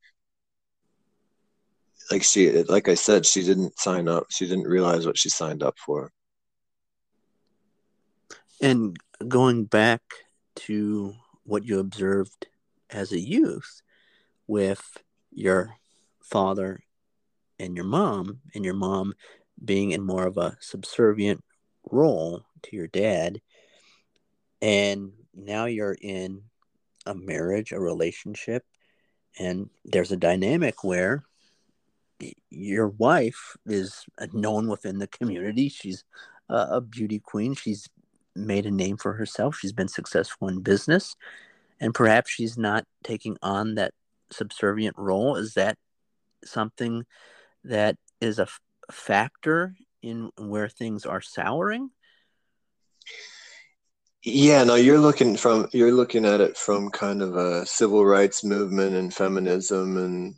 [2.11, 5.63] like she like I said she didn't sign up she didn't realize what she signed
[5.63, 6.11] up for
[8.61, 10.01] And going back
[10.55, 12.47] to what you observed
[12.89, 13.81] as a youth
[14.47, 15.75] with your
[16.23, 16.79] father
[17.59, 19.13] and your mom, and your mom
[19.63, 21.43] being in more of a subservient
[21.91, 23.41] role to your dad,
[24.61, 26.41] and now you're in
[27.05, 28.63] a marriage, a relationship,
[29.39, 31.23] and there's a dynamic where
[32.49, 35.69] your wife is known within the community.
[35.69, 36.03] She's
[36.49, 37.53] a, beauty queen.
[37.53, 37.87] She's
[38.35, 39.55] made a name for herself.
[39.55, 41.15] She's been successful in business,
[41.79, 43.93] and perhaps she's not taking on that
[44.31, 45.35] subservient role.
[45.35, 45.77] Is that
[46.43, 47.05] something
[47.63, 48.59] that is a f-
[48.91, 51.89] factor in where things are souring?
[54.23, 58.43] Yeah, no, you're looking from you're looking at it from kind of a civil rights
[58.43, 60.35] movement and feminism and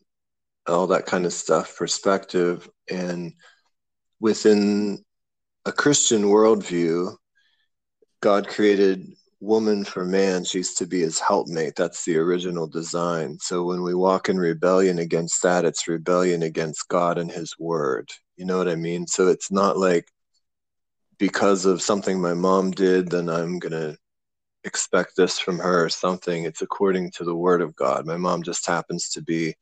[0.67, 2.69] all that kind of stuff perspective.
[2.89, 3.33] And
[4.19, 5.03] within
[5.65, 7.15] a Christian worldview,
[8.21, 10.43] God created woman for man.
[10.43, 11.75] She's to be his helpmate.
[11.75, 13.37] That's the original design.
[13.39, 18.09] So when we walk in rebellion against that, it's rebellion against God and his word.
[18.35, 19.07] You know what I mean?
[19.07, 20.07] So it's not like
[21.17, 23.97] because of something my mom did, then I'm going to
[24.63, 26.43] expect this from her or something.
[26.43, 28.05] It's according to the word of God.
[28.05, 29.55] My mom just happens to be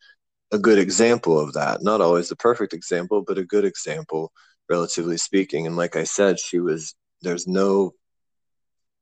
[0.52, 1.84] a good example of that.
[1.84, 4.32] Not always the perfect example, but a good example,
[4.70, 5.68] relatively speaking.
[5.68, 7.94] And like I said, she was, there's no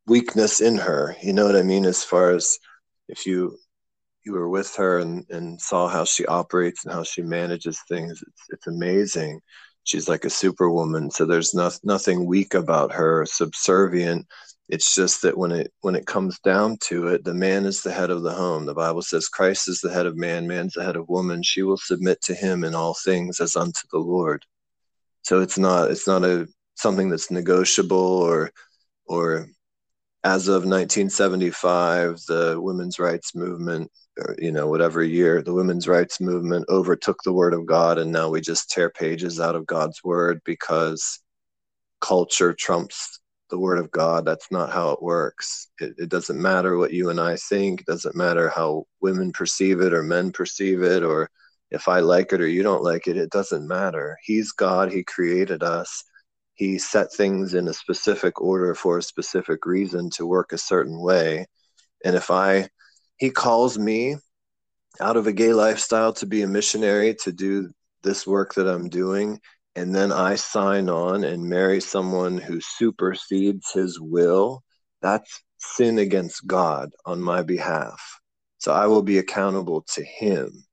[0.07, 1.15] weakness in her.
[1.21, 1.85] You know what I mean?
[1.85, 2.57] As far as
[3.07, 3.57] if you,
[4.25, 8.21] you were with her and, and saw how she operates and how she manages things,
[8.21, 9.41] it's, it's amazing
[9.85, 14.27] she's like a superwoman so there's no, nothing weak about her subservient
[14.67, 17.91] it's just that when it when it comes down to it the man is the
[17.91, 20.83] head of the home the bible says christ is the head of man man's the
[20.83, 24.43] head of woman she will submit to him in all things as unto the lord
[25.21, 28.51] so it's not it's not a something that's negotiable or
[29.05, 29.47] or
[30.25, 33.89] as of 1975 the women's rights movement
[34.19, 38.11] or, you know whatever year the women's rights movement overtook the word of god and
[38.11, 41.19] now we just tear pages out of god's word because
[42.01, 43.19] culture trumps
[43.49, 44.25] the word of god.
[44.25, 45.69] That's not how it works.
[45.79, 47.81] It, it doesn't matter what you and i think.
[47.81, 51.29] It doesn't matter how women perceive it or men perceive it or
[51.71, 53.17] if i like it or you don't like it.
[53.17, 54.17] It doesn't matter.
[54.23, 54.91] He's god.
[54.91, 56.03] He created us
[56.55, 60.99] he set things in a specific order for a specific reason to work a certain
[61.01, 61.45] way
[62.03, 62.67] and if i
[63.17, 64.15] he calls me
[64.99, 67.69] out of a gay lifestyle to be a missionary to do
[68.03, 69.39] this work that I'm doing.
[69.75, 74.63] And then I sign on and marry someone who supersedes his will.
[75.01, 77.99] That's sin against God on my behalf.
[78.57, 80.65] So I will be accountable to him.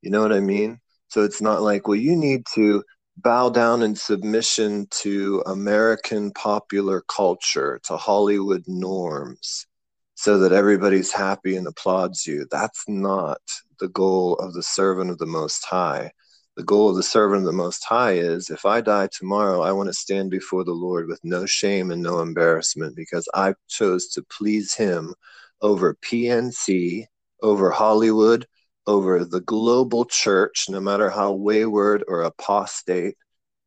[0.00, 0.78] You know what I mean?
[1.08, 2.82] So it's not like, well, you need to
[3.22, 9.66] bow down in submission to American popular culture, to Hollywood norms
[10.14, 12.46] so that everybody's happy and applauds you.
[12.50, 13.40] That's not
[13.80, 16.12] the goal of the servant of the Most High.
[16.56, 19.72] The goal of the servant of the Most High is if I die tomorrow, I
[19.72, 24.08] want to stand before the Lord with no shame and no embarrassment because I chose
[24.08, 25.14] to please Him
[25.60, 27.06] over PNC,
[27.42, 28.46] over Hollywood,
[28.88, 33.16] over the global church, no matter how wayward or apostate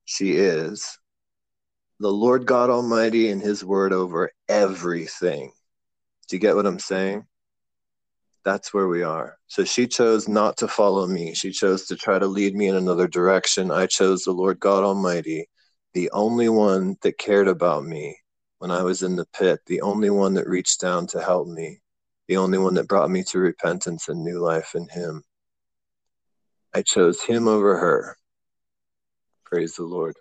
[0.04, 0.98] she is.
[2.00, 5.52] The Lord God Almighty and His word over everything.
[6.28, 7.28] Do you get what I'm saying?
[8.44, 9.38] That's where we are.
[9.46, 11.36] So she chose not to follow me.
[11.36, 13.70] She chose to try to lead me in another direction.
[13.70, 15.48] I chose the Lord God Almighty,
[15.94, 18.18] the only one that cared about me
[18.58, 21.81] when I was in the pit, the only one that reached down to help me,
[22.32, 25.22] the only one that brought me to repentance and new life in Him.
[26.74, 28.16] I chose Him over her.
[29.44, 30.16] Praise the Lord.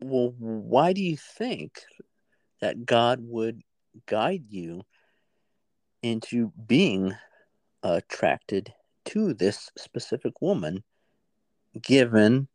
[0.00, 1.82] Well, why do you think
[2.60, 3.62] that God would
[4.06, 4.82] guide you
[6.02, 7.14] into being
[7.84, 8.74] attracted
[9.04, 10.82] to this specific woman
[11.80, 12.48] given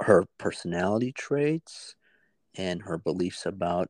[0.00, 1.94] her personality traits
[2.56, 3.88] and her beliefs about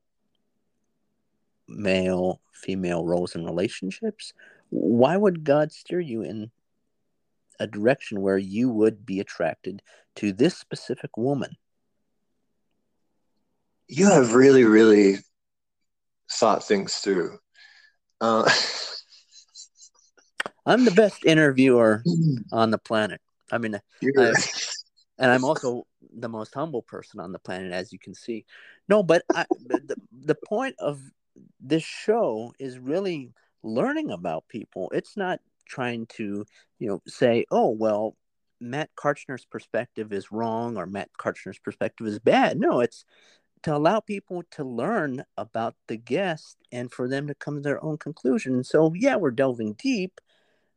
[1.69, 4.33] male female roles and relationships?
[4.71, 6.51] Why would god steer you in
[7.61, 9.83] a direction where you would be attracted
[10.17, 11.57] to this specific woman?
[13.89, 15.17] You have really, really
[16.31, 17.39] thought things through.
[18.21, 18.49] Uh,
[20.67, 22.03] i'm the best interviewer
[22.53, 23.21] on the planet.
[23.51, 23.81] I mean I-
[25.19, 25.87] and i'm also
[26.17, 28.45] the most humble person on the planet as you can see.
[28.89, 31.01] No but I, but the, the point of
[31.61, 33.33] this show is really
[33.63, 34.91] learning about people.
[34.95, 36.45] It's not trying to,
[36.79, 38.17] you know, say, oh, well,
[38.61, 42.59] Matt Karchner's perspective is wrong or Matt Karchner's perspective is bad.
[42.59, 43.05] No, it's
[43.63, 47.83] to allow people to learn about the guest and for them to come to their
[47.85, 48.65] own conclusion.
[48.65, 50.21] So, yeah, we're delving deep,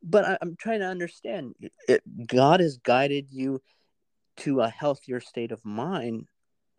[0.02, 1.54] but I, am trying to understand
[1.88, 3.62] it, God has guided you
[4.38, 6.26] to a healthier state of mind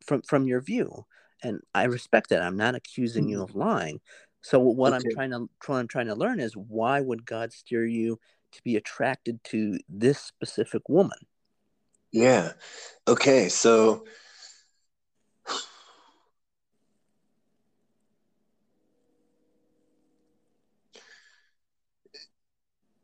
[0.05, 1.05] from from your view
[1.43, 3.51] and i respect that i'm not accusing you mm-hmm.
[3.51, 3.99] of lying
[4.41, 5.03] so what okay.
[5.03, 8.19] i'm trying to what i'm trying to learn is why would god steer you
[8.51, 11.17] to be attracted to this specific woman
[12.11, 12.53] yeah
[13.07, 14.03] okay so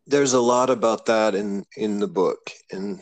[0.07, 2.99] there's a lot about that in in the book and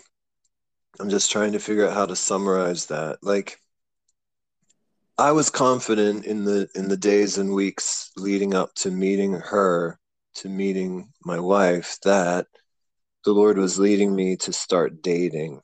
[1.00, 3.60] i'm just trying to figure out how to summarize that like
[5.18, 10.00] i was confident in the in the days and weeks leading up to meeting her
[10.36, 12.46] to meeting my wife that
[13.26, 15.62] the lord was leading me to start dating.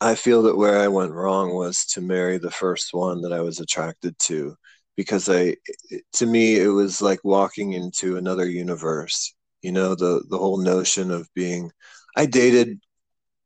[0.00, 3.40] I feel that where i went wrong was to marry the first one that i
[3.40, 4.56] was attracted to
[4.96, 5.56] because i
[6.14, 11.10] to me it was like walking into another universe you know the the whole notion
[11.10, 11.70] of being
[12.16, 12.80] i dated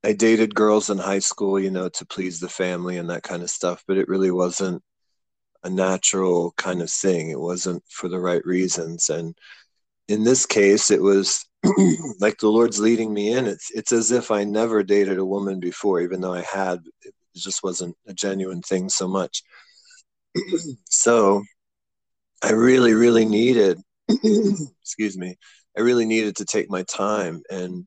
[0.05, 3.43] i dated girls in high school you know to please the family and that kind
[3.43, 4.82] of stuff but it really wasn't
[5.62, 9.37] a natural kind of thing it wasn't for the right reasons and
[10.09, 11.45] in this case it was
[12.20, 15.61] like the lord's leading me in it's it's as if i never dated a woman
[15.61, 19.43] before even though i had it just wasn't a genuine thing so much
[20.89, 21.43] so
[22.43, 23.78] i really really needed
[24.82, 25.37] excuse me
[25.77, 27.87] I really needed to take my time and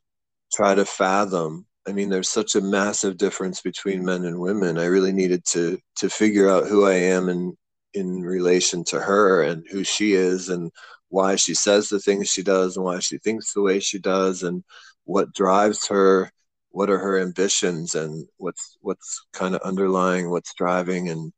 [0.54, 1.66] try to fathom.
[1.88, 4.78] I mean, there's such a massive difference between men and women.
[4.78, 7.58] I really needed to to figure out who I am in
[7.94, 10.72] in relation to her and who she is and
[11.10, 14.44] why she says the things she does and why she thinks the way she does
[14.44, 14.64] and
[15.06, 16.32] what drives her
[16.72, 21.32] what are her ambitions and what's what's kind of underlying what's driving and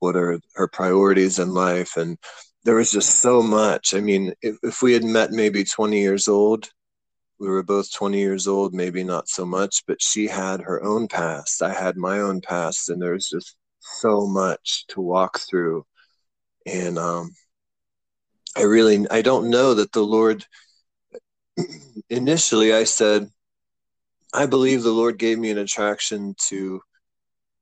[0.00, 2.18] what are her priorities in life and
[2.64, 3.94] there was just so much.
[3.94, 6.68] I mean, if, if we had met maybe 20 years old,
[7.38, 11.08] we were both 20 years old, maybe not so much, but she had her own
[11.08, 11.60] past.
[11.62, 15.84] I had my own past, and there was just so much to walk through.
[16.66, 17.32] And um,
[18.56, 20.44] I really, I don't know that the Lord,
[22.10, 23.28] initially, I said,
[24.34, 26.80] I believe the Lord gave me an attraction to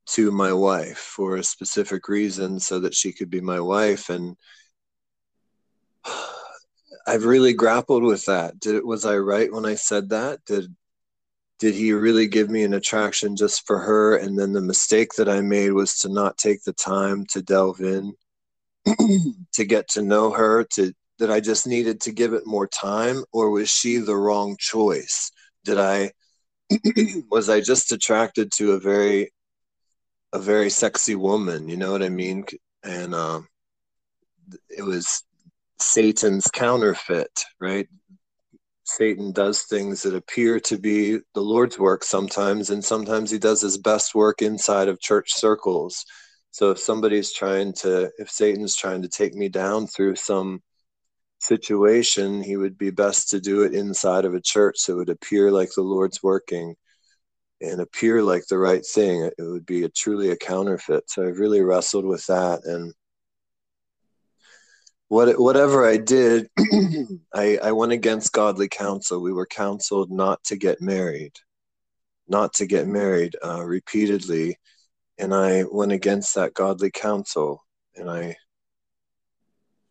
[0.07, 4.37] to my wife for a specific reason so that she could be my wife and
[7.07, 8.59] I've really grappled with that.
[8.59, 10.45] Did was I right when I said that?
[10.47, 10.75] Did
[11.59, 15.29] did he really give me an attraction just for her and then the mistake that
[15.29, 18.15] I made was to not take the time to delve in
[19.53, 23.25] to get to know her to that I just needed to give it more time
[23.33, 25.31] or was she the wrong choice?
[25.65, 26.13] Did I
[27.31, 29.33] was I just attracted to a very
[30.33, 32.45] a very sexy woman, you know what I mean?
[32.83, 33.49] And um
[34.69, 35.23] it was
[35.79, 37.89] Satan's counterfeit, right?
[38.85, 43.61] Satan does things that appear to be the Lord's work sometimes, and sometimes he does
[43.61, 46.05] his best work inside of church circles.
[46.53, 50.63] So if somebody's trying to, if Satan's trying to take me down through some
[51.39, 55.09] situation, he would be best to do it inside of a church so it would
[55.11, 56.75] appear like the Lord's working
[57.61, 59.31] and appear like the right thing.
[59.39, 61.11] It would be a, truly a counterfeit.
[61.11, 62.65] So I've really wrestled with that.
[62.65, 62.95] And
[65.09, 66.49] what whatever I did,
[67.35, 69.21] I, I went against godly counsel.
[69.21, 71.33] We were counseled not to get married,
[72.29, 74.57] not to get married uh, repeatedly,
[75.21, 77.65] and I went against that godly counsel,
[77.95, 78.37] and I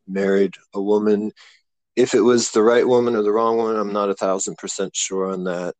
[0.07, 1.31] married a woman.
[1.95, 4.95] If it was the right woman or the wrong woman, I'm not a thousand percent
[4.95, 5.75] sure on that.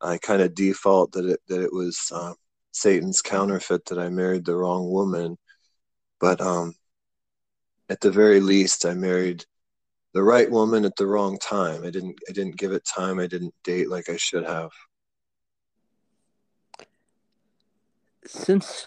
[0.00, 2.34] I kind of default that it that it was uh,
[2.72, 5.36] Satan's counterfeit that I married the wrong woman,
[6.20, 6.74] but um,
[7.88, 9.44] at the very least, I married
[10.14, 11.84] the right woman at the wrong time.
[11.84, 13.20] I didn't I didn't give it time.
[13.20, 14.70] I didn't date like I should have.
[18.26, 18.86] Since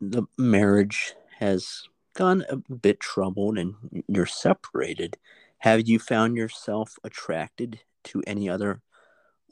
[0.00, 3.74] the marriage has gone a bit troubled and
[4.08, 5.16] you're separated,
[5.58, 8.82] have you found yourself attracted to any other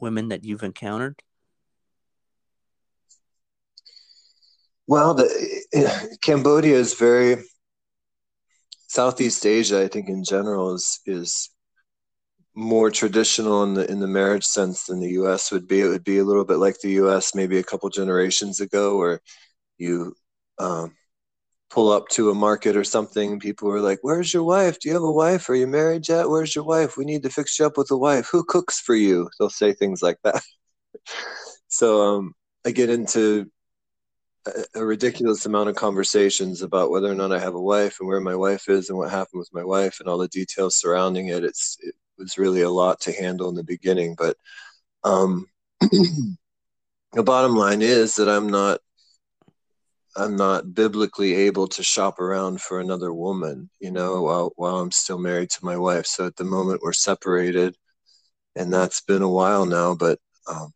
[0.00, 1.22] women that you've encountered?
[4.86, 7.44] Well, the, Cambodia is very
[8.88, 11.48] Southeast Asia, I think in general is is
[12.54, 15.50] more traditional in the in the marriage sense than the U.S.
[15.52, 15.80] would be.
[15.80, 17.34] It would be a little bit like the U.S.
[17.34, 19.20] maybe a couple generations ago, where
[19.78, 20.14] you
[20.58, 20.94] um,
[21.70, 24.78] pull up to a market or something, people were like, "Where's your wife?
[24.78, 25.48] Do you have a wife?
[25.48, 26.28] Are you married yet?
[26.28, 26.96] Where's your wife?
[26.96, 28.28] We need to fix you up with a wife.
[28.30, 30.42] Who cooks for you?" They'll say things like that.
[31.68, 32.34] so um,
[32.66, 33.50] I get into
[34.46, 38.08] a, a ridiculous amount of conversations about whether or not I have a wife and
[38.08, 41.28] where my wife is and what happened with my wife and all the details surrounding
[41.28, 41.44] it.
[41.44, 44.36] It's it was really a lot to handle in the beginning, but
[45.04, 45.46] um,
[45.80, 46.36] the
[47.22, 48.80] bottom line is that I'm not
[50.14, 54.92] I'm not biblically able to shop around for another woman, you know, while while I'm
[54.92, 56.06] still married to my wife.
[56.06, 57.76] So at the moment we're separated,
[58.56, 59.94] and that's been a while now.
[59.94, 60.72] But um,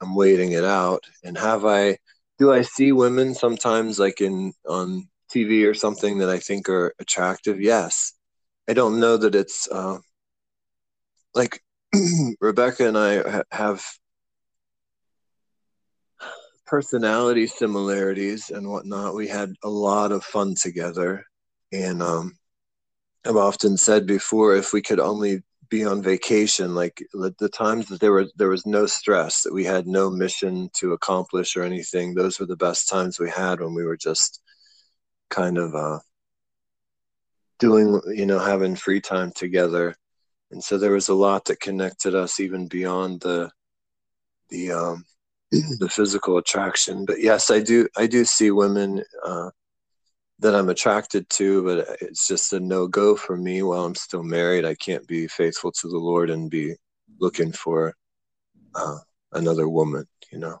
[0.00, 1.04] I'm waiting it out.
[1.24, 1.98] And have I?
[2.38, 6.94] Do I see women sometimes, like in on TV or something, that I think are
[6.98, 7.60] attractive?
[7.60, 8.14] Yes.
[8.68, 9.98] I don't know that it's uh,
[11.34, 11.62] like
[12.40, 13.84] Rebecca and I ha- have
[16.66, 19.14] personality similarities and whatnot.
[19.14, 21.22] We had a lot of fun together.
[21.70, 22.38] And um,
[23.26, 28.00] I've often said before, if we could only be on vacation, like the times that
[28.00, 32.14] there were there was no stress, that we had no mission to accomplish or anything,
[32.14, 34.40] those were the best times we had when we were just
[35.30, 35.98] kind of uh,
[37.58, 39.94] doing, you know, having free time together.
[40.52, 43.50] And so there was a lot that connected us even beyond the
[44.50, 45.04] the um,
[45.50, 47.04] the physical attraction.
[47.06, 49.50] But yes, I do I do see women uh,
[50.40, 54.22] that I'm attracted to, but it's just a no go for me while I'm still
[54.22, 54.64] married.
[54.64, 56.74] I can't be faithful to the Lord and be
[57.18, 57.94] looking for
[58.74, 58.98] uh,
[59.32, 60.06] another woman.
[60.30, 60.58] You know.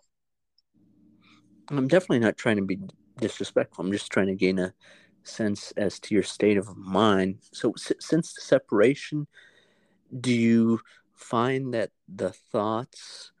[1.68, 2.78] I'm definitely not trying to be
[3.18, 3.84] disrespectful.
[3.84, 4.74] I'm just trying to gain a
[5.22, 7.38] sense as to your state of mind.
[7.52, 9.26] So, s- since the separation,
[10.18, 10.80] do you
[11.14, 13.32] find that the thoughts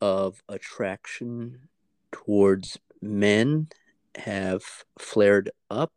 [0.00, 1.68] of attraction
[2.12, 3.68] towards men
[4.16, 4.62] have
[4.98, 5.92] flared up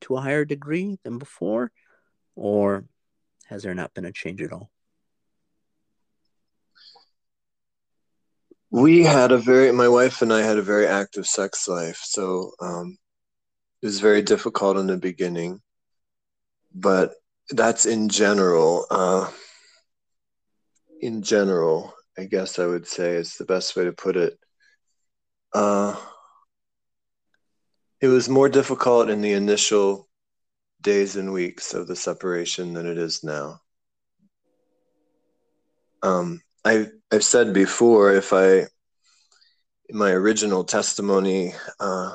[0.00, 1.72] to a higher degree than before,
[2.36, 2.84] or
[3.46, 4.70] has there not been a change at all?
[8.70, 12.00] We had a very, my wife and I had a very active sex life.
[12.04, 12.98] So um,
[13.82, 15.62] it was very difficult in the beginning,
[16.74, 17.14] but
[17.50, 18.86] that's in general.
[18.90, 19.30] Uh,
[21.00, 24.38] in general, I guess I would say is the best way to put it.
[25.54, 25.96] Uh,
[28.00, 30.08] it was more difficult in the initial
[30.80, 33.60] days and weeks of the separation than it is now.
[36.02, 38.66] Um, I, I've said before, if I,
[39.88, 42.14] in my original testimony, uh,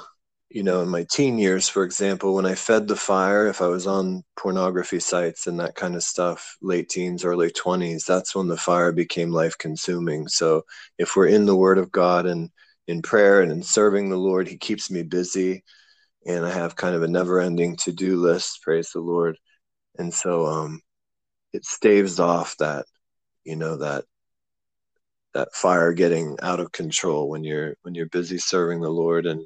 [0.54, 3.66] you know, in my teen years, for example, when I fed the fire, if I
[3.66, 8.48] was on pornography sites and that kind of stuff, late teens, early 20s, that's when
[8.48, 10.28] the fire became life consuming.
[10.28, 10.64] So
[11.00, 12.52] if we're in the Word of God and
[12.88, 15.64] in prayer and in serving the Lord, He keeps me busy.
[16.28, 19.40] And I have kind of a never ending to do list, praise the Lord.
[19.98, 20.82] And so um,
[21.52, 22.86] it staves off that,
[23.44, 24.06] you know, that
[25.34, 29.42] that fire getting out of control when you're when you're busy serving the Lord and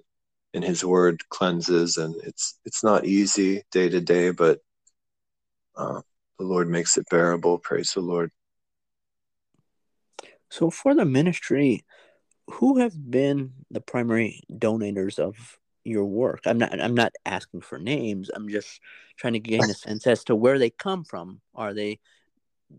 [0.57, 4.59] and his word cleanses and it's it's not easy day to day but
[5.77, 6.01] uh,
[6.39, 8.31] the lord makes it bearable praise the lord
[10.49, 11.85] So, for the ministry,
[12.49, 16.41] who have been the primary donators of your work?
[16.45, 16.79] I'm not.
[16.79, 18.29] I'm not asking for names.
[18.33, 18.79] I'm just
[19.17, 21.41] trying to gain a sense as to where they come from.
[21.53, 21.99] Are they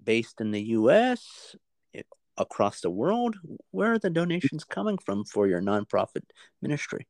[0.05, 1.57] based in the U.S.
[2.37, 3.37] across the world?
[3.71, 6.25] Where are the donations coming from for your nonprofit
[6.63, 7.07] ministry?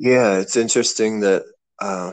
[0.00, 1.44] Yeah it's interesting that
[1.78, 2.12] uh,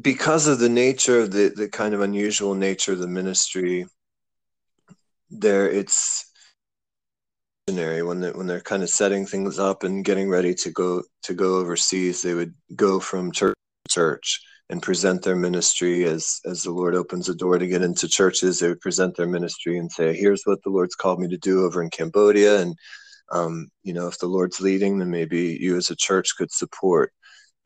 [0.00, 3.86] because of the nature of the the kind of unusual nature of the ministry
[5.30, 6.30] there it's
[7.66, 11.32] when they when they're kind of setting things up and getting ready to go to
[11.32, 13.56] go overseas they would go from church
[13.86, 17.82] to church and present their ministry as as the lord opens the door to get
[17.82, 18.58] into churches.
[18.58, 21.64] They would present their ministry and say here's what the lord's called me to do
[21.64, 22.60] over in cambodia.
[22.60, 22.76] And
[23.32, 27.12] um, you know if the lord's leading then maybe you as a church could support.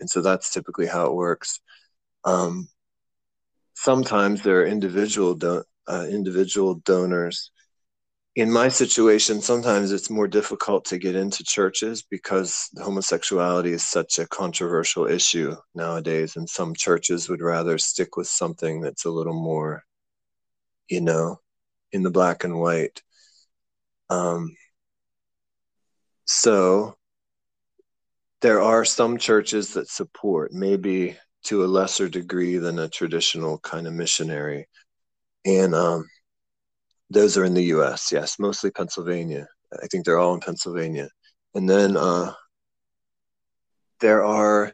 [0.00, 1.60] And so that's typically how it works.
[2.24, 2.68] Um,
[3.74, 5.38] sometimes there are individual
[5.86, 7.50] uh, individual donors.
[8.36, 14.18] In my situation, sometimes it's more difficult to get into churches because homosexuality is such
[14.18, 19.34] a controversial issue nowadays, and some churches would rather stick with something that's a little
[19.34, 19.82] more,
[20.88, 21.40] you know,
[21.92, 23.02] in the black and white.
[24.08, 24.56] Um,
[26.32, 26.96] so
[28.40, 33.88] there are some churches that support, maybe to a lesser degree than a traditional kind
[33.88, 34.68] of missionary,
[35.44, 36.08] and um,
[37.10, 38.12] those are in the U.S.
[38.12, 39.48] Yes, mostly Pennsylvania.
[39.82, 41.08] I think they're all in Pennsylvania.
[41.56, 42.32] And then uh,
[43.98, 44.72] there are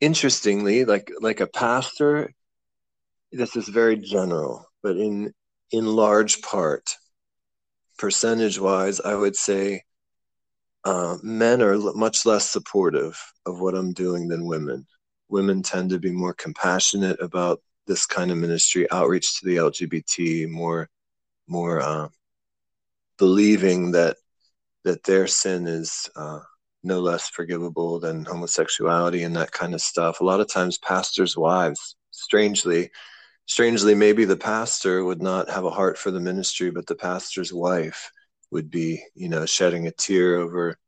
[0.00, 2.30] interestingly like like a pastor
[3.32, 5.32] this is very general but in
[5.72, 6.84] in large part
[7.98, 9.80] percentage wise i would say
[10.86, 14.86] uh, men are much less supportive of what i'm doing than women
[15.28, 20.48] women tend to be more compassionate about this kind of ministry outreach to the lgbt
[20.48, 20.88] more
[21.48, 22.08] more uh,
[23.18, 24.16] believing that
[24.84, 26.38] that their sin is uh,
[26.84, 30.20] no less forgivable than homosexuality and that kind of stuff.
[30.20, 32.90] A lot of times, pastors' wives, strangely,
[33.46, 37.52] strangely, maybe the pastor would not have a heart for the ministry, but the pastor's
[37.52, 38.12] wife
[38.56, 40.78] would be, you know, shedding a tear over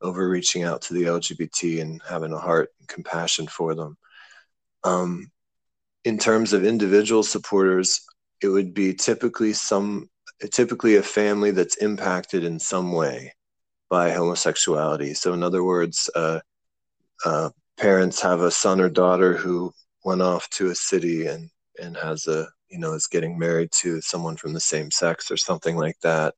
[0.00, 3.98] over reaching out to the LGBT and having a heart and compassion for them.
[4.84, 5.30] Um,
[6.04, 8.00] in terms of individual supporters,
[8.40, 10.08] it would be typically some
[10.52, 13.34] typically a family that's impacted in some way
[13.90, 15.12] by homosexuality.
[15.14, 16.38] So, in other words, uh,
[17.24, 19.72] uh, parents have a son or daughter who
[20.04, 21.50] went off to a city and
[21.82, 25.36] and has a you know is getting married to someone from the same sex or
[25.36, 26.34] something like that.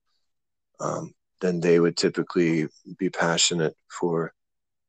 [0.82, 2.66] Um, then they would typically
[2.98, 4.32] be passionate for,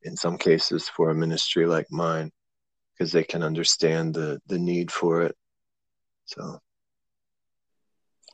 [0.02, 2.30] in some cases, for a ministry like mine,
[2.92, 5.36] because they can understand the the need for it.
[6.26, 6.60] So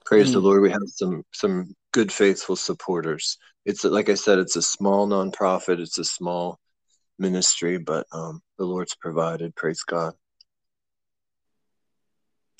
[0.06, 4.56] praise the lord we have some some good faithful supporters it's like i said it's
[4.56, 6.58] a small nonprofit it's a small
[7.18, 10.14] ministry but um the lord's provided praise god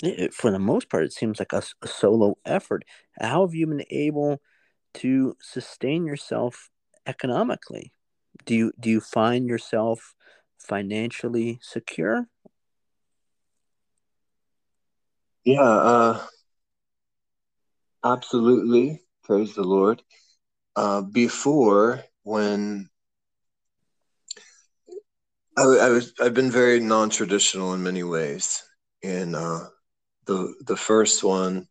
[0.03, 2.83] It- for the most part, it seems like a solo effort.
[3.19, 4.41] How have you been able
[4.95, 6.69] to sustain yourself
[7.05, 7.93] economically?
[8.45, 10.15] Do you do you find yourself
[10.57, 12.27] financially secure?
[15.43, 16.21] yeah uh
[18.03, 20.03] absolutely praise the lord
[20.75, 22.87] uh before when
[25.57, 28.63] I, I was I've been very non-traditional in many ways.
[29.03, 29.67] And uh,
[30.25, 31.67] the the first one,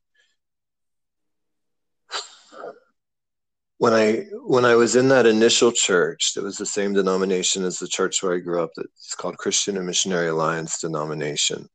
[3.81, 7.79] when I when I was in that initial church, that was the same denomination as
[7.79, 8.69] the church where I grew up.
[8.77, 11.67] It's called Christian and Missionary Alliance denomination.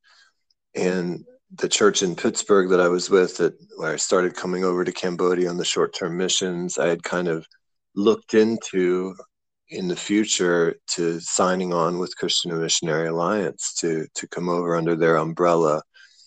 [0.75, 1.25] And
[1.55, 4.91] the church in Pittsburgh that I was with, that where I started coming over to
[4.91, 7.47] Cambodia on the short-term missions, I had kind of
[7.95, 9.15] looked into
[9.69, 14.75] in the future to signing on with Christian and Missionary Alliance to to come over
[14.75, 15.81] under their umbrella.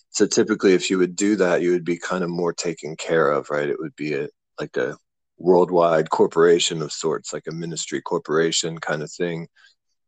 [0.09, 3.31] So typically, if you would do that, you would be kind of more taken care
[3.31, 3.69] of, right?
[3.69, 4.27] It would be a
[4.59, 4.97] like a
[5.39, 9.47] worldwide corporation of sorts, like a ministry corporation kind of thing,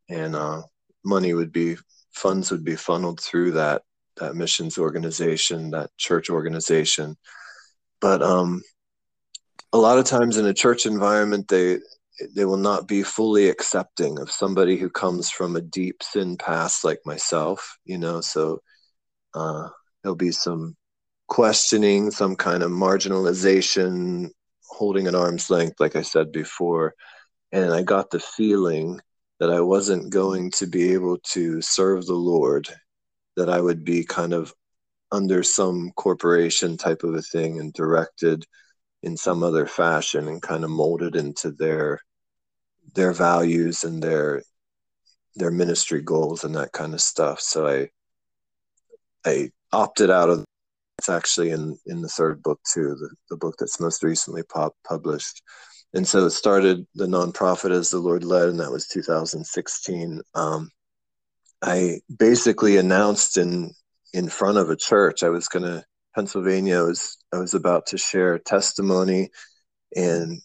[0.10, 0.62] and uh,
[1.04, 1.78] money would be
[2.12, 3.82] funds would be funneled through that
[4.18, 7.16] that missions organization, that church organization.
[8.02, 8.62] But um,
[9.74, 11.80] a lot of times in a church environment, they
[12.36, 16.84] they will not be fully accepting of somebody who comes from a deep sin past
[16.84, 18.62] like myself you know so
[19.34, 19.68] uh,
[20.04, 20.76] there'll be some
[21.28, 24.30] questioning some kind of marginalization
[24.72, 26.94] holding an arm's length like i said before
[27.52, 29.00] and i got the feeling
[29.40, 32.68] that i wasn't going to be able to serve the lord
[33.36, 34.54] that i would be kind of
[35.12, 38.46] under some corporation type of a thing and directed
[39.04, 42.00] in some other fashion and kind of molded into their
[42.96, 44.42] their values and their
[45.36, 47.40] their ministry goals and that kind of stuff.
[47.40, 47.90] So I
[49.26, 50.46] I opted out of
[51.02, 54.76] it's actually in in the third book too, the, the book that's most recently pop,
[54.88, 55.42] published.
[55.96, 60.22] And so it started the nonprofit as the Lord led, and that was 2016.
[60.36, 60.70] Um,
[61.64, 63.72] I basically announced in
[64.14, 65.84] in front of a church I was going to
[66.14, 66.78] Pennsylvania.
[66.78, 69.32] I was I was about to share testimony
[69.96, 70.40] and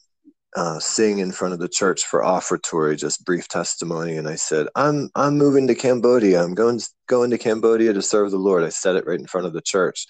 [0.56, 4.16] uh, sing in front of the church for offertory, just brief testimony.
[4.16, 6.42] And I said, "I'm I'm moving to Cambodia.
[6.42, 9.46] I'm going going to Cambodia to serve the Lord." I said it right in front
[9.46, 10.06] of the church,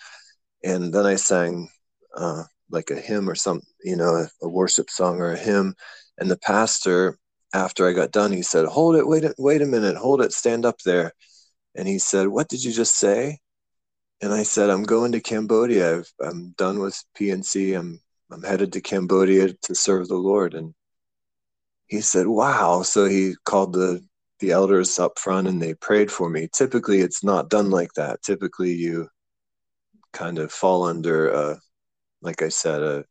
[0.67, 1.69] and then I sang
[2.17, 5.75] uh, like a hymn or some, you know, a, a worship song or a hymn.
[6.19, 7.19] And the pastor,
[7.55, 10.33] after I got done, he said, "Hold it, wait, a, wait a minute, hold it,
[10.33, 11.13] stand up there."
[11.77, 13.39] And he said, "What did you just say?"
[14.23, 15.99] And I said, "I'm going to Cambodia.
[15.99, 17.79] I've, I'm done with PNC.
[17.79, 20.55] I'm I'm headed to Cambodia to serve the Lord.
[20.55, 20.75] And
[21.87, 22.83] he said, Wow.
[22.83, 24.05] So he called the
[24.41, 26.49] the elders up front and they prayed for me.
[26.53, 28.23] Typically it's not done like that.
[28.23, 29.09] Typically you
[30.17, 31.57] kind of fall under uh
[32.23, 33.05] like I said, a,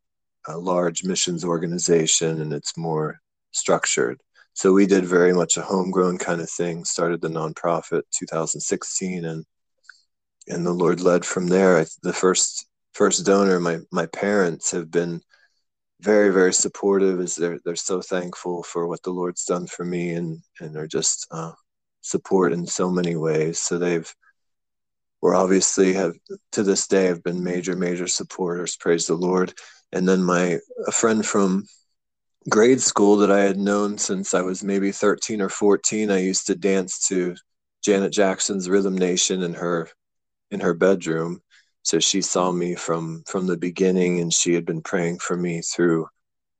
[0.47, 3.19] a large missions organization and it's more
[3.51, 4.21] structured.
[4.53, 9.45] So we did very much a homegrown kind of thing, started the nonprofit 2016 and
[10.47, 11.79] and the Lord led from there.
[11.79, 15.21] I, the first first donor, my my parents have been
[16.01, 20.11] very very supportive as they're they're so thankful for what the lord's done for me
[20.11, 21.53] and and are just uh,
[22.01, 24.13] support in so many ways so they've
[25.25, 26.13] we're obviously have
[26.51, 29.51] to this day have been major major supporters praise the lord.
[29.91, 31.65] And then my a friend from
[32.47, 36.45] grade school that i had known since i was maybe 13 or 14 i used
[36.45, 37.33] to dance to
[37.83, 39.89] janet jackson's rhythm nation in her
[40.51, 41.41] in her bedroom.
[41.81, 45.61] So she saw me from from the beginning and she had been praying for me
[45.61, 46.07] through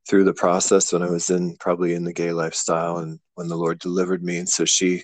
[0.10, 3.58] through the process when i was in probably in the gay lifestyle and when the
[3.64, 4.38] lord delivered me.
[4.38, 5.04] And so she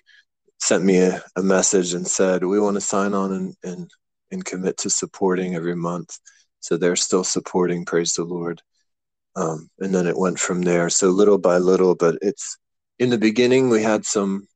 [0.62, 3.92] sent me a, a message and said we want to sign on and, and
[4.32, 6.18] and commit to supporting every month.
[6.62, 8.62] So they're still supporting praise the lord.
[9.36, 10.90] Um, and then it went from there.
[10.90, 12.58] So little by little but it's
[13.00, 14.48] in the beginning we had some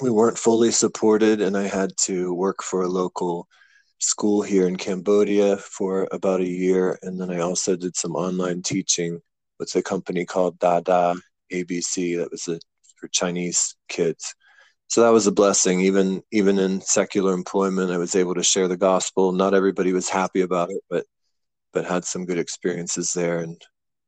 [0.00, 3.46] we weren't fully supported and i had to work for a local
[4.02, 8.62] school here in Cambodia for about a year, and then I also did some online
[8.62, 9.20] teaching
[9.58, 11.14] with a company called Dada
[11.52, 12.58] ABC that was a,
[12.96, 14.34] for Chinese kids.
[14.92, 15.80] So that was a blessing.
[15.80, 19.32] Even even in secular employment, I was able to share the gospel.
[19.32, 21.06] Not everybody was happy about it, but
[21.72, 23.58] but had some good experiences there and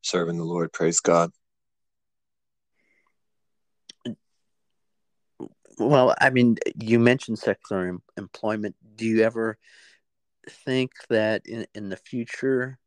[0.03, 0.71] serving the Lord.
[0.73, 1.31] Praise God.
[5.79, 8.75] Well, I mean, you mentioned secular em- employment.
[8.95, 9.57] Do you ever
[10.47, 12.77] think that in, in the future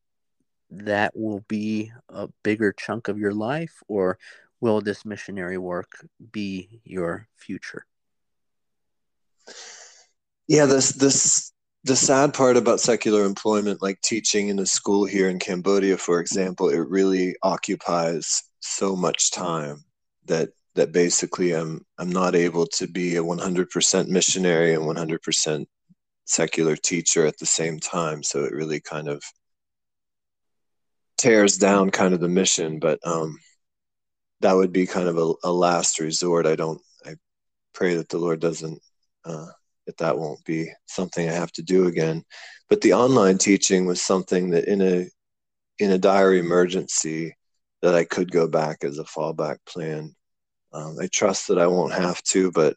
[0.70, 4.20] that will be a bigger chunk of your life, or
[4.60, 7.87] will this missionary work be your future?
[10.46, 11.52] Yeah, this this
[11.84, 16.20] the sad part about secular employment, like teaching in a school here in Cambodia, for
[16.20, 19.84] example, it really occupies so much time
[20.26, 25.66] that that basically I'm I'm not able to be a 100% missionary and 100%
[26.24, 28.22] secular teacher at the same time.
[28.22, 29.22] So it really kind of
[31.16, 32.78] tears down kind of the mission.
[32.78, 33.38] But um,
[34.40, 36.46] that would be kind of a, a last resort.
[36.46, 36.80] I don't.
[37.04, 37.16] I
[37.74, 38.80] pray that the Lord doesn't.
[39.24, 39.46] Uh,
[39.86, 42.22] that that won't be something I have to do again.
[42.68, 45.08] But the online teaching was something that in a
[45.78, 47.34] in a dire emergency
[47.82, 50.14] that I could go back as a fallback plan.
[50.72, 52.76] Um, I trust that I won't have to, but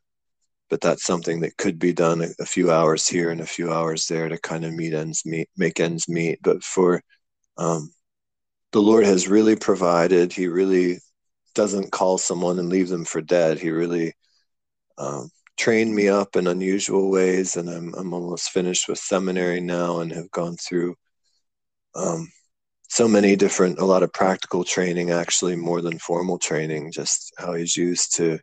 [0.69, 3.73] but that's something that could be done a, a, few hours here and a few
[3.73, 6.39] hours there to kind of meet ends meet, make ends meet.
[6.41, 7.03] But for
[7.57, 7.91] um,
[8.72, 10.31] the Lord has really provided.
[10.31, 10.99] He really
[11.55, 13.59] doesn't call someone and leave them for dead.
[13.59, 14.13] He really
[14.97, 15.30] um,
[15.61, 20.11] trained me up in unusual ways, and I'm I'm almost finished with seminary now, and
[20.11, 20.95] have gone through
[21.93, 22.31] um,
[22.89, 26.91] so many different, a lot of practical training, actually more than formal training.
[26.91, 28.39] Just how He's used to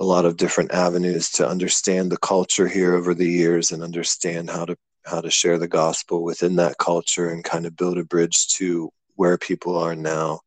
[0.00, 4.48] a lot of different avenues to understand the culture here over the years and understand
[4.48, 8.04] how to how to share the gospel within that culture and kind of build a
[8.04, 10.40] bridge to where people are now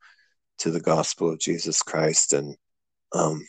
[0.57, 2.57] to the gospel of Jesus Christ and
[3.13, 3.45] um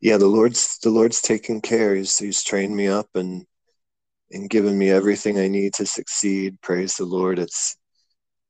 [0.00, 3.44] yeah the Lord's the Lord's taken care he's he's trained me up and
[4.32, 7.76] and given me everything I need to succeed praise the Lord it's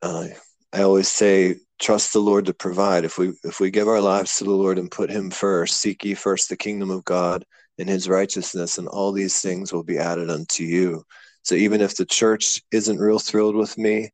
[0.02, 0.28] uh,
[0.72, 3.04] I always say trust the Lord to provide.
[3.04, 6.04] If we if we give our lives to the Lord and put him first, seek
[6.04, 7.44] ye first the kingdom of God
[7.78, 11.02] and his righteousness, and all these things will be added unto you.
[11.42, 14.10] So even if the church isn't real thrilled with me,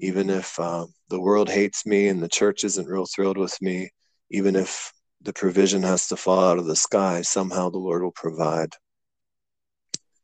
[0.00, 3.90] even if uh, the world hates me and the church isn't real thrilled with me,
[4.30, 4.92] even if
[5.22, 8.74] the provision has to fall out of the sky, somehow the Lord will provide.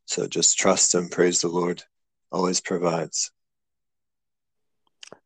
[0.05, 1.83] So just trust him, praise the Lord,
[2.31, 3.31] always provides.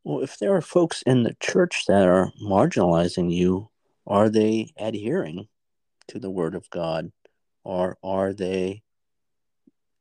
[0.04, 3.70] Well, if there are folks in the church that are marginalizing you,
[4.06, 5.48] are they adhering
[6.10, 7.12] to the word of God?
[7.64, 8.84] Or are they,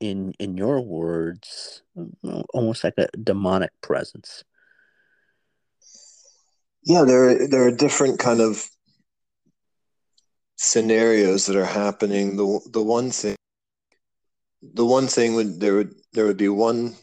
[0.01, 1.83] in in your words,
[2.53, 4.43] almost like a demonic presence?
[6.83, 8.69] Yeah, there there are different kind of
[10.57, 12.37] scenarios that are happening.
[12.37, 13.37] The the one thing
[14.63, 16.95] the one thing would there would there would be one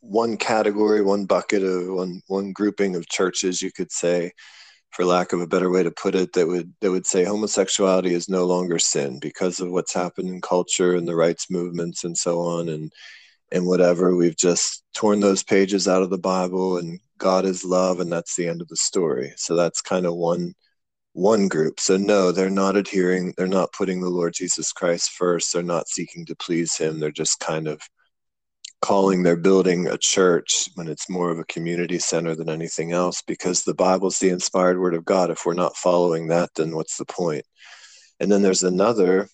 [0.00, 4.32] one category, one bucket of one one grouping of churches, you could say,
[4.90, 8.14] for lack of a better way to put it, that would that would say homosexuality
[8.14, 12.16] is no longer sin because of what's happened in culture and the rights movements and
[12.16, 12.92] so on and
[13.52, 14.16] and whatever.
[14.16, 18.36] We've just torn those pages out of the Bible and God is love and that's
[18.36, 19.32] the end of the story.
[19.36, 20.54] So that's kind of one
[21.12, 21.80] one group.
[21.80, 25.52] So no, they're not adhering, they're not putting the Lord Jesus Christ first.
[25.52, 27.00] They're not seeking to please him.
[27.00, 27.80] They're just kind of
[28.80, 33.22] calling their building a church when it's more of a community center than anything else
[33.22, 35.30] because the Bible's the inspired word of God.
[35.30, 37.44] If we're not following that, then what's the point?
[38.20, 39.28] And then there's another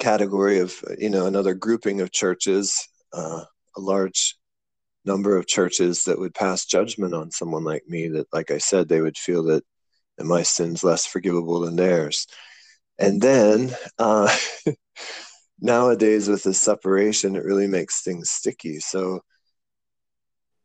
[0.00, 3.44] category of, you know, another grouping of churches, uh,
[3.76, 4.36] a large
[5.04, 8.88] number of churches that would pass judgment on someone like me that like i said
[8.88, 9.62] they would feel that,
[10.18, 12.26] that my sins less forgivable than theirs.
[12.98, 14.34] And then uh,
[15.60, 18.80] nowadays with the separation it really makes things sticky.
[18.80, 19.20] So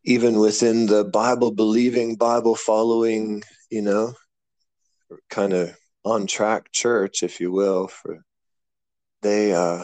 [0.04, 4.14] even within the bible believing bible following you know
[5.30, 8.20] kind of on track church if you will for
[9.22, 9.84] they uh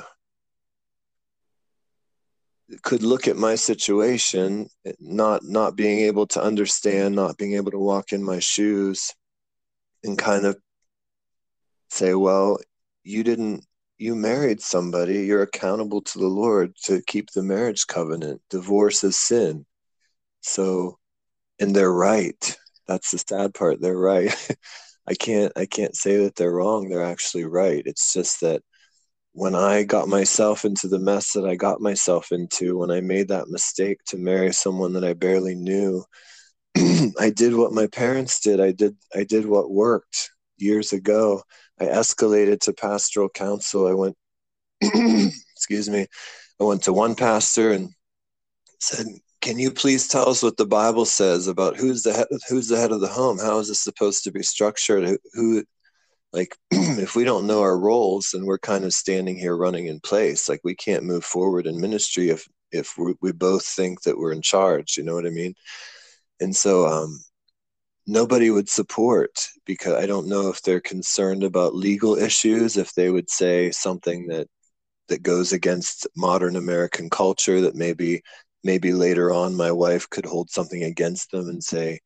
[2.81, 4.67] could look at my situation
[4.99, 9.13] not not being able to understand not being able to walk in my shoes
[10.05, 10.57] and kind of
[11.89, 12.57] say well
[13.03, 13.63] you didn't
[13.97, 15.25] you married somebody.
[15.25, 18.41] You're accountable to the lord to keep the marriage covenant.
[18.49, 19.65] Divorce is sin.
[20.41, 20.99] So
[21.59, 22.57] and they're right.
[22.87, 23.81] That's the sad part.
[23.81, 24.33] They're right.
[25.07, 26.89] I can't i can't say that they're wrong.
[26.89, 27.83] They're actually right.
[27.85, 28.61] It's just that
[29.33, 33.27] when I got myself into the mess that I got myself into, when I made
[33.29, 36.05] that mistake to marry someone that I barely knew,
[37.19, 38.59] I did what my parents did.
[38.59, 41.43] I did I did what worked years ago.
[41.79, 43.87] I escalated to pastoral counsel.
[43.87, 44.15] I went
[45.55, 46.07] excuse me.
[46.59, 47.89] I went to one pastor and
[48.79, 49.05] said,
[49.41, 52.77] "Can you please tell us what the Bible says about who's the head who's the
[52.77, 53.39] head of the home?
[53.39, 55.17] How is this supposed to be structured?
[55.33, 55.63] Who
[56.35, 59.99] like if we don't know our roles and we're kind of standing here running in
[60.01, 64.17] place like we can't move forward in ministry if if we, we both think that
[64.17, 65.53] we're in charge you know what i mean
[66.39, 67.19] and so um
[68.07, 73.09] nobody would support because i don't know if they're concerned about legal issues if they
[73.09, 74.47] would say something that
[75.07, 78.21] that goes against modern american culture that maybe
[78.63, 81.99] maybe later on my wife could hold something against them and say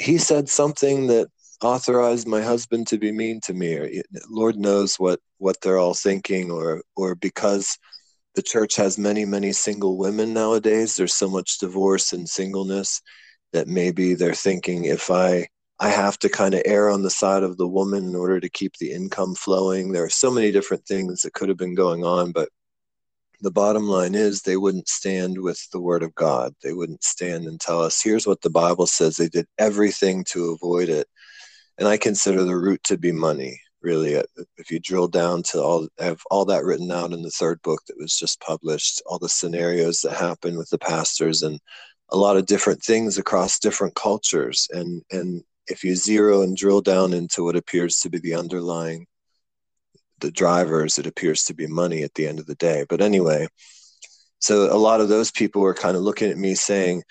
[0.00, 1.28] he said something that
[1.62, 3.88] authorized my husband to be mean to me or
[4.28, 7.78] lord knows what what they're all thinking or or because
[8.34, 10.96] the church has many many single women nowadays.
[10.96, 13.00] There's so much divorce and singleness
[13.52, 15.46] that maybe they're thinking if i
[15.80, 18.48] i have to kind of err on the side of the woman in order to
[18.48, 19.92] keep the income flowing.
[19.92, 22.48] There are so many different things that could have been going on but
[23.40, 26.54] the bottom line is they wouldn't stand with the word of god.
[26.62, 29.16] They wouldn't stand and tell us here's what the bible says.
[29.16, 31.06] They did everything to avoid it.
[31.78, 33.60] And I consider the root to be money.
[33.84, 34.22] Really, uh,
[34.56, 37.82] if you drill down to all, have all that written out in the third book
[37.86, 41.60] that was just published, all the scenarios that happen with the pastors, and
[42.08, 44.66] a lot of different things across different cultures.
[44.72, 49.06] And and if you zero and drill down into what appears to be the underlying,
[50.20, 52.86] the drivers, it appears to be money at the end of the day.
[52.88, 53.48] But anyway,
[54.38, 57.02] so a lot of those people were kind of looking at me saying,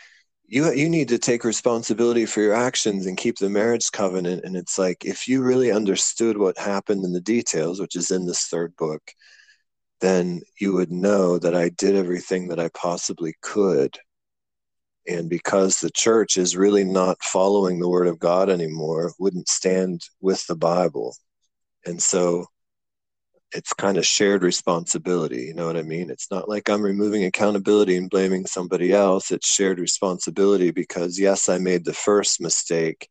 [0.45, 4.43] you you need to take responsibility for your actions and keep the marriage covenant.
[4.43, 8.25] And it's like if you really understood what happened in the details which is in
[8.25, 9.01] this third book
[10.03, 13.97] then you would know that I did everything that I possibly could.
[15.07, 20.01] And because the church is really not following the word of God anymore wouldn't stand
[20.19, 21.15] with the bible.
[21.85, 22.47] And so
[23.55, 26.09] it's kind of shared responsibility you know what i mean?
[26.09, 31.49] It's not like i'm removing accountability and blaming somebody else it's shared responsibility because yes
[31.49, 33.09] i made the first mistake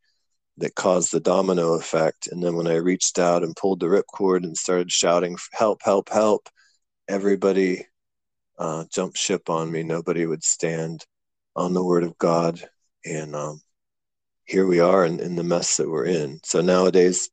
[0.58, 4.44] that caused the domino effect and then when i reached out and pulled the ripcord
[4.44, 6.48] and started shouting help help help
[7.08, 7.86] everybody
[8.58, 9.82] uh, jumped ship on me.
[9.82, 11.04] Nobody would stand
[11.56, 12.60] on the word of god
[13.04, 13.60] and um,
[14.44, 16.40] here we are in, in the mess that we're in.
[16.44, 17.28] So nowadays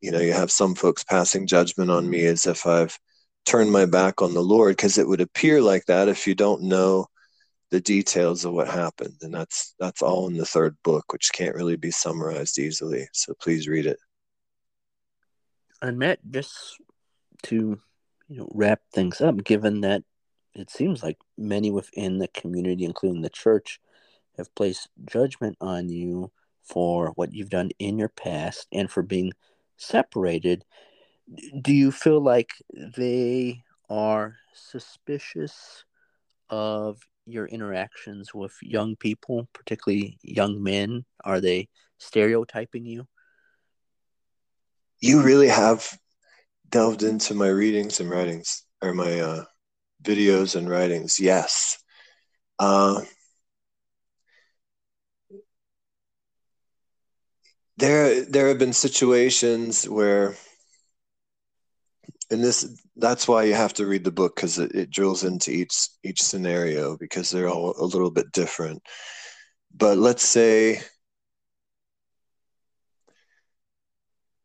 [0.00, 2.98] you know you have some folks passing judgment on me as if i've
[3.44, 6.62] turned my back on the lord because it would appear like that if you don't
[6.62, 7.06] know
[7.70, 9.16] the details of what happened.
[9.22, 13.08] And that's that's all in the third book which can't really be summarized easily.
[13.12, 13.98] So please read it.
[15.82, 16.80] And matt just
[17.44, 17.78] to
[18.28, 20.02] you know wrap things up given that
[20.54, 23.78] it seems like many within the community including the church
[24.38, 26.32] have placed judgment on you
[26.64, 29.32] for what you've done in your past and for being
[29.76, 30.64] separated,
[31.60, 35.84] do you feel like they are suspicious
[36.48, 41.04] of your interactions with young people, particularly young men?
[41.24, 43.06] Are they stereotyping you?
[45.00, 45.98] You really have
[46.70, 49.44] delved into my readings and writings, or my uh,
[50.02, 51.20] videos and writings.
[51.20, 51.78] Yes.
[52.58, 53.02] Uh,
[57.76, 60.34] there there have been situations where
[62.30, 65.50] and this that's why you have to read the book because it, it drills into
[65.50, 68.82] each each scenario because they're all a little bit different
[69.74, 70.80] but let's say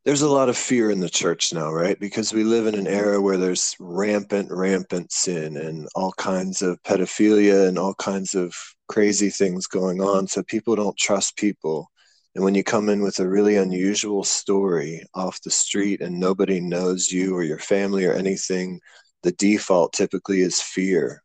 [0.04, 2.00] there's a lot of fear in the church now, right?
[2.00, 6.82] Because we live in an era where there's rampant, rampant sin and all kinds of
[6.84, 8.56] pedophilia and all kinds of
[8.88, 10.28] crazy things going on.
[10.28, 11.92] So people don't trust people.
[12.36, 16.62] And when you come in with a really unusual story off the street and nobody
[16.62, 18.80] knows you or your family or anything,
[19.24, 21.24] the default typically is fear.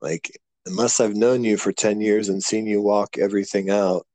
[0.00, 0.30] Like,
[0.66, 4.06] unless I've known you for 10 years and seen you walk everything out,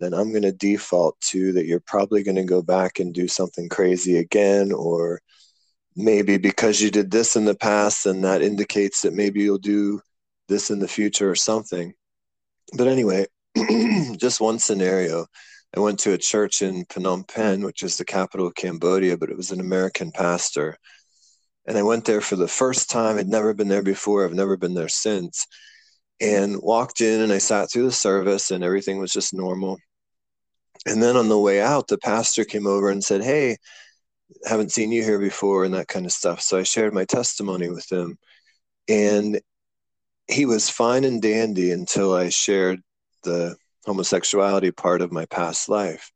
[0.00, 3.28] then I'm going to default to that you're probably going to go back and do
[3.28, 5.20] something crazy again, or
[5.96, 10.00] maybe because you did this in the past, and that indicates that maybe you'll do
[10.48, 11.94] this in the future or something.
[12.76, 13.26] But anyway,
[14.16, 15.26] just one scenario.
[15.76, 19.30] I went to a church in Phnom Penh, which is the capital of Cambodia, but
[19.30, 20.76] it was an American pastor.
[21.66, 23.18] And I went there for the first time.
[23.18, 24.24] I'd never been there before.
[24.24, 25.46] I've never been there since.
[26.20, 29.78] And walked in and I sat through the service and everything was just normal.
[30.86, 33.56] And then on the way out, the pastor came over and said, Hey,
[34.46, 36.40] haven't seen you here before, and that kind of stuff.
[36.40, 38.18] So I shared my testimony with him.
[38.88, 39.40] And
[40.28, 42.80] he was fine and dandy until I shared
[43.24, 43.56] the
[43.86, 46.10] homosexuality part of my past life.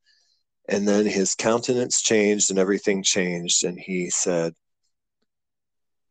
[0.69, 3.65] And then his countenance changed and everything changed.
[3.65, 4.55] And he said,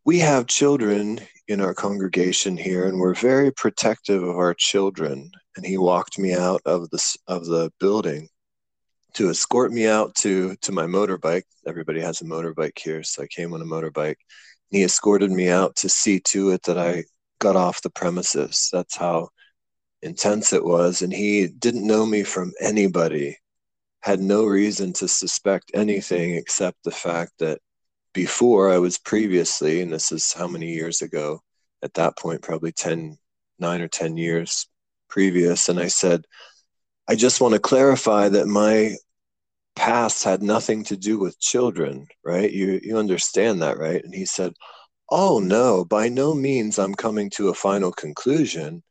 [0.05, 5.31] We have children in our congregation here, and we're very protective of our children.
[5.55, 8.29] And he walked me out of the, of the building
[9.13, 11.43] to escort me out to to my motorbike.
[11.65, 14.17] Everybody has a motorbike here, so I came on a motorbike.
[14.69, 17.05] He escorted me out to see to it that I
[17.39, 18.69] got off the premises.
[18.71, 19.29] That's how
[20.01, 21.01] intense it was.
[21.01, 23.37] And he didn't know me from anybody,
[24.01, 27.59] had no reason to suspect anything except the fact that
[28.13, 31.41] before I was previously, and this is how many years ago,
[31.83, 33.17] at that point, probably 10,
[33.59, 34.67] nine or 10 years
[35.09, 35.69] previous.
[35.69, 36.25] And I said,
[37.07, 38.95] I just want to clarify that my
[39.75, 42.51] past had nothing to do with children, right?
[42.51, 44.03] You you understand that, right?
[44.03, 44.53] And he said,
[45.09, 48.83] "Oh no, by no means I'm coming to a final conclusion.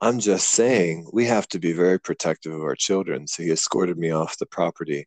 [0.00, 3.98] I'm just saying we have to be very protective of our children." So he escorted
[3.98, 5.06] me off the property.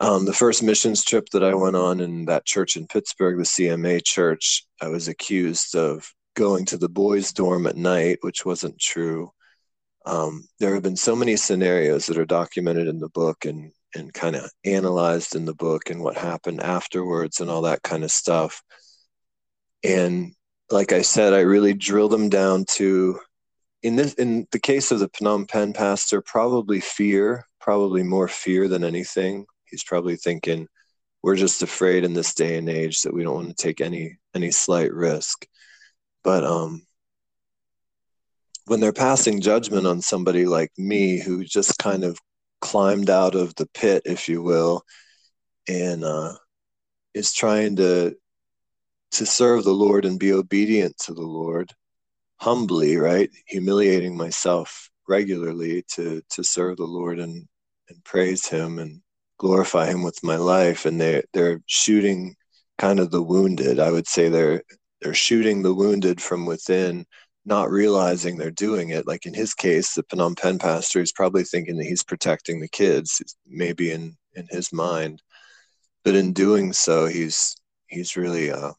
[0.00, 3.44] Um, the first missions trip that I went on in that church in Pittsburgh, the
[3.44, 8.78] CMA church, I was accused of going to the boys' dorm at night, which wasn't
[8.78, 9.32] true.
[10.06, 14.12] Um, there have been so many scenarios that are documented in the book, and and
[14.12, 18.10] kind of analyzed in the book and what happened afterwards and all that kind of
[18.10, 18.62] stuff.
[19.82, 20.32] And
[20.70, 23.20] like I said, I really drill them down to
[23.82, 28.68] in this in the case of the Phnom Penh pastor, probably fear, probably more fear
[28.68, 29.46] than anything.
[29.66, 30.66] He's probably thinking,
[31.22, 34.18] we're just afraid in this day and age that we don't want to take any
[34.34, 35.46] any slight risk.
[36.24, 36.86] But um
[38.66, 42.18] when they're passing judgment on somebody like me who just kind of
[42.60, 44.82] climbed out of the pit, if you will,
[45.68, 46.34] and uh,
[47.14, 48.14] is trying to
[49.12, 51.72] to serve the Lord and be obedient to the Lord
[52.38, 53.30] humbly, right?
[53.46, 57.46] Humiliating myself regularly to to serve the Lord and
[57.88, 59.00] and praise Him and
[59.38, 60.86] glorify Him with my life.
[60.86, 62.36] And they they're shooting
[62.78, 63.80] kind of the wounded.
[63.80, 64.62] I would say they're
[65.02, 67.06] they're shooting the wounded from within
[67.44, 69.06] not realizing they're doing it.
[69.06, 72.68] Like in his case, the Phnom Penh pastor is probably thinking that he's protecting the
[72.68, 75.22] kids, maybe in in his mind,
[76.04, 77.56] but in doing so, he's
[77.88, 78.72] he's really, uh,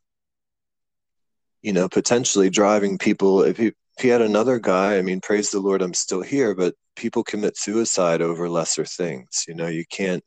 [1.61, 3.43] you know, potentially driving people.
[3.43, 6.55] If he if he had another guy, I mean, praise the Lord, I'm still here.
[6.55, 9.45] But people commit suicide over lesser things.
[9.47, 10.23] You know, you can't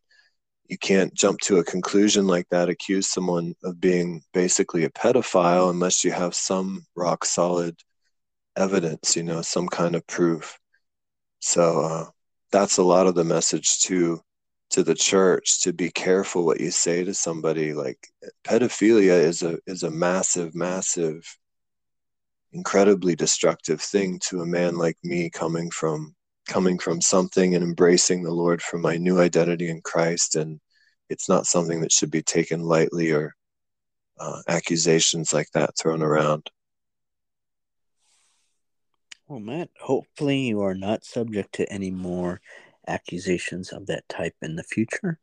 [0.69, 5.71] you can't jump to a conclusion like that accuse someone of being basically a pedophile
[5.71, 7.77] unless you have some rock solid
[8.57, 10.59] evidence, you know, some kind of proof.
[11.41, 12.05] So uh,
[12.53, 14.21] that's a lot of the message to
[14.73, 17.75] to the church to be careful what you say to somebody.
[17.75, 18.09] Like
[18.45, 21.23] pedophilia is a is a massive, massive,
[22.53, 26.15] incredibly destructive thing to a man like me coming from
[26.49, 30.37] coming from something and embracing the Lord for my new identity in Christ.
[30.37, 30.59] And
[31.09, 33.35] it's not something that should be taken lightly or
[34.19, 36.51] uh, accusations like that thrown around.
[39.29, 42.41] Well, Matt, hopefully you are not subject to any more
[42.87, 45.19] accusations of that type in the future.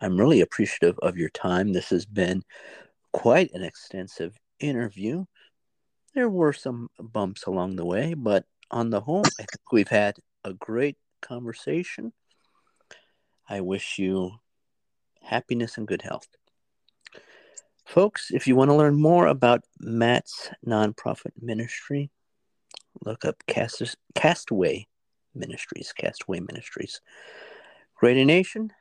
[0.00, 1.72] I'm really appreciative of your time.
[1.72, 2.42] This has been
[3.12, 5.24] quite an extensive interview.
[6.14, 10.16] There were some bumps along the way, but on the whole, I think we've had
[10.44, 12.12] a great conversation.
[13.48, 14.32] I wish you
[15.22, 16.28] happiness and good health.
[17.84, 22.10] Folks, if you want to learn more about Matt's nonprofit ministry,
[23.04, 24.88] look up Cast- Castaway
[25.36, 25.92] Ministries.
[25.92, 27.00] Castaway Ministries.
[27.94, 28.72] Grady Nation,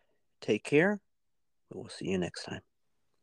[0.41, 0.99] take care.
[1.73, 2.61] We'll see you next time.